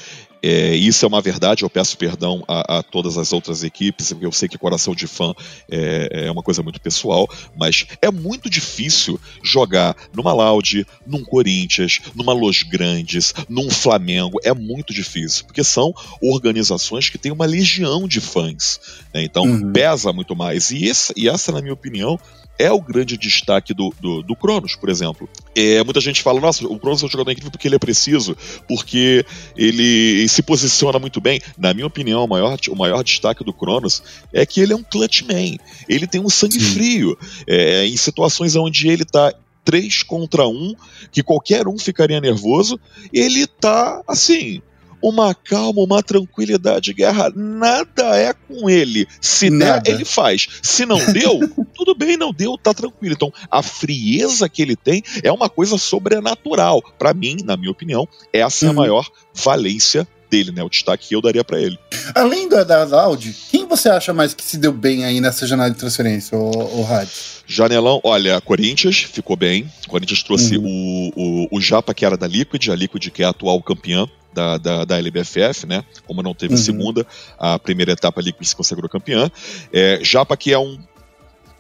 é, 0.47 0.77
isso 0.77 1.05
é 1.05 1.09
uma 1.09 1.21
verdade, 1.21 1.65
eu 1.65 1.71
peço 1.71 1.99
perdão 1.99 2.45
a, 2.47 2.79
a, 2.79 2.83
todas 2.83 3.19
as 3.19 3.33
outras 3.33 3.65
equipes, 3.65 4.13
porque 4.13 4.27
eu 4.27 4.33
sei 4.33 4.49
que 4.49 4.57
coração 4.57 4.95
de 4.95 5.07
fã 5.07 5.35
é, 5.69 6.27
é, 6.27 6.31
uma 6.31 6.43
coisa 6.43 6.63
muito 6.63 6.81
pessoal, 6.81 7.29
mas 7.57 7.87
é 8.01 8.11
muito 8.11 8.49
difícil 8.49 9.21
jogar 9.43 9.97
numa 10.15 10.33
Loud, 10.33 10.87
num 11.07 11.25
Corinthians, 11.25 12.01
numa 12.15 12.33
Los 12.33 12.63
Grandes, 12.63 13.35
num 13.49 13.69
Flamengo, 13.71 14.39
é 14.45 14.55
muito 14.55 14.95
difícil, 14.95 15.45
porque 15.47 15.65
são 15.65 15.93
organizações 16.23 17.09
que 17.09 17.19
têm 17.19 17.33
uma 17.33 17.47
legião 17.47 18.07
de 18.07 18.21
fãs, 18.21 18.81
né? 19.13 19.25
então 19.25 19.45
uhum. 19.45 19.73
pesa 19.73 20.13
muito 20.13 20.37
mais, 20.37 20.71
e, 20.71 20.85
esse, 20.85 21.13
e 21.17 21.29
essa, 21.29 21.51
na 21.51 21.61
minha 21.61 21.75
opinião, 21.75 22.19
é 22.59 22.71
o 22.71 22.81
grande 22.81 23.17
destaque 23.17 23.75
do, 23.75 23.93
do, 24.01 24.23
do 24.23 24.37
Cronos, 24.37 24.75
por 24.75 24.89
exemplo. 24.89 25.29
É, 25.55 25.83
muita 25.85 26.01
gente 26.01 26.23
fala, 26.23 26.41
nossa, 26.41 26.67
o 26.67 26.79
Cronos 26.79 27.03
é 27.03 27.07
um 27.07 27.09
jogador 27.09 27.31
incrível 27.31 27.51
porque 27.51 27.69
ele 27.69 27.77
é 27.77 27.79
preciso, 27.79 28.37
porque 28.67 29.25
ele 29.57 30.29
se 30.29 30.43
posiciona 30.43 30.99
muito 30.99 31.21
bem. 31.21 31.41
Na 31.59 31.75
minha 31.75 31.87
opinião, 31.87 32.25
o 32.25 32.29
maior, 32.29 32.57
o 32.69 32.77
maior 32.77 33.03
destaque 33.03 33.45
do 33.45 33.53
Cronos 33.53 34.03
é 34.33 34.45
que 34.47 34.61
ele 34.61 34.73
é 34.73 34.77
um 34.77 34.83
clutch 34.83 35.23
man. 35.23 35.57
Ele 35.89 36.07
tem 36.07 36.21
um 36.21 36.29
sangue 36.29 36.61
Sim. 36.61 36.73
frio. 36.73 37.19
É, 37.47 37.87
em 37.87 37.97
situações 37.97 38.57
onde 38.57 38.89
ele 38.89 39.05
tá 39.05 39.33
três 39.65 40.03
contra 40.03 40.47
um, 40.47 40.75
que 41.11 41.23
qualquer 41.23 41.67
um 41.67 41.77
ficaria 41.77 42.21
nervoso, 42.21 42.79
ele 43.13 43.47
tá 43.47 44.01
assim 44.07 44.63
uma 45.03 45.35
calma, 45.35 45.83
uma 45.83 46.03
tranquilidade. 46.03 46.93
Guerra, 46.93 47.33
nada 47.35 48.17
é 48.17 48.33
com 48.33 48.69
ele. 48.69 49.07
Se 49.21 49.51
nada. 49.51 49.81
der, 49.81 49.95
ele 49.95 50.05
faz. 50.05 50.47
Se 50.63 50.85
não 50.85 50.99
deu, 51.13 51.41
tudo 51.75 51.95
bem, 51.95 52.17
não 52.17 52.33
deu, 52.33 52.57
tá 52.59 52.73
tranquilo. 52.73 53.15
Então, 53.15 53.33
a 53.51 53.63
frieza 53.63 54.49
que 54.49 54.63
ele 54.63 54.77
tem 54.77 55.03
é 55.23 55.31
uma 55.31 55.49
coisa 55.49 55.79
sobrenatural. 55.79 56.83
Para 56.99 57.15
mim, 57.15 57.37
na 57.45 57.57
minha 57.57 57.71
opinião, 57.71 58.07
essa 58.33 58.65
é 58.65 58.69
a 58.69 58.71
uhum. 58.71 58.77
maior 58.77 59.09
valência 59.35 60.07
dele, 60.31 60.53
né? 60.53 60.63
O 60.63 60.69
destaque 60.69 61.09
que 61.09 61.15
eu 61.15 61.23
daria 61.23 61.45
para 61.45 61.61
ele. 61.61 61.79
Além 62.15 62.49
da, 62.49 62.65
da 62.65 63.03
Audi, 63.03 63.35
quem 63.51 63.67
você 63.67 63.89
acha 63.89 64.13
mais 64.13 64.35
que 64.35 64.45
se 64.45 64.59
deu 64.59 64.73
bem 64.73 65.05
aí 65.05 65.21
nessa 65.21 65.47
janela 65.47 65.71
de 65.71 65.77
transferência, 65.77 66.37
o, 66.37 66.81
o 66.81 66.83
Rádio? 66.83 67.13
Janelão, 67.47 68.01
olha, 68.03 68.41
Corinthians 68.41 68.99
ficou 68.99 69.37
bem. 69.37 69.71
Corinthians 69.87 70.23
trouxe 70.23 70.57
uhum. 70.57 71.13
o, 71.17 71.47
o, 71.53 71.57
o 71.57 71.61
Japa, 71.61 71.95
que 71.95 72.05
era 72.05 72.17
da 72.17 72.27
Liquid, 72.27 72.69
a 72.69 72.75
Liquid 72.75 73.11
que 73.11 73.23
é 73.23 73.27
a 73.27 73.31
atual 73.31 73.63
campeã 73.63 74.09
da, 74.37 74.59
da, 74.59 74.85
da 74.85 74.99
LBFF, 74.99 75.67
né? 75.67 75.83
Como 76.07 76.23
não 76.23 76.35
teve 76.35 76.53
uhum. 76.53 76.61
segunda, 76.61 77.07
a 77.39 77.59
primeira 77.59 77.93
etapa 77.93 78.21
ali 78.21 78.35
que 78.35 78.45
se 78.45 78.55
consagrou 78.55 78.87
campeã. 78.87 79.31
É, 79.73 79.99
Japa, 80.03 80.37
que 80.37 80.53
é 80.53 80.59
um. 80.59 80.79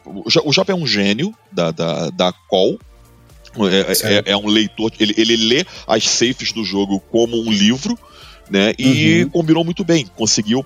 O 0.04 0.52
Japa 0.52 0.70
é 0.70 0.74
um 0.74 0.86
gênio 0.86 1.34
da, 1.50 1.70
da, 1.72 2.10
da 2.10 2.32
Call, 2.32 2.78
é, 3.58 4.28
é, 4.28 4.32
é, 4.32 4.36
um 4.36 4.46
leitor, 4.46 4.92
ele, 5.00 5.14
ele 5.16 5.36
lê 5.36 5.64
as 5.86 6.06
safes 6.06 6.52
do 6.52 6.62
jogo 6.62 7.00
como 7.10 7.40
um 7.40 7.50
livro, 7.50 7.98
né? 8.48 8.74
E 8.78 9.24
uhum. 9.24 9.30
combinou 9.30 9.64
muito 9.64 9.82
bem, 9.82 10.06
conseguiu. 10.14 10.64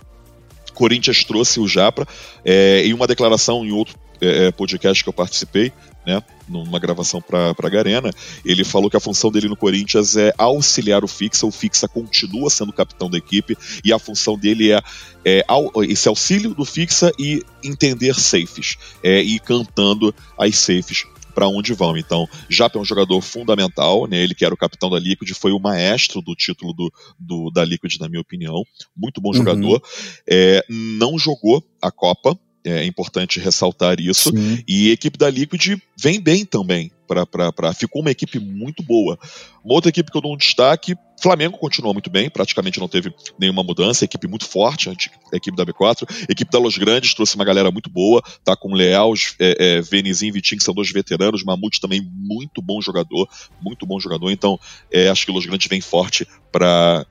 Corinthians 0.74 1.24
trouxe 1.24 1.60
o 1.60 1.68
Japra 1.68 2.06
é, 2.44 2.82
em 2.84 2.92
uma 2.92 3.06
declaração 3.06 3.64
em 3.64 3.70
outro 3.70 3.96
é, 4.20 4.46
é, 4.46 4.50
podcast 4.50 5.02
que 5.02 5.08
eu 5.08 5.12
participei, 5.12 5.72
né, 6.06 6.22
numa 6.48 6.78
gravação 6.78 7.20
para 7.20 7.54
a 7.56 7.68
Garena, 7.68 8.10
ele 8.44 8.64
falou 8.64 8.90
que 8.90 8.96
a 8.96 9.00
função 9.00 9.30
dele 9.30 9.48
no 9.48 9.56
Corinthians 9.56 10.16
é 10.16 10.32
auxiliar 10.36 11.04
o 11.04 11.08
Fixa, 11.08 11.46
o 11.46 11.50
Fixa 11.50 11.86
continua 11.88 12.50
sendo 12.50 12.72
capitão 12.72 13.10
da 13.10 13.18
equipe 13.18 13.56
e 13.84 13.92
a 13.92 13.98
função 13.98 14.38
dele 14.38 14.72
é, 14.72 14.80
é 15.24 15.44
esse 15.88 16.08
auxílio 16.08 16.54
do 16.54 16.64
Fixa 16.64 17.12
e 17.18 17.44
entender 17.62 18.14
safes, 18.14 18.76
é, 19.02 19.22
ir 19.22 19.40
cantando 19.40 20.14
as 20.38 20.56
safes 20.56 21.04
para 21.30 21.48
onde 21.48 21.72
vão. 21.72 21.96
Então, 21.96 22.28
Japa 22.48 22.78
é 22.78 22.82
um 22.82 22.84
jogador 22.84 23.20
fundamental, 23.20 24.06
né? 24.06 24.18
Ele 24.18 24.34
que 24.34 24.44
era 24.44 24.54
o 24.54 24.58
capitão 24.58 24.90
da 24.90 24.98
Liquid, 24.98 25.30
foi 25.32 25.52
o 25.52 25.60
maestro 25.60 26.20
do 26.20 26.34
título 26.34 26.72
do, 26.74 26.92
do 27.18 27.50
da 27.50 27.64
Liquid, 27.64 27.96
na 27.98 28.08
minha 28.08 28.20
opinião. 28.20 28.62
Muito 28.96 29.20
bom 29.20 29.32
jogador. 29.32 29.76
Uhum. 29.76 30.12
É, 30.28 30.64
não 30.68 31.18
jogou 31.18 31.64
a 31.80 31.90
Copa, 31.90 32.38
é 32.64 32.84
importante 32.84 33.40
ressaltar 33.40 34.00
isso. 34.00 34.30
Sim. 34.30 34.62
E 34.66 34.90
a 34.90 34.92
equipe 34.92 35.18
da 35.18 35.30
Liquid 35.30 35.80
vem 35.96 36.20
bem 36.20 36.44
também. 36.44 36.90
Pra, 37.06 37.26
pra, 37.26 37.52
pra, 37.52 37.74
ficou 37.74 38.02
uma 38.02 38.10
equipe 38.12 38.38
muito 38.38 38.84
boa. 38.84 39.18
Uma 39.64 39.74
outra 39.74 39.88
equipe 39.88 40.12
que 40.12 40.16
eu 40.16 40.22
dou 40.22 40.32
um 40.32 40.36
destaque, 40.36 40.94
Flamengo 41.20 41.58
continuou 41.58 41.92
muito 41.92 42.08
bem, 42.08 42.30
praticamente 42.30 42.80
não 42.80 42.88
teve 42.88 43.12
nenhuma 43.38 43.62
mudança, 43.62 44.04
equipe 44.04 44.26
muito 44.26 44.46
forte, 44.46 44.88
a 44.88 44.92
equipe 45.36 45.56
da 45.56 45.66
B4. 45.66 46.08
A 46.08 46.32
equipe 46.32 46.50
da 46.50 46.58
Los 46.58 46.78
Grandes 46.78 47.12
trouxe 47.12 47.34
uma 47.34 47.44
galera 47.44 47.70
muito 47.70 47.90
boa, 47.90 48.22
tá 48.42 48.56
com 48.56 48.72
Leal, 48.72 49.12
é, 49.38 49.56
é, 49.58 49.80
Venizinho 49.82 50.30
e 50.30 50.32
Vitinho, 50.32 50.58
que 50.58 50.64
são 50.64 50.72
dois 50.72 50.90
veteranos, 50.90 51.44
Mamute 51.44 51.80
também 51.80 52.00
muito 52.00 52.62
bom 52.62 52.80
jogador, 52.80 53.28
muito 53.60 53.84
bom 53.84 54.00
jogador, 54.00 54.30
então 54.30 54.58
é, 54.90 55.08
acho 55.08 55.26
que 55.26 55.32
Los 55.32 55.44
Grandes 55.44 55.68
vem 55.68 55.80
forte 55.80 56.26
para 56.50 57.04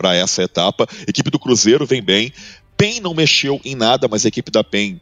para 0.00 0.14
essa 0.14 0.42
etapa. 0.42 0.88
Equipe 1.06 1.28
do 1.30 1.38
Cruzeiro 1.38 1.84
vem 1.84 2.00
bem. 2.00 2.32
PEN 2.80 3.00
não 3.00 3.12
mexeu 3.12 3.60
em 3.64 3.74
nada, 3.74 4.08
mas 4.08 4.24
a 4.24 4.28
equipe 4.28 4.50
da 4.50 4.64
PEN 4.64 4.98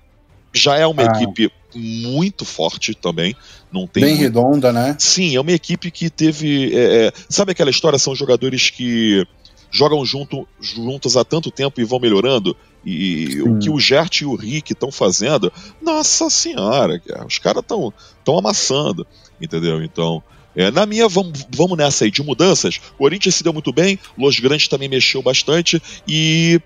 já 0.53 0.77
é 0.77 0.87
uma 0.87 1.03
ah. 1.03 1.07
equipe 1.07 1.51
muito 1.75 2.45
forte 2.45 2.95
também. 2.95 3.37
Não 3.73 3.87
tem 3.87 4.03
Bem 4.03 4.15
muito... 4.15 4.23
redonda, 4.23 4.73
né? 4.73 4.97
Sim, 4.99 5.37
é 5.37 5.41
uma 5.41 5.53
equipe 5.53 5.91
que 5.91 6.11
teve. 6.11 6.75
É, 6.75 7.07
é... 7.07 7.13
sabe 7.29 7.53
aquela 7.53 7.71
história? 7.71 7.99
São 7.99 8.15
jogadores 8.15 8.71
que 8.71 9.25
jogam 9.71 10.05
junto, 10.05 10.49
juntos 10.61 11.17
há 11.17 11.25
tanto 11.25 11.51
tempo 11.51 11.81
e 11.81 11.85
vão 11.85 12.01
melhorando. 12.01 12.57
E 12.85 13.33
Sim. 13.33 13.43
o 13.43 13.59
que 13.59 13.71
o 13.71 13.79
Gert 13.79 14.23
e 14.23 14.25
o 14.25 14.35
Rick 14.35 14.73
estão 14.73 14.91
fazendo, 14.91 15.53
nossa 15.83 16.31
senhora, 16.31 17.01
os 17.27 17.39
caras 17.39 17.63
estão 17.63 17.93
tão 18.25 18.39
amassando, 18.39 19.07
entendeu? 19.41 19.83
Então, 19.83 20.23
é, 20.57 20.71
na 20.71 20.87
minha, 20.87 21.07
vamos, 21.09 21.47
vamos 21.55 21.77
nessa 21.77 22.05
aí 22.05 22.11
de 22.11 22.23
mudanças. 22.23 22.81
O 22.95 22.99
Corinthians 22.99 23.35
se 23.35 23.45
deu 23.45 23.53
muito 23.53 23.73
bem, 23.73 23.99
Los 24.17 24.41
Grandes 24.41 24.69
também 24.69 24.89
mexeu 24.89 25.21
bastante 25.23 25.83
e 26.07 26.61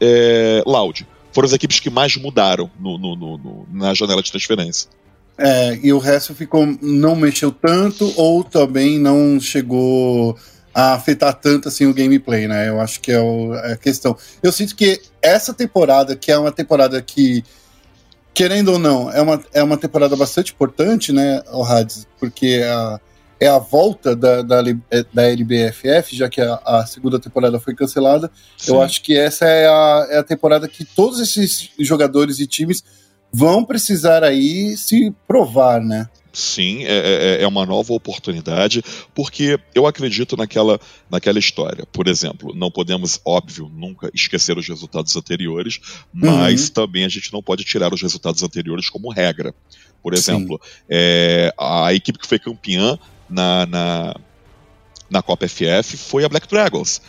é, 0.00 0.62
Loud. 0.66 1.06
Foram 1.32 1.46
as 1.46 1.52
equipes 1.52 1.80
que 1.80 1.90
mais 1.90 2.16
mudaram 2.16 2.70
no, 2.78 2.96
no, 2.96 3.16
no, 3.16 3.66
na 3.72 3.92
janela 3.92 4.22
de 4.22 4.30
transferência. 4.30 4.88
É, 5.36 5.78
e 5.82 5.92
o 5.92 5.98
resto 5.98 6.34
ficou 6.34 6.64
não 6.80 7.16
mexeu 7.16 7.50
tanto 7.50 8.12
ou 8.16 8.44
também 8.44 9.00
não 9.00 9.40
chegou 9.40 10.38
a 10.72 10.94
afetar 10.94 11.34
tanto 11.34 11.68
assim 11.68 11.86
o 11.86 11.94
gameplay, 11.94 12.46
né? 12.46 12.68
Eu 12.68 12.80
acho 12.80 13.00
que 13.00 13.10
é, 13.10 13.20
o, 13.20 13.54
é 13.54 13.72
a 13.72 13.76
questão. 13.76 14.16
Eu 14.42 14.52
sinto 14.52 14.76
que 14.76 15.00
essa 15.20 15.52
temporada, 15.52 16.14
que 16.14 16.30
é 16.30 16.38
uma 16.38 16.52
temporada 16.52 17.00
que, 17.02 17.44
querendo 18.32 18.72
ou 18.72 18.78
não, 18.78 19.10
é 19.10 19.20
uma, 19.20 19.42
é 19.52 19.62
uma 19.62 19.76
temporada 19.76 20.14
bastante 20.16 20.52
importante, 20.52 21.12
né, 21.12 21.42
o 21.52 21.64
Hades, 21.64 22.06
porque 22.18 22.62
a 22.64 23.00
é 23.40 23.46
a 23.46 23.58
volta 23.58 24.14
da, 24.14 24.42
da, 24.42 24.62
é, 24.90 25.04
da 25.12 25.22
LBFF, 25.24 26.16
já 26.16 26.28
que 26.28 26.40
a, 26.40 26.54
a 26.64 26.86
segunda 26.86 27.18
temporada 27.18 27.58
foi 27.58 27.74
cancelada. 27.74 28.30
Sim. 28.56 28.72
Eu 28.72 28.82
acho 28.82 29.02
que 29.02 29.16
essa 29.16 29.44
é 29.46 29.66
a, 29.66 30.06
é 30.10 30.18
a 30.18 30.24
temporada 30.24 30.68
que 30.68 30.84
todos 30.84 31.20
esses 31.20 31.70
jogadores 31.78 32.38
e 32.38 32.46
times 32.46 32.82
vão 33.32 33.64
precisar 33.64 34.22
aí 34.22 34.76
se 34.76 35.12
provar, 35.26 35.80
né? 35.80 36.08
Sim, 36.32 36.84
é, 36.84 37.38
é, 37.38 37.42
é, 37.42 37.46
uma 37.46 37.64
nova 37.64 37.92
oportunidade, 37.92 38.82
porque 39.14 39.58
eu 39.72 39.86
acredito 39.86 40.36
naquela, 40.36 40.80
naquela 41.08 41.38
história. 41.38 41.86
Por 41.92 42.08
exemplo, 42.08 42.52
não 42.56 42.72
podemos, 42.72 43.20
óbvio, 43.24 43.70
nunca 43.72 44.10
esquecer 44.12 44.58
os 44.58 44.68
resultados 44.68 45.14
anteriores, 45.14 45.78
mas 46.12 46.66
uhum. 46.66 46.74
também 46.74 47.04
a 47.04 47.08
gente 47.08 47.32
não 47.32 47.40
pode 47.40 47.62
tirar 47.64 47.94
os 47.94 48.02
resultados 48.02 48.42
anteriores 48.42 48.90
como 48.90 49.12
regra. 49.12 49.54
Por 50.02 50.12
exemplo, 50.12 50.60
é, 50.90 51.54
a 51.58 51.94
equipe 51.94 52.18
que 52.18 52.26
foi 52.26 52.38
campeã 52.38 52.98
na, 53.34 53.66
na, 53.66 54.14
na 55.10 55.22
Copa 55.22 55.46
FF 55.48 55.96
foi 55.96 56.24
a 56.24 56.28
Black 56.28 56.48
Dragons. 56.48 57.02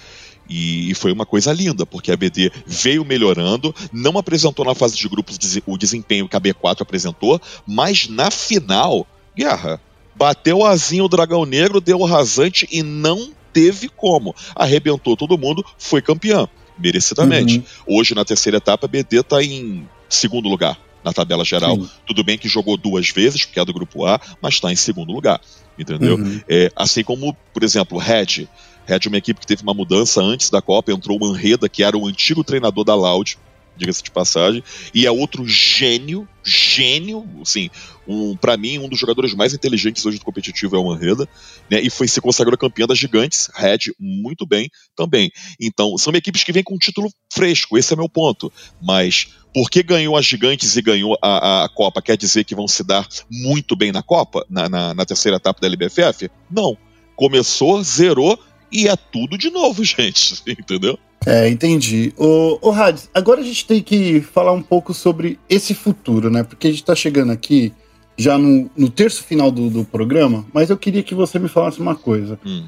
E 0.48 0.94
foi 0.96 1.12
uma 1.12 1.26
coisa 1.26 1.52
linda, 1.52 1.86
porque 1.86 2.12
a 2.12 2.18
BD 2.18 2.52
veio 2.68 3.04
melhorando, 3.04 3.74
não 3.92 4.18
apresentou 4.18 4.64
na 4.64 4.76
fase 4.76 4.96
de 4.96 5.10
grupos 5.10 5.40
o 5.66 5.78
desempenho 5.78 6.30
que 6.30 6.36
a 6.36 6.42
B4 6.42 6.82
apresentou, 6.82 7.42
mas 7.66 8.08
na 8.08 8.30
final, 8.30 9.08
guerra, 9.36 9.82
bateu 10.16 10.60
o 10.60 10.66
azinho 10.66 11.06
o 11.06 11.10
dragão 11.10 11.46
negro, 11.46 11.82
deu 11.82 12.00
o 12.00 12.06
rasante 12.06 12.68
e 12.72 12.84
não 12.84 13.32
teve 13.52 13.90
como. 13.90 14.36
Arrebentou 14.56 15.18
todo 15.18 15.38
mundo, 15.38 15.66
foi 15.80 16.00
campeã, 16.00 16.48
merecidamente. 16.78 17.58
Uhum. 17.88 17.98
Hoje, 17.98 18.14
na 18.14 18.24
terceira 18.24 18.58
etapa, 18.58 18.86
a 18.86 18.90
BD 18.90 19.22
está 19.22 19.42
em 19.42 19.88
segundo 20.08 20.48
lugar 20.48 20.78
na 21.06 21.13
tabela 21.13 21.46
geral. 21.46 21.76
Sim. 21.76 21.89
Tudo 22.06 22.24
bem 22.24 22.38
que 22.38 22.50
jogou 22.50 22.76
duas 22.76 23.10
vezes, 23.10 23.46
porque 23.46 23.60
é 23.60 23.65
do 23.65 23.74
grupo 23.74 24.06
A, 24.06 24.20
mas 24.41 24.56
está 24.56 24.72
em 24.72 24.76
segundo 24.76 25.13
lugar 25.13 25.39
entendeu? 25.78 26.15
Uhum. 26.15 26.41
É, 26.48 26.72
assim 26.76 27.04
como, 27.04 27.36
por 27.54 27.63
exemplo, 27.63 27.98
Red. 27.98 28.48
Red 28.86 29.00
é 29.06 29.08
uma 29.08 29.18
equipe 29.18 29.39
que 29.39 29.48
teve 29.48 29.63
uma 29.63 29.74
mudança 29.74 30.22
antes 30.22 30.50
da 30.50 30.62
Copa, 30.62 30.91
entrou 30.91 31.18
o 31.18 31.20
Manreda, 31.20 31.68
que 31.68 31.84
era 31.84 31.98
o 31.98 32.08
antigo 32.08 32.44
treinador 32.44 32.84
da 32.84 32.96
Loud, 32.96 33.38
diga-se 33.76 34.04
de 34.04 34.12
passagem, 34.12 34.63
e 34.94 35.06
é 35.06 35.12
outro 35.12 35.46
gênio, 35.46 36.28
gênio, 36.44 37.28
assim, 37.41 37.70
um, 38.08 38.38
para 38.38 38.56
mim, 38.56 38.78
um 38.78 38.88
dos 38.88 38.98
jogadores 38.98 39.34
mais 39.34 39.54
inteligentes 39.54 40.06
hoje 40.06 40.18
do 40.18 40.24
competitivo 40.24 40.78
é 40.78 40.80
o 40.80 40.86
Manreda, 40.86 41.28
né, 41.70 41.82
e 41.82 41.89
foi 41.89 42.08
se 42.08 42.22
consagrou 42.22 42.58
campeão 42.58 42.88
das 42.88 42.98
gigantes, 42.98 43.50
Red, 43.54 43.91
muito 44.00 44.46
bem 44.46 44.70
também. 44.96 45.30
Então, 45.60 45.98
são 45.98 46.13
equipes 46.13 46.44
que 46.44 46.54
vêm 46.54 46.63
com 46.63 46.76
um 46.76 46.80
título 46.80 47.10
fresco, 47.34 47.78
esse 47.78 47.91
é 47.91 47.98
meu 47.98 48.08
ponto, 48.08 48.54
mas 48.82 49.28
porque 49.56 49.82
ganhou 49.82 50.18
as 50.18 50.26
gigantes 50.26 50.76
e 50.76 50.82
ganhou 50.82 51.18
a, 51.22 51.63
a, 51.63 51.70
Copa, 51.70 52.02
quer 52.02 52.18
dizer 52.18 52.44
que 52.44 52.54
vão 52.54 52.68
se 52.68 52.84
dar 52.84 53.08
muito 53.32 53.74
bem 53.74 53.89
na 53.89 54.04
Copa, 54.04 54.46
na, 54.50 54.68
na, 54.68 54.94
na 54.94 55.06
terceira 55.06 55.38
etapa 55.38 55.62
da 55.62 55.68
LBFF? 55.68 56.30
Não. 56.52 56.78
Começou, 57.15 57.82
zerou 57.82 58.38
e 58.70 58.89
é 58.89 58.98
tudo 58.98 59.38
de 59.38 59.50
novo, 59.50 59.82
gente. 59.82 60.44
Entendeu? 60.46 61.00
É, 61.26 61.48
entendi. 61.48 62.13
O, 62.18 62.60
o 62.62 62.70
Hades, 62.70 63.10
agora 63.13 63.39
a 63.39 63.44
gente 63.46 63.65
tem 63.65 63.82
que 63.82 64.20
falar 64.20 64.52
um 64.52 64.62
pouco 64.62 64.94
sobre 64.94 65.39
esse 65.50 65.74
futuro, 65.74 66.30
né? 66.30 66.44
Porque 66.44 66.68
a 66.68 66.72
gente 66.72 66.84
tá 66.84 66.94
chegando 66.94 67.32
aqui 67.32 67.72
já 68.18 68.38
no, 68.38 68.70
no 68.76 68.89
terço 68.89 69.24
final 69.24 69.50
do, 69.50 69.70
do 69.70 69.86
programa, 69.86 70.46
mas 70.54 70.70
eu 70.70 70.78
queria 70.78 71.02
que 71.02 71.15
você 71.15 71.39
me 71.39 71.48
falasse 71.48 71.80
uma 71.80 71.96
coisa. 71.96 72.38
Hum. 72.46 72.65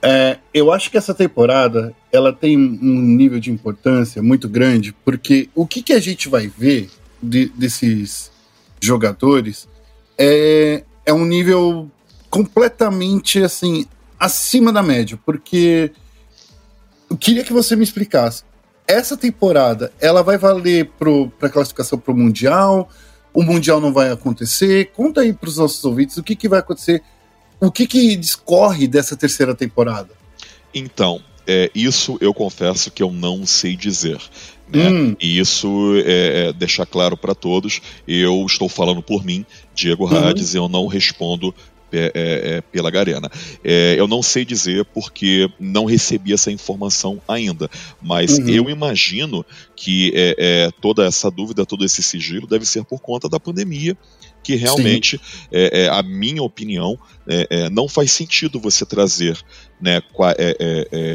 É, 0.00 0.38
eu 0.54 0.72
acho 0.72 0.90
que 0.90 0.96
essa 0.96 1.12
temporada 1.12 1.94
ela 2.12 2.32
tem 2.32 2.56
um 2.56 3.00
nível 3.00 3.40
de 3.40 3.50
importância 3.50 4.22
muito 4.22 4.48
grande, 4.48 4.92
porque 5.04 5.48
o 5.54 5.66
que, 5.66 5.82
que 5.82 5.92
a 5.92 5.98
gente 5.98 6.28
vai 6.28 6.46
ver 6.46 6.88
de, 7.22 7.46
desses 7.46 8.30
jogadores 8.80 9.68
é, 10.16 10.84
é 11.04 11.12
um 11.12 11.24
nível 11.24 11.90
completamente 12.30 13.42
assim 13.42 13.86
acima 14.18 14.72
da 14.72 14.82
média, 14.82 15.18
porque 15.24 15.92
eu 17.10 17.16
queria 17.16 17.44
que 17.44 17.52
você 17.52 17.74
me 17.74 17.84
explicasse. 17.84 18.42
Essa 18.86 19.16
temporada 19.16 19.92
ela 20.00 20.22
vai 20.22 20.38
valer 20.38 20.90
para 21.38 21.50
classificação 21.50 21.98
para 21.98 22.12
o 22.12 22.16
Mundial? 22.16 22.88
O 23.34 23.42
Mundial 23.42 23.80
não 23.80 23.92
vai 23.92 24.10
acontecer? 24.10 24.92
Conta 24.92 25.20
aí 25.20 25.32
para 25.32 25.48
os 25.48 25.58
nossos 25.58 25.84
ouvintes 25.84 26.16
o 26.16 26.22
que, 26.22 26.34
que 26.34 26.48
vai 26.48 26.60
acontecer 26.60 27.02
o 27.60 27.70
que, 27.70 27.86
que 27.86 28.16
discorre 28.16 28.86
dessa 28.86 29.16
terceira 29.16 29.54
temporada? 29.54 30.10
Então, 30.74 31.20
é, 31.46 31.70
isso 31.74 32.18
eu 32.20 32.34
confesso 32.34 32.90
que 32.90 33.02
eu 33.02 33.10
não 33.10 33.46
sei 33.46 33.74
dizer. 33.74 34.20
Né? 34.70 34.88
Hum. 34.88 35.16
E 35.18 35.38
isso 35.38 35.94
é, 36.04 36.48
é 36.48 36.52
deixar 36.52 36.84
claro 36.84 37.16
para 37.16 37.34
todos. 37.34 37.80
Eu 38.06 38.44
estou 38.44 38.68
falando 38.68 39.02
por 39.02 39.24
mim, 39.24 39.46
Diego 39.74 40.04
uhum. 40.04 40.16
Hades, 40.16 40.54
eu 40.54 40.68
não 40.68 40.86
respondo 40.86 41.54
é, 41.90 42.12
é, 42.14 42.56
é, 42.56 42.60
pela 42.60 42.90
Garena. 42.90 43.30
É, 43.64 43.94
eu 43.98 44.06
não 44.06 44.22
sei 44.22 44.44
dizer 44.44 44.84
porque 44.92 45.50
não 45.58 45.86
recebi 45.86 46.34
essa 46.34 46.52
informação 46.52 47.18
ainda, 47.26 47.70
mas 48.00 48.38
uhum. 48.38 48.48
eu 48.48 48.68
imagino 48.68 49.44
que 49.74 50.12
é, 50.14 50.70
toda 50.82 51.06
essa 51.06 51.30
dúvida, 51.30 51.64
todo 51.64 51.86
esse 51.86 52.02
sigilo 52.02 52.46
deve 52.46 52.66
ser 52.66 52.84
por 52.84 53.00
conta 53.00 53.26
da 53.26 53.40
pandemia 53.40 53.96
que 54.42 54.54
realmente, 54.54 55.20
é, 55.52 55.84
é, 55.84 55.88
a 55.88 56.02
minha 56.02 56.42
opinião, 56.42 56.98
é, 57.26 57.46
é, 57.50 57.70
não 57.70 57.88
faz 57.88 58.12
sentido 58.12 58.60
você 58.60 58.86
trazer 58.86 59.38
né, 59.80 60.00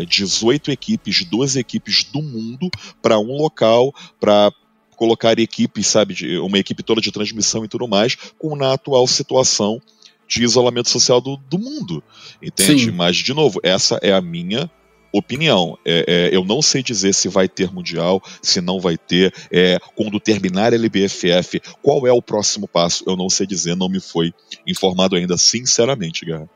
18 0.07 0.71
equipes, 0.71 1.25
duas 1.25 1.55
equipes 1.55 2.03
do 2.03 2.21
mundo 2.21 2.69
para 3.01 3.19
um 3.19 3.36
local, 3.38 3.93
para 4.19 4.51
colocar 4.95 5.38
equipes, 5.39 5.88
sabe, 5.88 6.38
uma 6.39 6.57
equipe 6.57 6.83
toda 6.83 7.01
de 7.01 7.12
transmissão 7.12 7.65
e 7.65 7.67
tudo 7.67 7.88
mais, 7.88 8.15
com 8.38 8.55
na 8.55 8.73
atual 8.73 9.07
situação 9.07 9.81
de 10.27 10.43
isolamento 10.43 10.89
social 10.89 11.19
do, 11.19 11.38
do 11.38 11.59
mundo, 11.59 12.03
entende? 12.41 12.86
Sim. 12.86 12.91
Mas, 12.91 13.17
de 13.17 13.33
novo, 13.33 13.59
essa 13.63 13.99
é 14.01 14.13
a 14.13 14.21
minha 14.21 14.69
opinião. 15.13 15.78
É, 15.86 16.06
é, 16.08 16.36
eu 16.36 16.43
não 16.43 16.62
sei 16.62 16.82
dizer 16.82 17.13
se 17.13 17.30
vai 17.30 17.47
ter 17.47 17.71
Mundial, 17.71 18.21
se 18.41 18.60
não 18.60 18.80
vai 18.80 18.97
ter. 18.97 19.34
É, 19.52 19.80
quando 19.95 20.19
terminar 20.19 20.73
a 20.73 20.76
LBFF, 20.76 21.62
qual 21.82 22.06
é 22.08 22.12
o 22.12 22.21
próximo 22.21 22.67
passo? 22.67 23.04
Eu 23.08 23.15
não 23.15 23.30
sei 23.30 23.45
dizer, 23.45 23.76
não 23.76 23.88
me 23.88 24.02
foi 24.02 24.34
informado 24.65 25.15
ainda, 25.15 25.38
sinceramente, 25.38 26.26
Guerra. 26.26 26.49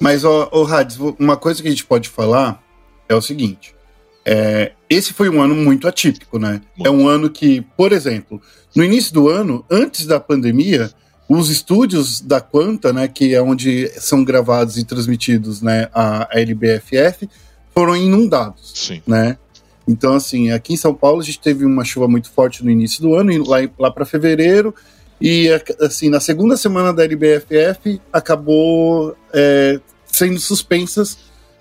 Mas, 0.00 0.24
ô, 0.24 0.48
ô 0.50 0.64
Hades, 0.64 0.96
uma 1.18 1.36
coisa 1.36 1.60
que 1.60 1.68
a 1.68 1.70
gente 1.70 1.84
pode 1.84 2.08
falar 2.08 2.62
é 3.06 3.14
o 3.14 3.20
seguinte. 3.20 3.74
É, 4.24 4.72
esse 4.88 5.12
foi 5.12 5.28
um 5.28 5.42
ano 5.42 5.54
muito 5.54 5.86
atípico, 5.86 6.38
né? 6.38 6.62
Muito. 6.76 6.88
É 6.88 6.90
um 6.90 7.06
ano 7.06 7.28
que, 7.28 7.60
por 7.76 7.92
exemplo, 7.92 8.40
no 8.74 8.82
início 8.82 9.12
do 9.12 9.28
ano, 9.28 9.64
antes 9.70 10.06
da 10.06 10.18
pandemia, 10.18 10.90
os 11.28 11.48
estúdios 11.48 12.20
da 12.20 12.40
Quanta, 12.40 12.92
né, 12.92 13.06
que 13.06 13.34
é 13.34 13.40
onde 13.40 13.88
são 14.00 14.24
gravados 14.24 14.76
e 14.76 14.84
transmitidos, 14.84 15.62
né, 15.62 15.88
a, 15.92 16.24
a 16.24 16.40
LBFF, 16.40 17.28
foram 17.74 17.96
inundados, 17.96 18.72
Sim. 18.74 19.02
né? 19.06 19.38
Então, 19.86 20.14
assim, 20.14 20.50
aqui 20.50 20.74
em 20.74 20.76
São 20.76 20.94
Paulo 20.94 21.20
a 21.20 21.24
gente 21.24 21.40
teve 21.40 21.64
uma 21.64 21.84
chuva 21.84 22.06
muito 22.06 22.30
forte 22.30 22.64
no 22.64 22.70
início 22.70 23.02
do 23.02 23.14
ano, 23.14 23.44
lá, 23.46 23.58
lá 23.78 23.90
para 23.90 24.04
fevereiro, 24.04 24.74
e 25.20 25.48
assim, 25.80 26.08
na 26.08 26.20
segunda 26.20 26.56
semana 26.56 26.92
da 26.92 27.04
LBFF 27.04 28.00
acabou 28.12 29.14
é, 29.34 29.78
sendo 30.06 30.40
suspensas 30.40 31.18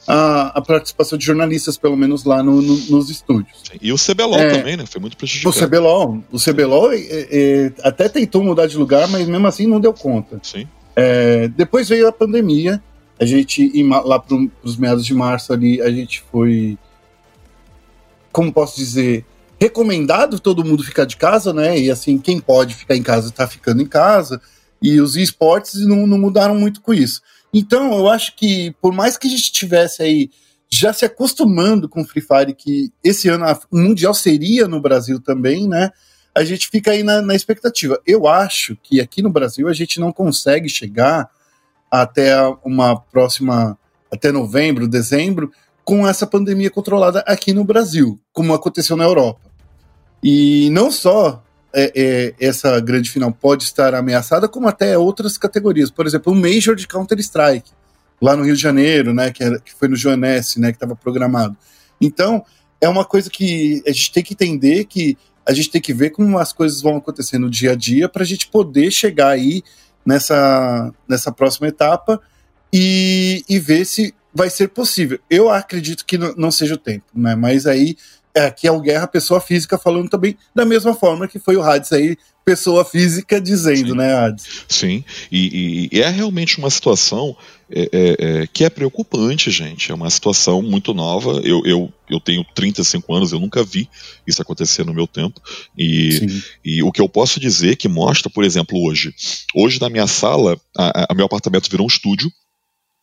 a, 0.08 0.58
a, 0.58 0.62
participação 0.62 1.18
de 1.18 1.26
jornalistas, 1.26 1.78
pelo 1.78 1.98
menos 1.98 2.24
lá 2.24 2.42
no, 2.42 2.62
no, 2.62 2.78
nos 2.90 3.10
estúdios. 3.10 3.62
E 3.82 3.92
o 3.92 3.98
CBLOL 3.98 4.40
é, 4.40 4.58
também, 4.58 4.78
né? 4.78 4.86
Foi 4.86 5.02
muito 5.02 5.18
prejudicado. 5.18 5.56
O 5.56 5.68
CBLOL, 5.68 6.24
o 6.32 6.40
CBLOL 6.40 6.94
é, 6.94 6.98
é, 7.00 7.72
até 7.84 8.08
tentou 8.08 8.44
mudar 8.44 8.66
de 8.66 8.78
lugar, 8.78 9.08
mas 9.10 9.28
mesmo 9.28 9.46
assim 9.46 9.68
não 9.68 9.80
deu 9.80 9.94
conta. 9.94 10.40
Sim. 10.42 10.68
É, 10.96 11.48
depois 11.50 11.90
veio 11.90 12.08
a 12.08 12.12
pandemia, 12.12 12.82
a 13.20 13.26
gente, 13.26 13.72
lá 13.84 14.20
para 14.20 14.38
os 14.64 14.78
meados 14.78 15.06
de 15.06 15.14
março 15.14 15.52
ali, 15.52 15.82
a 15.82 15.92
gente 15.92 16.24
foi, 16.32 16.78
como 18.32 18.54
posso 18.54 18.78
dizer, 18.78 19.26
recomendado 19.60 20.40
todo 20.40 20.64
mundo 20.64 20.84
ficar 20.84 21.06
de 21.06 21.18
casa, 21.18 21.54
né? 21.54 21.78
E 21.78 21.92
assim, 21.92 22.18
quem 22.18 22.40
pode 22.40 22.76
ficar 22.76 22.96
em 22.96 23.04
casa 23.04 23.28
está 23.28 23.46
ficando 23.46 23.82
em 23.82 23.86
casa. 23.86 24.42
E 24.82 25.02
os 25.02 25.18
esportes 25.18 25.86
não, 25.86 26.08
não 26.08 26.18
mudaram 26.18 26.56
muito 26.56 26.80
com 26.82 26.94
isso. 26.94 27.22
Então, 27.54 27.94
eu 27.98 28.08
acho 28.08 28.36
que, 28.38 28.74
por 28.82 28.94
mais 28.94 29.18
que 29.18 29.28
a 29.28 29.30
gente 29.30 29.52
tivesse 29.52 30.02
aí 30.02 30.30
já 30.72 30.94
se 30.94 31.04
acostumando 31.04 31.90
com 31.90 32.02
o 32.02 32.06
Free 32.06 32.22
Fire, 32.22 32.54
que 32.54 32.92
esse 33.04 33.28
ano 33.28 33.44
o 33.72 33.78
Mundial 33.78 34.14
seria 34.14 34.68
no 34.68 34.80
Brasil 34.80 35.20
também, 35.20 35.68
né? 35.68 35.90
A 36.34 36.44
gente 36.44 36.70
fica 36.70 36.92
aí 36.92 37.02
na, 37.02 37.22
na, 37.22 37.36
expectativa. 37.36 38.00
Eu 38.06 38.28
acho 38.28 38.78
que 38.84 39.02
aqui 39.02 39.22
no 39.22 39.32
Brasil 39.32 39.68
a 39.68 39.74
gente 39.74 40.00
não 40.00 40.14
consegue 40.14 40.70
chegar 40.70 41.28
até 41.90 42.36
uma 42.64 43.00
próxima, 43.00 43.78
até 44.12 44.32
novembro, 44.32 44.88
dezembro, 44.88 45.52
com 45.84 46.08
essa 46.08 46.28
pandemia 46.28 46.70
controlada 46.70 47.22
aqui 47.28 47.54
no 47.54 47.64
Brasil, 47.64 48.20
como 48.32 48.54
aconteceu 48.54 48.96
na 48.96 49.06
Europa. 49.06 49.42
E 50.24 50.70
não 50.72 50.92
só 50.92 51.44
é, 51.74 51.92
é, 51.96 52.34
essa 52.40 52.80
grande 52.80 53.10
final 53.10 53.32
pode 53.32 53.64
estar 53.64 53.94
ameaçada, 53.94 54.48
como 54.48 54.68
até 54.68 54.98
outras 54.98 55.38
categorias. 55.38 55.90
Por 55.90 56.06
exemplo, 56.06 56.34
o 56.34 56.36
Major 56.36 56.76
de 56.76 56.88
Counter-Strike, 56.88 57.72
lá 58.22 58.36
no 58.36 58.44
Rio 58.44 58.56
de 58.56 58.62
Janeiro, 58.62 59.14
né, 59.14 59.32
que, 59.32 59.44
era, 59.44 59.60
que 59.60 59.74
foi 59.74 59.88
no 59.88 59.96
Joanesse, 59.96 60.60
né, 60.60 60.72
que 60.72 60.76
estava 60.76 60.96
programado. 60.96 61.56
Então, 62.02 62.44
é 62.82 62.88
uma 62.88 63.06
coisa 63.06 63.30
que 63.30 63.82
a 63.86 63.92
gente 63.92 64.12
tem 64.12 64.24
que 64.24 64.34
entender 64.34 64.86
que 64.86 65.18
a 65.46 65.54
gente 65.54 65.72
tem 65.72 65.82
que 65.82 65.94
ver 65.94 66.12
como 66.12 66.38
as 66.38 66.54
coisas 66.54 66.82
vão 66.82 66.98
acontecer 66.98 67.40
no 67.40 67.50
dia 67.50 67.72
a 67.72 67.76
dia 67.76 68.08
para 68.08 68.24
a 68.24 68.26
gente 68.26 68.48
poder 68.48 68.92
chegar 68.92 69.30
aí 69.30 69.64
nessa, 70.10 70.92
nessa 71.08 71.32
próxima 71.32 71.68
etapa 71.68 72.20
e, 72.74 73.46
e 73.48 73.60
ver 73.60 73.86
se 73.86 74.14
vai 74.34 74.50
ser 74.50 74.70
possível. 74.70 75.20
Eu 75.30 75.50
acredito 75.50 76.04
que 76.04 76.18
não 76.18 76.50
seja 76.50 76.74
o 76.74 76.78
tempo, 76.78 77.06
né? 77.14 77.36
Mas 77.36 77.68
aí 77.68 77.96
é, 78.34 78.46
aqui 78.46 78.68
é 78.68 78.72
o 78.72 78.82
Guerra 78.82 79.08
pessoa 79.08 79.40
física 79.40 79.78
falando 79.78 80.10
também 80.10 80.36
da 80.54 80.66
mesma 80.66 80.96
forma 80.96 81.28
que 81.28 81.38
foi 81.38 81.56
o 81.56 81.62
Hades 81.62 81.92
aí, 81.94 82.18
pessoa 82.44 82.84
física 82.84 83.40
dizendo, 83.40 83.90
Sim. 83.92 83.98
né, 83.98 84.16
Hades? 84.16 84.66
Sim, 84.68 85.04
e, 85.32 85.90
e, 85.92 86.02
é 86.02 86.10
realmente 86.10 86.58
uma 86.58 86.70
situação 86.72 87.36
é, 87.72 87.90
é, 87.92 88.42
é, 88.42 88.48
que 88.48 88.64
é 88.64 88.70
preocupante, 88.70 89.52
gente. 89.52 89.92
É 89.92 89.96
uma 89.96 90.10
situação 90.10 90.62
muito 90.62 90.94
nova. 90.94 91.42
Eu, 91.44 91.62
eu, 91.66 91.94
eu 92.10 92.20
tenho 92.20 92.44
35 92.56 93.14
anos, 93.14 93.32
eu 93.32 93.40
nunca 93.40 93.64
vi 93.64 93.88
isso 94.26 94.42
acontecer 94.42 94.84
no 94.86 94.94
meu 94.94 95.08
tempo. 95.08 95.40
E, 95.78 96.42
e 96.64 96.84
o 96.84 96.92
que 96.92 97.02
eu 97.02 97.08
posso 97.08 97.40
dizer 97.40 97.76
que 97.76 97.88
mostra, 97.88 98.30
por 98.30 98.44
exemplo, 98.44 98.82
hoje. 98.84 99.14
Hoje 99.54 99.80
na 99.80 99.90
minha 99.90 100.08
sala, 100.08 100.60
a, 100.78 101.08
a 101.12 101.16
meu 101.16 101.26
apartamento 101.26 101.70
virou 101.70 101.86
um 101.86 101.90
estúdio. 101.90 102.32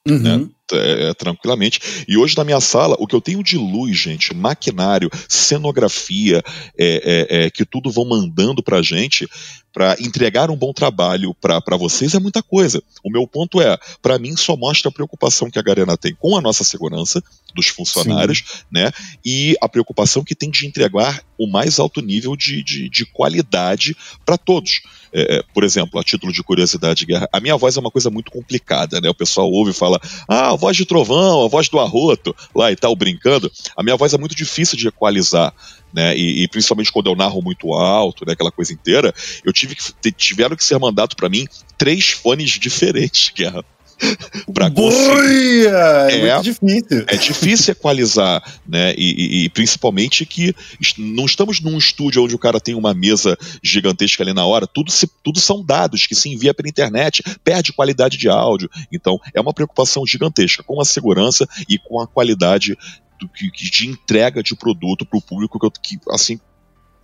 Uhum. 0.07 0.19
Né? 0.19 0.49
É, 0.73 1.11
é, 1.11 1.15
tranquilamente. 1.15 2.05
E 2.09 2.17
hoje 2.17 2.37
na 2.37 2.43
minha 2.43 2.61
sala, 2.61 2.97
o 2.99 3.07
que 3.07 3.15
eu 3.15 3.21
tenho 3.21 3.41
de 3.41 3.57
luz, 3.57 3.97
gente, 3.97 4.35
maquinário, 4.35 5.09
cenografia, 5.29 6.43
é, 6.77 7.27
é, 7.31 7.45
é 7.45 7.51
que 7.51 7.65
tudo 7.65 7.89
vão 7.89 8.05
mandando 8.05 8.65
pra 8.65 8.83
gente 8.83 9.29
para 9.77 9.95
entregar 10.01 10.51
um 10.51 10.57
bom 10.57 10.73
trabalho 10.73 11.35
para 11.35 11.77
vocês 11.77 12.15
é 12.15 12.19
muita 12.19 12.43
coisa. 12.43 12.83
O 13.05 13.11
meu 13.11 13.29
ponto 13.29 13.61
é, 13.61 13.79
para 14.01 14.19
mim 14.19 14.35
só 14.35 14.57
mostra 14.57 14.89
a 14.89 14.93
preocupação 14.93 15.51
que 15.51 15.59
a 15.59 15.63
Garena 15.63 15.99
tem 15.99 16.15
com 16.15 16.35
a 16.35 16.41
nossa 16.41 16.65
segurança 16.65 17.23
dos 17.55 17.69
funcionários, 17.69 18.39
Sim. 18.39 18.65
né? 18.73 18.91
E 19.23 19.55
a 19.61 19.69
preocupação 19.69 20.25
que 20.25 20.35
tem 20.35 20.51
de 20.51 20.67
entregar 20.67 21.23
o 21.39 21.47
mais 21.47 21.79
alto 21.79 22.01
nível 22.01 22.35
de, 22.35 22.63
de, 22.65 22.89
de 22.89 23.05
qualidade 23.05 23.95
para 24.25 24.39
todos. 24.39 24.81
É, 25.13 25.43
por 25.55 25.65
exemplo, 25.65 25.99
a 26.01 26.05
título 26.05 26.33
de 26.33 26.43
curiosidade, 26.43 27.07
Guerra, 27.07 27.29
a 27.33 27.41
minha 27.41 27.57
voz 27.57 27.77
é 27.77 27.81
uma 27.81 27.91
coisa 27.91 28.11
muito 28.11 28.31
complicada, 28.31 29.01
né? 29.01 29.09
O 29.09 29.15
pessoal 29.15 29.51
ouve 29.51 29.71
e 29.71 29.75
fala, 29.75 30.01
ah, 30.29 30.51
a 30.51 30.57
voz 30.57 30.77
de 30.77 30.85
trovão, 30.85 31.45
a 31.45 31.49
voz 31.49 31.69
do 31.69 31.79
arroto, 31.79 32.35
lá 32.55 32.71
e 32.71 32.77
tal, 32.77 32.95
brincando. 32.95 33.51
A 33.77 33.83
minha 33.83 33.97
voz 33.97 34.13
é 34.15 34.19
muito 34.19 34.35
difícil 34.35 34.77
de 34.77 34.89
equalizar, 34.89 35.55
né? 35.93 36.17
E, 36.17 36.43
e 36.45 36.49
principalmente 36.49 36.93
quando 36.93 37.11
eu 37.11 37.17
narro 37.17 37.43
muito 37.43 37.73
alto, 37.73 38.25
né? 38.27 38.33
Aquela 38.33 38.53
coisa 38.53 38.73
inteira, 38.73 39.15
eu 39.45 39.53
tive 39.53 39.75
que 39.75 40.13
tiveram 40.13 40.57
que 40.57 40.65
ser 40.65 40.79
mandado 40.79 41.15
para 41.17 41.29
mim 41.29 41.47
três 41.79 42.11
fones 42.11 42.51
diferentes, 42.53 43.33
Guerra. 43.35 43.65
pra 44.53 44.71
conseguir. 44.71 45.67
É, 45.69 46.29
é, 46.29 46.35
muito 46.35 46.45
difícil. 46.45 47.05
É 47.07 47.17
difícil 47.17 47.73
equalizar, 47.73 48.43
né? 48.67 48.95
E, 48.97 49.43
e, 49.43 49.45
e, 49.45 49.49
principalmente 49.49 50.27
que 50.27 50.55
não 50.99 51.25
estamos 51.25 51.61
num 51.61 51.79
estúdio 51.79 52.25
onde 52.25 52.35
o 52.35 52.39
cara 52.39 52.61
tem 52.61 52.75
uma 52.75 52.95
mesa 52.95 53.37
gigantesca 53.63 54.23
ali 54.23 54.33
na 54.33 54.45
hora, 54.45 54.67
tudo, 54.67 54.91
se, 54.91 55.09
tudo 55.23 55.41
são 55.41 55.65
dados 55.65 56.07
que 56.07 56.15
se 56.15 56.29
envia 56.29 56.55
pela 56.55 56.69
internet, 56.69 57.23
perde 57.43 57.73
qualidade 57.73 58.17
de 58.17 58.29
áudio. 58.29 58.69
Então, 58.93 59.19
é 59.35 59.41
uma 59.41 59.55
preocupação 59.55 60.07
gigantesca 60.07 60.63
com 60.63 60.81
a 60.81 60.85
segurança 60.85 61.49
e 61.69 61.79
com 61.79 62.01
a 62.01 62.07
qualidade 62.07 62.77
do, 63.19 63.29
que, 63.29 63.51
de 63.51 63.89
entrega 63.89 64.43
de 64.43 64.55
produto 64.55 65.07
para 65.07 65.19
o 65.19 65.23
público 65.23 65.59
que, 65.71 65.97
que 65.97 66.11
assim, 66.11 66.39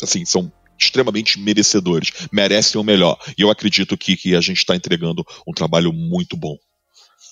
assim, 0.03 0.25
são 0.25 0.53
extremamente 0.79 1.39
merecedores, 1.39 2.11
merecem 2.33 2.81
o 2.81 2.85
melhor. 2.85 3.19
E 3.39 3.43
eu 3.43 3.51
acredito 3.51 3.97
que, 3.97 4.17
que 4.17 4.35
a 4.35 4.41
gente 4.41 4.59
está 4.59 4.75
entregando 4.75 5.25
um 5.47 5.53
trabalho 5.53 5.93
muito 5.93 6.37
bom. 6.37 6.57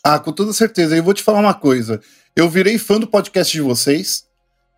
Ah, 0.02 0.18
com 0.18 0.32
toda 0.32 0.52
certeza. 0.52 0.96
Eu 0.96 1.02
vou 1.02 1.14
te 1.14 1.22
falar 1.22 1.40
uma 1.40 1.54
coisa. 1.54 2.00
Eu 2.34 2.48
virei 2.48 2.78
fã 2.78 2.98
do 2.98 3.06
podcast 3.06 3.52
de 3.52 3.60
vocês, 3.60 4.24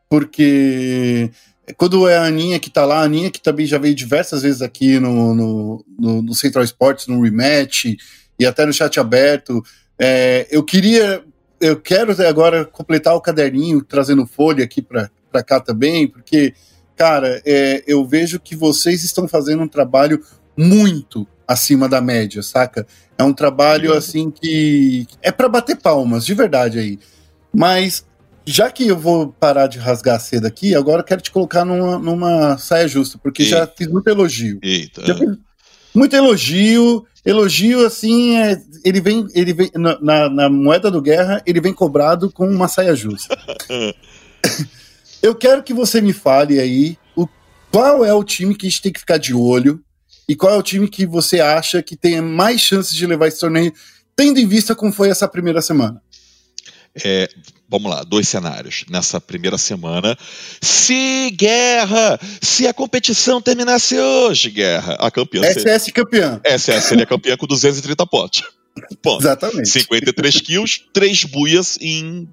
porque 0.08 1.30
quando 1.76 2.08
é 2.08 2.16
a 2.16 2.24
Aninha 2.24 2.58
que 2.58 2.70
tá 2.70 2.84
lá, 2.84 3.00
a 3.00 3.04
Aninha 3.04 3.30
que 3.30 3.40
também 3.40 3.66
já 3.66 3.78
veio 3.78 3.94
diversas 3.94 4.42
vezes 4.42 4.62
aqui 4.62 4.98
no, 4.98 5.34
no, 5.34 5.84
no, 5.98 6.22
no 6.22 6.34
Central 6.34 6.64
Sports, 6.64 7.06
no 7.06 7.22
Rematch, 7.22 7.96
e 8.38 8.46
até 8.46 8.66
no 8.66 8.72
chat 8.72 8.98
aberto, 8.98 9.62
é, 9.98 10.48
eu 10.50 10.64
queria, 10.64 11.22
eu 11.60 11.80
quero 11.80 12.12
agora 12.26 12.64
completar 12.64 13.14
o 13.14 13.20
caderninho, 13.20 13.82
trazendo 13.84 14.26
folha 14.26 14.64
aqui 14.64 14.82
para 14.82 15.42
cá 15.44 15.60
também, 15.60 16.08
porque, 16.08 16.54
cara, 16.96 17.40
é, 17.46 17.84
eu 17.86 18.04
vejo 18.04 18.40
que 18.40 18.56
vocês 18.56 19.04
estão 19.04 19.28
fazendo 19.28 19.62
um 19.62 19.68
trabalho 19.68 20.20
muito 20.56 21.26
acima 21.46 21.88
da 21.88 22.00
média, 22.00 22.42
saca? 22.42 22.86
É 23.22 23.24
um 23.24 23.32
trabalho 23.32 23.92
assim 23.92 24.30
que 24.30 25.06
é 25.22 25.30
para 25.30 25.48
bater 25.48 25.76
palmas, 25.76 26.26
de 26.26 26.34
verdade 26.34 26.78
aí. 26.78 26.98
Mas 27.54 28.04
já 28.44 28.70
que 28.70 28.86
eu 28.86 28.98
vou 28.98 29.28
parar 29.28 29.68
de 29.68 29.78
rasgar 29.78 30.16
a 30.16 30.18
seda 30.18 30.48
aqui, 30.48 30.74
agora 30.74 31.00
eu 31.00 31.04
quero 31.04 31.20
te 31.20 31.30
colocar 31.30 31.64
numa, 31.64 31.98
numa 31.98 32.58
saia 32.58 32.88
justa, 32.88 33.18
porque 33.18 33.42
Eita. 33.44 33.56
já 33.56 33.66
fiz 33.66 33.86
muito 33.86 34.08
elogio. 34.08 34.58
Eita. 34.62 35.02
Fiz 35.02 35.38
muito 35.94 36.16
elogio, 36.16 37.06
elogio 37.24 37.86
assim, 37.86 38.36
é, 38.36 38.60
ele 38.84 39.00
vem, 39.00 39.26
ele 39.34 39.52
vem 39.52 39.70
na, 40.00 40.28
na, 40.28 40.50
moeda 40.50 40.90
do 40.90 41.00
guerra, 41.00 41.42
ele 41.46 41.60
vem 41.60 41.72
cobrado 41.72 42.30
com 42.30 42.48
uma 42.48 42.66
saia 42.66 42.96
justa. 42.96 43.36
eu 45.22 45.34
quero 45.34 45.62
que 45.62 45.72
você 45.72 46.00
me 46.00 46.12
fale 46.12 46.58
aí 46.58 46.98
o, 47.14 47.28
qual 47.70 48.04
é 48.04 48.12
o 48.12 48.24
time 48.24 48.54
que 48.54 48.66
a 48.66 48.70
gente 48.70 48.82
tem 48.82 48.92
que 48.92 49.00
ficar 49.00 49.18
de 49.18 49.34
olho 49.34 49.80
e 50.28 50.36
qual 50.36 50.54
é 50.54 50.56
o 50.56 50.62
time 50.62 50.88
que 50.88 51.04
você 51.06 51.40
acha 51.40 51.82
que 51.82 51.96
tem 51.96 52.20
mais 52.20 52.60
chances 52.60 52.94
de 52.94 53.06
levar 53.06 53.28
esse 53.28 53.40
torneio, 53.40 53.72
tendo 54.16 54.38
em 54.38 54.46
vista 54.46 54.74
como 54.74 54.92
foi 54.92 55.08
essa 55.08 55.28
primeira 55.28 55.60
semana? 55.60 56.00
É, 57.04 57.28
vamos 57.68 57.90
lá, 57.90 58.02
dois 58.02 58.28
cenários. 58.28 58.84
Nessa 58.90 59.20
primeira 59.20 59.56
semana, 59.56 60.16
se 60.60 61.30
guerra, 61.30 62.20
se 62.40 62.66
a 62.66 62.74
competição 62.74 63.40
terminasse 63.40 63.98
hoje, 63.98 64.50
guerra, 64.50 64.94
a 64.94 65.10
campeã. 65.10 65.42
SS 65.42 65.62
seria, 65.62 65.92
campeã. 65.92 66.40
SS 66.44 66.82
seria 66.82 67.06
campeã 67.06 67.36
com 67.36 67.46
230 67.46 68.06
pontos. 68.06 68.42
Ponto. 69.02 69.22
Exatamente. 69.22 69.68
53 69.68 70.40
kills, 70.40 70.82
3 70.92 71.24
buias 71.24 71.78
em 71.80 72.28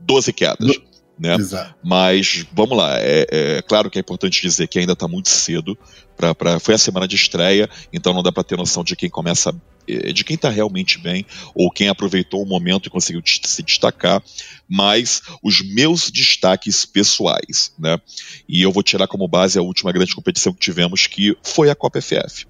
12 0.00 0.32
quedas. 0.32 0.76
Né? 1.18 1.34
Exato. 1.34 1.74
Mas 1.82 2.46
vamos 2.52 2.76
lá, 2.76 2.98
é, 2.98 3.26
é, 3.30 3.62
claro 3.62 3.90
que 3.90 3.98
é 3.98 4.00
importante 4.00 4.42
dizer 4.42 4.68
que 4.68 4.78
ainda 4.78 4.92
está 4.92 5.08
muito 5.08 5.28
cedo. 5.28 5.76
Pra, 6.16 6.34
pra, 6.34 6.58
foi 6.58 6.74
a 6.74 6.78
semana 6.78 7.06
de 7.06 7.14
estreia, 7.14 7.68
então 7.92 8.14
não 8.14 8.22
dá 8.22 8.32
para 8.32 8.42
ter 8.42 8.56
noção 8.56 8.82
de 8.82 8.96
quem 8.96 9.10
começa, 9.10 9.54
é, 9.86 10.12
de 10.12 10.24
quem 10.24 10.34
está 10.34 10.48
realmente 10.48 10.98
bem, 10.98 11.26
ou 11.54 11.70
quem 11.70 11.88
aproveitou 11.88 12.42
o 12.42 12.46
momento 12.46 12.86
e 12.86 12.90
conseguiu 12.90 13.22
se 13.24 13.62
destacar. 13.62 14.22
Mas 14.68 15.22
os 15.42 15.60
meus 15.62 16.10
destaques 16.10 16.86
pessoais, 16.86 17.72
né? 17.78 17.98
E 18.48 18.62
eu 18.62 18.72
vou 18.72 18.82
tirar 18.82 19.06
como 19.06 19.28
base 19.28 19.58
a 19.58 19.62
última 19.62 19.92
grande 19.92 20.14
competição 20.14 20.52
que 20.52 20.60
tivemos, 20.60 21.06
que 21.06 21.36
foi 21.42 21.68
a 21.68 21.74
Copa 21.74 22.00
FF. 22.00 22.46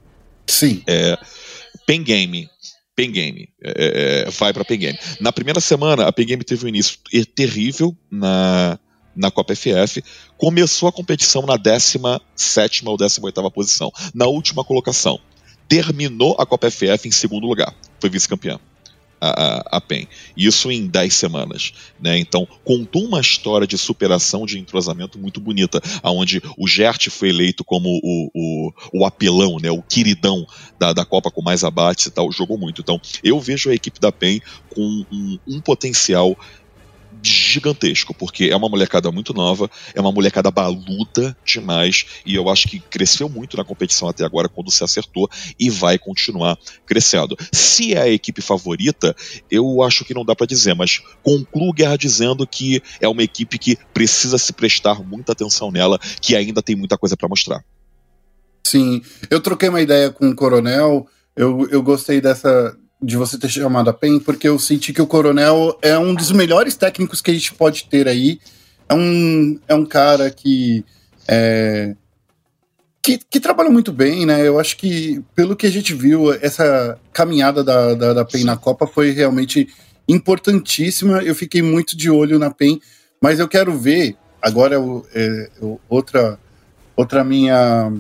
Sim. 0.47 0.83
É, 0.87 1.19
Pen 1.87 2.03
Game 2.03 2.49
Pen 2.97 3.13
Game. 3.13 3.49
É, 3.63 4.25
é, 4.27 4.31
vai 4.31 4.53
para 4.53 4.65
Pen 4.65 4.79
Game. 4.79 4.99
Na 5.21 5.31
primeira 5.31 5.61
semana, 5.61 6.09
a 6.09 6.13
Pen 6.13 6.27
Game 6.27 6.43
teve 6.43 6.65
um 6.65 6.69
início 6.69 6.99
terrível 7.35 7.95
na, 8.11 8.79
na 9.15 9.31
Copa 9.31 9.55
FF. 9.55 10.03
Começou 10.39 10.89
a 10.89 10.93
competição 10.93 11.43
na 11.43 11.57
17 11.57 12.83
ou 12.87 12.97
18 12.97 13.51
posição. 13.51 13.93
Na 14.15 14.27
última 14.27 14.65
colocação. 14.65 15.21
Terminou 15.69 16.35
a 16.39 16.47
Copa 16.47 16.71
FF 16.71 17.07
em 17.07 17.13
segundo 17.13 17.47
lugar. 17.47 17.75
Foi 18.01 18.09
vice-campeão 18.09 18.59
a, 19.31 19.77
a, 19.77 19.81
PEN. 19.81 20.07
Isso 20.37 20.71
em 20.71 20.87
10 20.87 21.15
semanas. 21.15 21.73
Né? 22.01 22.19
Então, 22.19 22.47
contou 22.65 23.05
uma 23.05 23.21
história 23.21 23.67
de 23.67 23.79
superação, 23.79 24.47
de 24.47 24.59
entrosamento 24.59 25.19
muito 25.19 25.41
bonita, 25.41 25.81
onde 26.03 26.43
o 26.57 26.67
Gert 26.67 27.09
foi 27.11 27.29
eleito 27.31 27.65
como 27.65 27.89
o, 28.03 28.31
o, 28.35 28.73
o 28.93 29.07
apelão, 29.07 29.59
né? 29.59 29.71
o 29.71 29.83
queridão 29.83 30.47
da, 30.79 30.93
da 30.93 31.05
Copa 31.05 31.31
com 31.31 31.43
mais 31.43 31.65
abates 31.65 32.07
e 32.07 32.11
tal, 32.11 32.31
jogou 32.33 32.59
muito. 32.59 32.81
Então, 32.81 33.01
eu 33.23 33.41
vejo 33.41 33.71
a 33.71 33.75
equipe 33.75 34.01
da 34.01 34.13
PEN 34.13 34.41
com 34.71 35.05
um, 35.11 35.39
um 35.47 35.61
potencial 35.61 36.37
gigantesco, 37.29 38.15
porque 38.15 38.45
é 38.45 38.57
uma 38.57 38.69
molecada 38.69 39.11
muito 39.11 39.33
nova, 39.33 39.71
é 39.95 40.01
uma 40.01 40.13
molecada 40.13 40.51
baluda 40.51 41.37
demais, 41.45 42.07
e 42.25 42.35
eu 42.35 42.49
acho 42.49 42.69
que 42.69 42.79
cresceu 42.79 43.29
muito 43.29 43.57
na 43.57 43.65
competição 43.65 44.09
até 44.09 44.25
agora 44.25 44.49
quando 44.49 44.71
se 44.71 44.83
acertou 44.85 45.29
e 45.59 45.71
vai 45.71 45.99
continuar 45.99 46.59
crescendo. 46.85 47.37
Se 47.53 47.95
é 47.95 48.03
a 48.03 48.09
equipe 48.09 48.41
favorita, 48.41 49.15
eu 49.51 49.83
acho 49.83 50.05
que 50.05 50.15
não 50.15 50.25
dá 50.25 50.35
para 50.35 50.47
dizer, 50.47 50.75
mas 50.75 51.03
concluo 51.23 51.73
Guerra 51.73 51.97
dizendo 51.97 52.47
que 52.47 52.83
é 53.01 53.09
uma 53.09 53.23
equipe 53.23 53.59
que 53.59 53.77
precisa 53.93 54.39
se 54.39 54.53
prestar 54.53 55.03
muita 55.03 55.33
atenção 55.33 55.71
nela, 55.71 55.99
que 56.21 56.37
ainda 56.37 56.63
tem 56.63 56.77
muita 56.77 56.97
coisa 56.97 57.17
para 57.17 57.29
mostrar. 57.29 57.65
Sim, 58.67 59.01
eu 59.31 59.41
troquei 59.41 59.69
uma 59.69 59.81
ideia 59.81 60.11
com 60.11 60.29
o 60.29 60.35
Coronel, 60.35 61.07
eu, 61.37 61.69
eu 61.71 61.83
gostei 61.83 62.21
dessa, 62.21 62.77
de 63.01 63.17
você 63.17 63.39
ter 63.39 63.49
chamado 63.49 63.91
a 63.91 63.93
PEN, 63.93 64.19
porque 64.19 64.49
eu 64.49 64.59
senti 64.59 64.93
que 64.93 65.03
o 65.03 65.07
Coronel 65.07 65.79
é 65.83 65.99
um 65.99 66.15
dos 66.15 66.33
melhores 66.33 66.77
técnicos 66.77 67.21
que 67.21 67.31
a 67.31 67.35
gente 67.35 67.53
pode 67.55 67.87
ter 67.89 68.09
aí. 68.09 68.41
É 68.89 68.95
um, 68.95 69.59
é 69.69 69.75
um 69.75 69.85
cara 69.85 70.31
que, 70.31 70.85
é, 71.29 71.95
que, 73.03 73.19
que 73.19 73.41
trabalha 73.41 73.69
muito 73.69 73.93
bem, 73.93 74.25
né? 74.25 74.47
Eu 74.47 74.59
acho 74.59 74.77
que, 74.77 75.23
pelo 75.35 75.55
que 75.57 75.67
a 75.67 75.71
gente 75.71 75.93
viu, 75.93 76.33
essa 76.33 76.99
caminhada 77.13 77.63
da, 77.63 77.95
da, 77.95 78.13
da 78.15 78.25
PEN 78.25 78.45
na 78.45 78.57
Copa 78.57 78.87
foi 78.87 79.11
realmente 79.11 79.69
importantíssima. 80.09 81.23
Eu 81.23 81.35
fiquei 81.35 81.61
muito 81.61 81.97
de 81.97 82.11
olho 82.11 82.39
na 82.39 82.51
PEN, 82.51 82.81
mas 83.21 83.39
eu 83.39 83.49
quero 83.49 83.77
ver, 83.77 84.17
agora 84.41 84.77
é, 84.77 84.81
é, 85.15 85.51
outra, 85.89 86.39
outra 86.97 87.23
minha, 87.23 87.93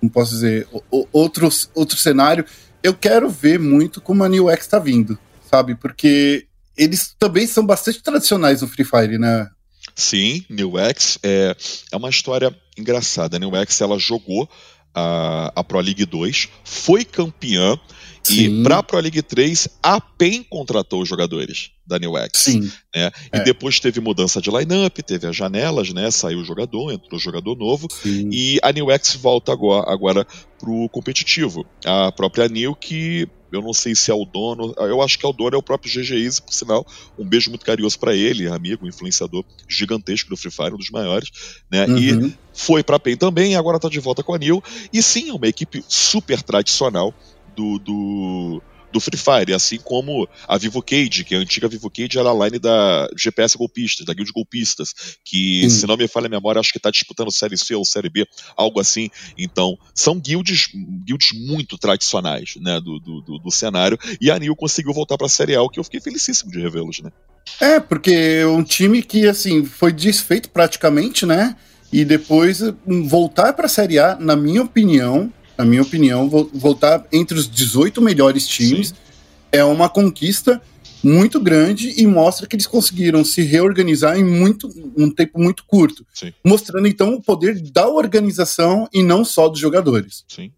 como 0.00 0.10
posso 0.10 0.32
dizer, 0.32 0.66
outro, 1.12 1.48
outro 1.74 1.96
cenário 1.96 2.44
eu 2.82 2.94
quero 2.94 3.28
ver 3.28 3.58
muito 3.58 4.00
como 4.00 4.24
a 4.24 4.28
New 4.28 4.50
X 4.50 4.66
tá 4.66 4.78
vindo, 4.78 5.18
sabe? 5.50 5.74
Porque 5.74 6.46
eles 6.76 7.14
também 7.18 7.46
são 7.46 7.64
bastante 7.64 8.02
tradicionais 8.02 8.62
no 8.62 8.68
Free 8.68 8.84
Fire, 8.84 9.18
né? 9.18 9.48
Sim, 9.94 10.44
New 10.48 10.78
X 10.78 11.18
é, 11.22 11.54
é 11.92 11.96
uma 11.96 12.08
história 12.08 12.54
engraçada. 12.76 13.36
A 13.36 13.40
New 13.40 13.54
X 13.56 13.80
ela 13.80 13.98
jogou 13.98 14.48
a, 14.94 15.52
a 15.54 15.64
Pro 15.64 15.80
League 15.80 16.04
2, 16.04 16.48
foi 16.64 17.04
campeã 17.04 17.78
Sim. 18.22 18.60
e 18.60 18.62
para 18.62 18.78
a 18.78 18.82
Pro 18.82 18.98
League 18.98 19.22
3 19.22 19.68
a 19.82 20.00
PEN 20.00 20.42
contratou 20.42 21.02
os 21.02 21.08
jogadores 21.08 21.70
da 21.86 21.98
New 21.98 22.16
X. 22.16 22.38
Sim. 22.38 22.60
Né? 22.60 22.70
É. 22.94 23.12
E 23.34 23.40
depois 23.40 23.80
teve 23.80 24.00
mudança 24.00 24.40
de 24.40 24.50
lineup, 24.50 24.96
teve 24.98 25.26
as 25.26 25.34
janelas, 25.34 25.92
né? 25.92 26.10
Saiu 26.10 26.38
o 26.38 26.44
jogador, 26.44 26.92
entrou 26.92 27.18
o 27.18 27.22
jogador 27.22 27.56
novo 27.56 27.88
Sim. 27.90 28.28
e 28.32 28.58
a 28.62 28.72
New 28.72 28.90
X 28.90 29.16
volta 29.16 29.52
agora, 29.52 29.90
agora 29.92 30.26
pro 30.58 30.88
competitivo. 30.90 31.66
A 31.84 32.12
própria 32.12 32.48
New 32.48 32.74
que 32.74 33.28
eu 33.52 33.62
não 33.62 33.72
sei 33.72 33.94
se 33.94 34.10
é 34.10 34.14
o 34.14 34.24
dono, 34.24 34.74
eu 34.78 35.02
acho 35.02 35.18
que 35.18 35.26
é 35.26 35.28
o 35.28 35.32
dono, 35.32 35.54
é 35.54 35.58
o 35.58 35.62
próprio 35.62 35.92
GG 35.92 36.14
Easy, 36.14 36.42
por 36.42 36.52
sinal. 36.52 36.86
Um 37.18 37.24
beijo 37.24 37.50
muito 37.50 37.64
carinhoso 37.64 37.98
para 37.98 38.14
ele, 38.14 38.48
amigo, 38.48 38.86
influenciador 38.86 39.44
gigantesco 39.68 40.30
do 40.30 40.36
Free 40.36 40.50
Fire, 40.50 40.74
um 40.74 40.78
dos 40.78 40.90
maiores, 40.90 41.30
né? 41.70 41.86
Uhum. 41.86 41.98
E 41.98 42.34
foi 42.52 42.82
pra 42.82 42.98
PEN 42.98 43.16
também, 43.16 43.56
agora 43.56 43.78
tá 43.78 43.88
de 43.88 44.00
volta 44.00 44.22
com 44.22 44.34
a 44.34 44.38
Nil. 44.38 44.62
E 44.92 45.02
sim, 45.02 45.30
uma 45.30 45.46
equipe 45.46 45.84
super 45.88 46.42
tradicional 46.42 47.14
do, 47.56 47.78
do 47.78 48.62
do 48.92 49.00
Free 49.00 49.18
Fire, 49.18 49.54
assim 49.54 49.78
como 49.78 50.28
a 50.46 50.58
Vivo 50.58 50.82
Cage, 50.82 51.24
que 51.24 51.34
é 51.34 51.38
a 51.38 51.40
antiga 51.40 51.68
Vivo 51.68 51.90
Cage 51.90 52.18
era 52.18 52.30
a 52.30 52.34
line 52.34 52.58
da 52.58 53.08
GPS 53.16 53.56
Golpistas, 53.56 54.06
da 54.06 54.14
Guild 54.14 54.32
Golpistas, 54.32 54.94
que, 55.24 55.62
hum. 55.64 55.70
se 55.70 55.86
não 55.86 55.96
me 55.96 56.08
falha 56.08 56.26
a 56.26 56.30
memória, 56.30 56.60
acho 56.60 56.72
que 56.72 56.78
está 56.78 56.90
disputando 56.90 57.30
Série 57.30 57.56
C 57.56 57.74
ou 57.74 57.84
Série 57.84 58.08
B, 58.08 58.26
algo 58.56 58.80
assim. 58.80 59.08
Então, 59.38 59.78
são 59.94 60.18
guilds, 60.18 60.68
guilds 61.04 61.32
muito 61.32 61.78
tradicionais 61.78 62.54
né, 62.60 62.80
do, 62.80 62.98
do, 62.98 63.20
do, 63.20 63.38
do 63.38 63.50
cenário, 63.50 63.98
e 64.20 64.30
a 64.30 64.38
Nil 64.38 64.56
conseguiu 64.56 64.92
voltar 64.92 65.16
para 65.16 65.26
a 65.26 65.30
Série 65.30 65.54
A, 65.54 65.62
o 65.62 65.68
que 65.68 65.78
eu 65.78 65.84
fiquei 65.84 66.00
felicíssimo 66.00 66.50
de 66.50 66.60
revê-los, 66.60 67.00
né? 67.00 67.10
É, 67.60 67.80
porque 67.80 68.12
é 68.12 68.46
um 68.46 68.62
time 68.62 69.02
que, 69.02 69.26
assim, 69.26 69.64
foi 69.64 69.92
desfeito 69.92 70.50
praticamente, 70.50 71.24
né? 71.26 71.56
E 71.92 72.04
depois 72.04 72.62
hum, 72.62 73.08
voltar 73.08 73.52
para 73.52 73.66
a 73.66 73.68
Série 73.68 73.98
A, 73.98 74.16
na 74.16 74.36
minha 74.36 74.62
opinião, 74.62 75.32
na 75.60 75.66
minha 75.66 75.82
opinião, 75.82 76.26
voltar 76.26 77.06
entre 77.12 77.36
os 77.38 77.48
18 77.48 78.00
melhores 78.00 78.48
times 78.48 78.88
Sim. 78.88 78.94
é 79.52 79.62
uma 79.62 79.90
conquista 79.90 80.60
muito 81.02 81.38
grande 81.38 82.00
e 82.00 82.06
mostra 82.06 82.46
que 82.46 82.56
eles 82.56 82.66
conseguiram 82.66 83.22
se 83.22 83.42
reorganizar 83.42 84.18
em 84.18 84.24
muito, 84.24 84.70
um 84.96 85.10
tempo 85.10 85.38
muito 85.38 85.64
curto. 85.66 86.06
Sim. 86.14 86.32
Mostrando 86.42 86.88
então 86.88 87.14
o 87.14 87.22
poder 87.22 87.60
da 87.60 87.86
organização 87.86 88.88
e 88.90 89.02
não 89.02 89.22
só 89.22 89.48
dos 89.48 89.60
jogadores. 89.60 90.24
Sim, 90.28 90.50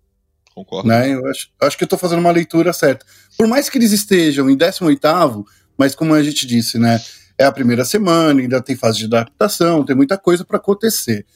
concordo. 0.54 0.88
Né? 0.88 1.14
Eu 1.14 1.26
acho, 1.26 1.48
acho 1.60 1.76
que 1.76 1.82
eu 1.82 1.86
estou 1.86 1.98
fazendo 1.98 2.20
uma 2.20 2.30
leitura 2.30 2.72
certa. 2.72 3.04
Por 3.36 3.48
mais 3.48 3.68
que 3.68 3.78
eles 3.78 3.90
estejam 3.90 4.48
em 4.48 4.56
18, 4.56 5.44
mas 5.76 5.96
como 5.96 6.14
a 6.14 6.22
gente 6.22 6.46
disse, 6.46 6.78
né? 6.78 7.00
É 7.36 7.44
a 7.44 7.50
primeira 7.50 7.84
semana, 7.84 8.40
ainda 8.40 8.62
tem 8.62 8.76
fase 8.76 8.98
de 8.98 9.06
adaptação, 9.06 9.84
tem 9.84 9.96
muita 9.96 10.16
coisa 10.16 10.44
para 10.44 10.58
acontecer. 10.58 11.26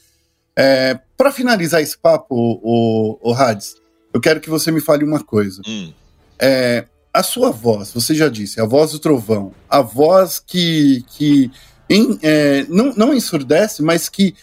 É, 0.59 0.99
para 1.15 1.31
finalizar 1.31 1.81
esse 1.81 1.95
papo, 1.95 2.33
o, 2.35 3.19
o, 3.21 3.33
Hades, 3.33 3.75
eu 4.11 4.19
quero 4.19 4.39
que 4.39 4.49
você 4.49 4.71
me 4.71 4.81
fale 4.81 5.03
uma 5.03 5.23
coisa. 5.23 5.61
Hum. 5.67 5.93
É, 6.39 6.85
a 7.13 7.21
sua 7.21 7.51
voz, 7.51 7.91
você 7.93 8.15
já 8.15 8.27
disse, 8.27 8.59
a 8.59 8.65
voz 8.65 8.91
do 8.91 8.97
trovão, 8.97 9.53
a 9.69 9.81
voz 9.81 10.39
que, 10.39 11.05
que 11.09 11.51
em, 11.87 12.17
é, 12.23 12.65
não, 12.69 12.91
não 12.95 13.13
ensurdece, 13.13 13.83
mas 13.83 14.09
que 14.09 14.35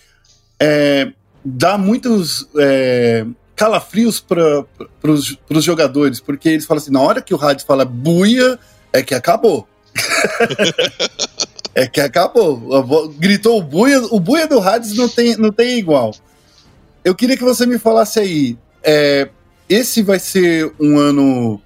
é, 0.61 1.13
dá 1.45 1.77
muitos 1.77 2.49
é, 2.59 3.27
calafrios 3.57 4.21
para 4.21 4.65
os 5.11 5.65
jogadores, 5.65 6.21
porque 6.21 6.49
eles 6.49 6.65
falam 6.65 6.81
assim: 6.81 6.93
na 6.93 7.01
hora 7.01 7.21
que 7.21 7.35
o 7.35 7.45
Hades 7.45 7.65
fala 7.65 7.85
buia, 7.85 8.57
é 8.93 9.03
que 9.03 9.15
acabou. 9.15 9.69
É 11.75 11.87
que 11.89 12.01
acabou. 12.01 13.09
Gritou 13.19 13.59
o 13.59 13.63
buia, 13.63 14.01
o 14.11 14.21
buia 14.21 14.47
do 14.47 14.61
Hades 14.61 14.95
não 14.95 15.09
tem, 15.09 15.37
não 15.37 15.51
tem 15.51 15.79
igual. 15.79 16.15
Eu 17.05 17.15
queria 17.15 17.37
que 17.37 17.43
você 17.43 17.67
me 17.67 17.79
falasse 17.79 18.21
aí. 18.21 18.57
É, 18.83 19.29
esse 19.69 20.03
vai 20.03 20.19
ser 20.19 20.73
um 20.79 20.99
ano. 20.99 21.61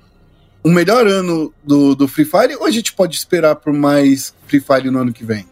O 0.64 0.70
melhor 0.70 1.06
ano 1.06 1.52
do, 1.62 1.94
do 1.94 2.08
Free 2.08 2.24
Fire 2.24 2.56
ou 2.56 2.66
a 2.66 2.70
gente 2.70 2.92
pode 2.92 3.16
esperar 3.16 3.56
por 3.56 3.72
mais 3.72 4.34
Free 4.46 4.60
Fire 4.60 4.90
no 4.90 4.98
ano 4.98 5.12
que 5.12 5.24
vem? 5.24 5.46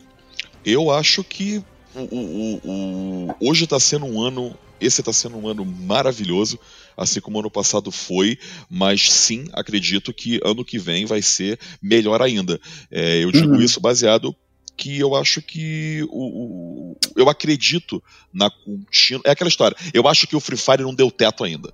Eu 0.65 0.91
acho 0.91 1.23
que 1.23 1.63
o, 1.95 2.01
o, 2.01 2.61
o, 2.65 3.35
hoje 3.41 3.65
está 3.65 3.79
sendo 3.79 4.07
um 4.07 4.21
ano. 4.21 4.57
Esse 4.79 5.01
está 5.01 5.13
sendo 5.13 5.39
um 5.39 5.49
ano 5.49 5.65
maravilhoso, 5.65 6.59
assim 6.95 7.19
como 7.19 7.39
ano 7.39 7.51
passado 7.51 7.91
foi, 7.91 8.39
mas 8.69 9.11
sim, 9.11 9.47
acredito 9.55 10.13
que 10.13 10.39
ano 10.45 10.63
que 10.63 10.79
vem 10.79 11.07
vai 11.07 11.23
ser 11.23 11.59
melhor 11.81 12.21
ainda. 12.21 12.61
É, 12.91 13.25
eu 13.25 13.33
digo 13.33 13.55
uhum. 13.55 13.61
isso 13.61 13.81
baseado 13.81 14.37
que 14.77 14.99
eu 14.99 15.15
acho 15.15 15.41
que 15.41 16.07
o, 16.11 16.93
o, 16.93 16.97
eu 17.17 17.29
acredito 17.29 18.03
na 18.33 18.51
contínua. 18.51 19.23
É 19.25 19.31
aquela 19.31 19.49
história. 19.49 19.77
Eu 19.95 20.07
acho 20.07 20.27
que 20.27 20.37
o 20.37 20.41
Free 20.41 20.57
Fire 20.57 20.83
não 20.83 20.95
deu 20.95 21.11
teto 21.11 21.45
ainda. 21.45 21.73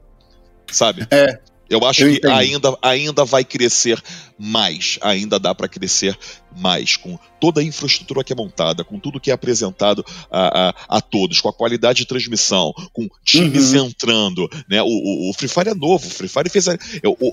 Sabe? 0.71 1.07
É. 1.11 1.41
Eu 1.73 1.87
acho 1.87 2.05
eu 2.05 2.21
que 2.21 2.27
ainda, 2.27 2.77
ainda 2.83 3.25
vai 3.25 3.45
crescer 3.45 3.99
mais, 4.39 4.99
ainda 5.01 5.39
dá 5.39 5.55
para 5.55 5.67
crescer 5.67 6.19
mais, 6.55 6.99
com 6.99 7.19
toda 7.41 7.63
a 7.63 7.65
infraestrutura 7.65 8.23
que 8.23 8.31
é 8.31 8.37
montada, 8.37 8.85
com 8.85 8.99
tudo 8.99 9.19
que 9.19 9.31
é 9.31 9.35
apresentado 9.35 10.05
a, 10.31 10.69
a, 10.69 10.99
a 10.99 11.01
todos, 11.01 11.41
com 11.41 11.49
a 11.49 11.53
qualidade 11.53 12.01
de 12.01 12.07
transmissão, 12.07 12.75
com 12.93 13.09
times 13.25 13.73
uhum. 13.73 13.87
entrando. 13.87 14.51
Né? 14.69 14.83
O, 14.83 14.87
o, 14.87 15.31
o, 15.31 15.33
Free 15.33 15.49
Fire 15.49 15.71
é 15.71 15.75
novo, 15.75 16.07
o 16.07 16.11
Free 16.11 16.29
Fire 16.29 16.51
fez 16.51 16.69
a, 16.69 16.75
é, 16.75 16.79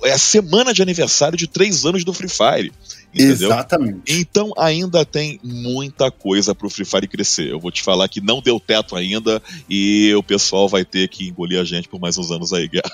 é 0.05 0.11
a 0.13 0.17
semana 0.17 0.74
de 0.74 0.82
aniversário 0.82 1.38
de 1.38 1.45
três 1.45 1.86
anos 1.86 2.05
do 2.05 2.13
Free 2.13 2.30
Fire. 2.30 2.72
Entendeu? 3.14 3.49
Exatamente. 3.49 4.01
Então 4.07 4.53
ainda 4.57 5.03
tem 5.03 5.39
muita 5.43 6.12
coisa 6.12 6.53
pro 6.53 6.70
Free 6.70 6.86
Fire 6.86 7.07
crescer. 7.07 7.49
Eu 7.49 7.60
vou 7.60 7.72
te 7.72 7.82
falar 7.82 8.07
que 8.07 8.22
não 8.22 8.41
deu 8.41 8.60
teto 8.60 8.95
ainda 8.95 9.41
e 9.70 10.14
o 10.16 10.22
pessoal 10.22 10.70
vai 10.70 10.86
ter 10.86 11.07
que 11.07 11.28
engolir 11.28 11.60
a 11.60 11.64
gente 11.64 11.89
por 11.89 11.99
mais 11.99 12.18
uns 12.18 12.32
anos 12.32 12.53
aí, 12.53 12.68
Guerra. 12.68 12.91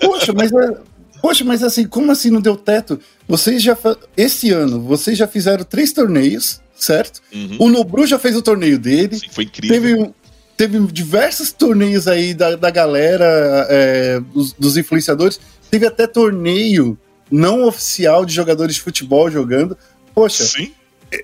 Poxa, 0.00 0.32
mas 0.32 0.52
é, 0.52 0.76
Poxa, 1.24 1.42
mas 1.42 1.62
assim, 1.62 1.86
como 1.86 2.12
assim 2.12 2.28
não 2.28 2.38
deu 2.38 2.54
teto? 2.54 3.00
Vocês 3.26 3.62
já. 3.62 3.74
Esse 4.14 4.50
ano, 4.50 4.78
vocês 4.82 5.16
já 5.16 5.26
fizeram 5.26 5.64
três 5.64 5.90
torneios, 5.90 6.60
certo? 6.76 7.22
Uhum. 7.32 7.56
O 7.60 7.68
Nobru 7.70 8.06
já 8.06 8.18
fez 8.18 8.36
o 8.36 8.42
torneio 8.42 8.78
dele. 8.78 9.16
Sim, 9.16 9.28
foi 9.30 9.44
incrível. 9.44 9.74
Teve, 9.74 10.78
teve 10.78 10.92
diversos 10.92 11.50
torneios 11.50 12.06
aí 12.06 12.34
da, 12.34 12.56
da 12.56 12.68
galera, 12.68 13.24
é, 13.70 14.20
dos, 14.20 14.52
dos 14.52 14.76
influenciadores. 14.76 15.40
Teve 15.70 15.86
até 15.86 16.06
torneio 16.06 16.98
não 17.30 17.64
oficial 17.64 18.24
de 18.24 18.34
jogadores 18.34 18.76
de 18.76 18.82
futebol 18.82 19.30
jogando. 19.30 19.76
Poxa, 20.14 20.44
Sim. 20.44 20.72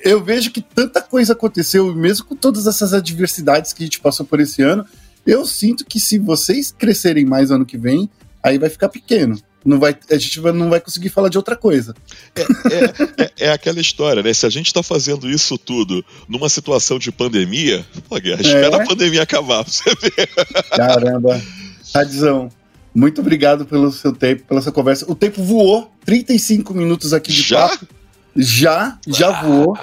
eu 0.05 0.23
vejo 0.23 0.51
que 0.51 0.61
tanta 0.61 1.01
coisa 1.01 1.33
aconteceu, 1.33 1.95
mesmo 1.95 2.27
com 2.27 2.37
todas 2.37 2.67
essas 2.67 2.93
adversidades 2.93 3.73
que 3.73 3.83
a 3.83 3.87
gente 3.87 4.01
passou 4.01 4.27
por 4.27 4.41
esse 4.41 4.63
ano, 4.63 4.85
eu 5.27 5.45
sinto 5.47 5.85
que 5.85 6.01
se 6.01 6.19
vocês 6.19 6.73
crescerem 6.73 7.25
mais 7.25 7.51
ano 7.51 7.67
que 7.67 7.79
vem, 7.79 8.11
aí 8.43 8.59
vai 8.59 8.71
ficar 8.71 8.89
pequeno. 8.89 9.39
Não 9.63 9.79
vai, 9.79 9.95
a 10.11 10.17
gente 10.17 10.41
não 10.41 10.71
vai 10.71 10.81
conseguir 10.81 11.11
falar 11.11 11.29
de 11.29 11.37
outra 11.37 11.55
coisa. 11.55 11.95
É, 12.35 12.41
é, 12.41 13.25
é, 13.25 13.33
é 13.49 13.53
aquela 13.53 13.79
história, 13.79 14.23
né? 14.23 14.33
Se 14.33 14.47
a 14.47 14.49
gente 14.49 14.69
está 14.69 14.83
fazendo 14.83 15.29
isso 15.29 15.59
tudo 15.59 16.03
numa 16.27 16.49
situação 16.49 16.99
de 16.99 17.13
pandemia, 17.13 17.85
pô, 18.09 18.17
espera 18.17 18.77
é. 18.77 18.83
a 18.83 18.87
pandemia 18.87 19.23
acabar 19.23 19.63
pra 19.63 19.73
você 19.73 19.91
ver. 20.01 20.29
Caramba. 20.71 21.43
Radzão, 21.95 22.49
muito 22.95 23.21
obrigado 23.21 23.65
pelo 23.65 23.91
seu 23.93 24.13
tempo, 24.13 24.45
pela 24.45 24.61
sua 24.61 24.73
conversa. 24.73 25.11
O 25.11 25.15
tempo 25.15 25.43
voou, 25.43 25.91
35 26.05 26.75
minutos 26.75 27.13
aqui 27.13 27.33
de 27.33 27.43
já? 27.43 27.69
papo. 27.69 27.87
Já, 28.37 28.99
já 29.07 29.29
ah. 29.29 29.43
voou. 29.43 29.79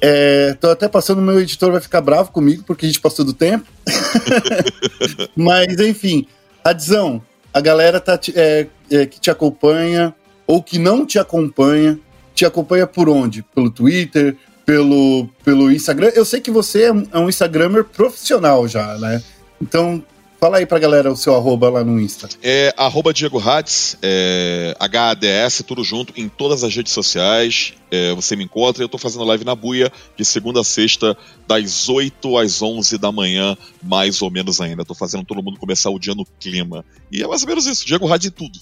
É, 0.00 0.54
tô 0.54 0.68
até 0.68 0.88
passando, 0.88 1.22
meu 1.22 1.40
editor 1.40 1.70
vai 1.70 1.80
ficar 1.80 2.00
bravo 2.00 2.32
comigo, 2.32 2.64
porque 2.66 2.84
a 2.84 2.88
gente 2.88 3.00
passou 3.00 3.24
do 3.24 3.32
tempo. 3.32 3.66
Mas, 5.36 5.78
enfim, 5.78 6.26
Adzão, 6.64 7.22
a 7.54 7.60
galera 7.60 8.00
tá, 8.00 8.18
é, 8.34 8.66
é, 8.90 9.06
que 9.06 9.20
te 9.20 9.30
acompanha 9.30 10.14
ou 10.46 10.62
que 10.62 10.78
não 10.78 11.06
te 11.06 11.18
acompanha, 11.18 11.98
te 12.34 12.44
acompanha 12.44 12.86
por 12.86 13.08
onde? 13.08 13.42
Pelo 13.54 13.70
Twitter, 13.70 14.36
pelo, 14.66 15.28
pelo 15.44 15.70
Instagram? 15.70 16.10
Eu 16.14 16.24
sei 16.24 16.40
que 16.40 16.50
você 16.50 16.84
é 16.84 16.92
um, 16.92 17.06
é 17.12 17.18
um 17.18 17.28
Instagrammer 17.28 17.84
profissional 17.84 18.66
já, 18.66 18.98
né? 18.98 19.22
Então, 19.60 20.02
Fala 20.42 20.58
aí 20.58 20.66
pra 20.66 20.80
galera 20.80 21.08
o 21.08 21.16
seu 21.16 21.36
arroba 21.36 21.70
lá 21.70 21.84
no 21.84 22.00
Insta. 22.00 22.28
É 22.42 22.74
arroba 22.76 23.14
Diego 23.14 23.38
Hades, 23.38 23.96
é, 24.02 24.74
HADS, 24.76 25.62
tudo 25.64 25.84
junto, 25.84 26.12
em 26.16 26.28
todas 26.28 26.64
as 26.64 26.74
redes 26.74 26.92
sociais. 26.92 27.74
É, 27.92 28.12
você 28.12 28.34
me 28.34 28.42
encontra. 28.42 28.82
Eu 28.82 28.88
tô 28.88 28.98
fazendo 28.98 29.22
live 29.22 29.44
na 29.44 29.54
Buia 29.54 29.92
de 30.16 30.24
segunda 30.24 30.60
a 30.60 30.64
sexta, 30.64 31.16
das 31.46 31.88
8 31.88 32.38
às 32.38 32.60
11 32.60 32.98
da 32.98 33.12
manhã, 33.12 33.56
mais 33.80 34.20
ou 34.20 34.32
menos 34.32 34.60
ainda. 34.60 34.84
Tô 34.84 34.96
fazendo 34.96 35.24
todo 35.24 35.40
mundo 35.44 35.60
começar 35.60 35.90
o 35.90 35.98
dia 35.98 36.12
no 36.12 36.26
clima. 36.40 36.84
E 37.12 37.22
é 37.22 37.26
mais 37.28 37.42
ou 37.42 37.48
menos 37.48 37.64
isso. 37.66 37.86
Diego 37.86 38.12
Hades 38.12 38.26
em 38.26 38.32
tudo. 38.32 38.58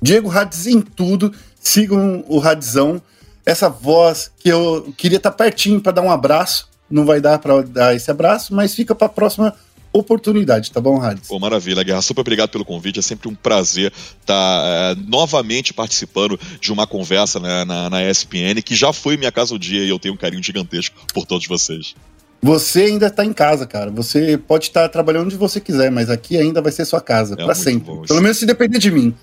Diego 0.00 0.30
Hades 0.30 0.66
em 0.66 0.80
tudo. 0.80 1.34
Sigam 1.60 2.24
o 2.26 2.38
Radzão. 2.38 2.98
Essa 3.44 3.68
voz 3.68 4.32
que 4.38 4.48
eu 4.48 4.94
queria 4.96 5.18
estar 5.18 5.32
tá 5.32 5.36
pertinho 5.36 5.82
para 5.82 5.92
dar 5.92 6.00
um 6.00 6.10
abraço. 6.10 6.66
Não 6.88 7.04
vai 7.04 7.20
dar 7.20 7.38
para 7.40 7.60
dar 7.60 7.94
esse 7.94 8.10
abraço, 8.10 8.54
mas 8.54 8.74
fica 8.74 8.94
para 8.94 9.06
a 9.06 9.10
próxima 9.10 9.54
oportunidade, 9.94 10.72
tá 10.72 10.80
bom, 10.80 11.00
Hades? 11.00 11.28
Pô, 11.28 11.38
maravilha, 11.38 11.82
Guerra. 11.84 12.02
Super 12.02 12.22
obrigado 12.22 12.50
pelo 12.50 12.64
convite. 12.64 12.98
É 12.98 13.02
sempre 13.02 13.28
um 13.28 13.34
prazer 13.34 13.92
estar 14.20 14.26
tá, 14.26 14.62
é, 14.66 14.94
novamente 15.06 15.72
participando 15.72 16.38
de 16.60 16.72
uma 16.72 16.86
conversa 16.86 17.38
né, 17.38 17.64
na, 17.64 17.88
na 17.88 18.10
ESPN, 18.10 18.60
que 18.64 18.74
já 18.74 18.92
foi 18.92 19.16
minha 19.16 19.30
casa 19.30 19.54
o 19.54 19.58
dia 19.58 19.84
e 19.84 19.88
eu 19.88 19.98
tenho 19.98 20.14
um 20.14 20.16
carinho 20.16 20.42
gigantesco 20.42 20.96
por 21.14 21.24
todos 21.24 21.46
vocês. 21.46 21.94
Você 22.42 22.82
ainda 22.82 23.06
está 23.06 23.24
em 23.24 23.32
casa, 23.32 23.66
cara. 23.66 23.90
Você 23.92 24.36
pode 24.36 24.66
estar 24.66 24.82
tá 24.82 24.88
trabalhando 24.88 25.26
onde 25.26 25.36
você 25.36 25.60
quiser, 25.60 25.90
mas 25.90 26.10
aqui 26.10 26.36
ainda 26.36 26.60
vai 26.60 26.72
ser 26.72 26.84
sua 26.84 27.00
casa, 27.00 27.34
é 27.38 27.44
para 27.44 27.54
sempre. 27.54 27.90
Pelo 28.06 28.20
menos 28.20 28.36
se 28.36 28.44
depender 28.44 28.78
de 28.78 28.90
mim. 28.90 29.14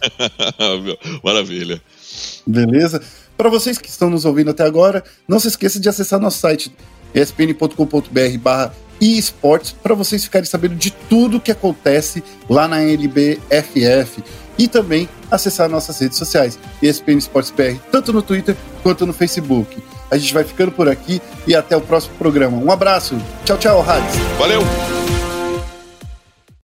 Maravilha. 1.24 1.80
Beleza? 2.47 2.99
Para 3.38 3.49
vocês 3.49 3.78
que 3.78 3.89
estão 3.89 4.09
nos 4.09 4.26
ouvindo 4.26 4.49
até 4.49 4.63
agora, 4.63 5.03
não 5.28 5.39
se 5.39 5.49
esqueça 5.49 5.80
de 5.80 5.88
acessar 5.88 6.19
nosso 6.19 6.39
site 6.39 6.74
espn.com.br/barra 7.13 8.74
e 9.02 9.18
esportes 9.18 9.72
para 9.72 9.95
vocês 9.95 10.24
ficarem 10.24 10.47
sabendo 10.47 10.76
de 10.76 10.91
tudo 10.91 11.39
que 11.39 11.52
acontece 11.52 12.24
lá 12.47 12.68
na 12.68 12.84
NBFF 12.84 14.24
e 14.58 14.68
também 14.68 15.10
acessar 15.32 15.68
nossas 15.68 15.99
redes 15.99 16.18
sociais, 16.18 16.60
ESPN 16.82 17.18
Esportes 17.18 17.49
PR, 17.49 17.76
tanto 17.91 18.14
no 18.14 18.22
Twitter 18.22 18.56
quanto 18.84 19.08
no 19.08 19.14
Facebook. 19.14 19.82
A 20.12 20.18
gente 20.18 20.34
vai 20.34 20.43
ficando 20.43 20.72
por 20.72 20.88
aqui 20.88 21.22
e 21.47 21.56
até 21.56 21.76
o 21.76 21.82
próximo 21.82 22.16
programa. 22.16 22.58
Um 22.58 22.72
abraço. 22.72 23.20
Tchau, 23.43 23.58
tchau, 23.58 23.82
Hades. 23.82 24.16
Valeu! 24.38 24.62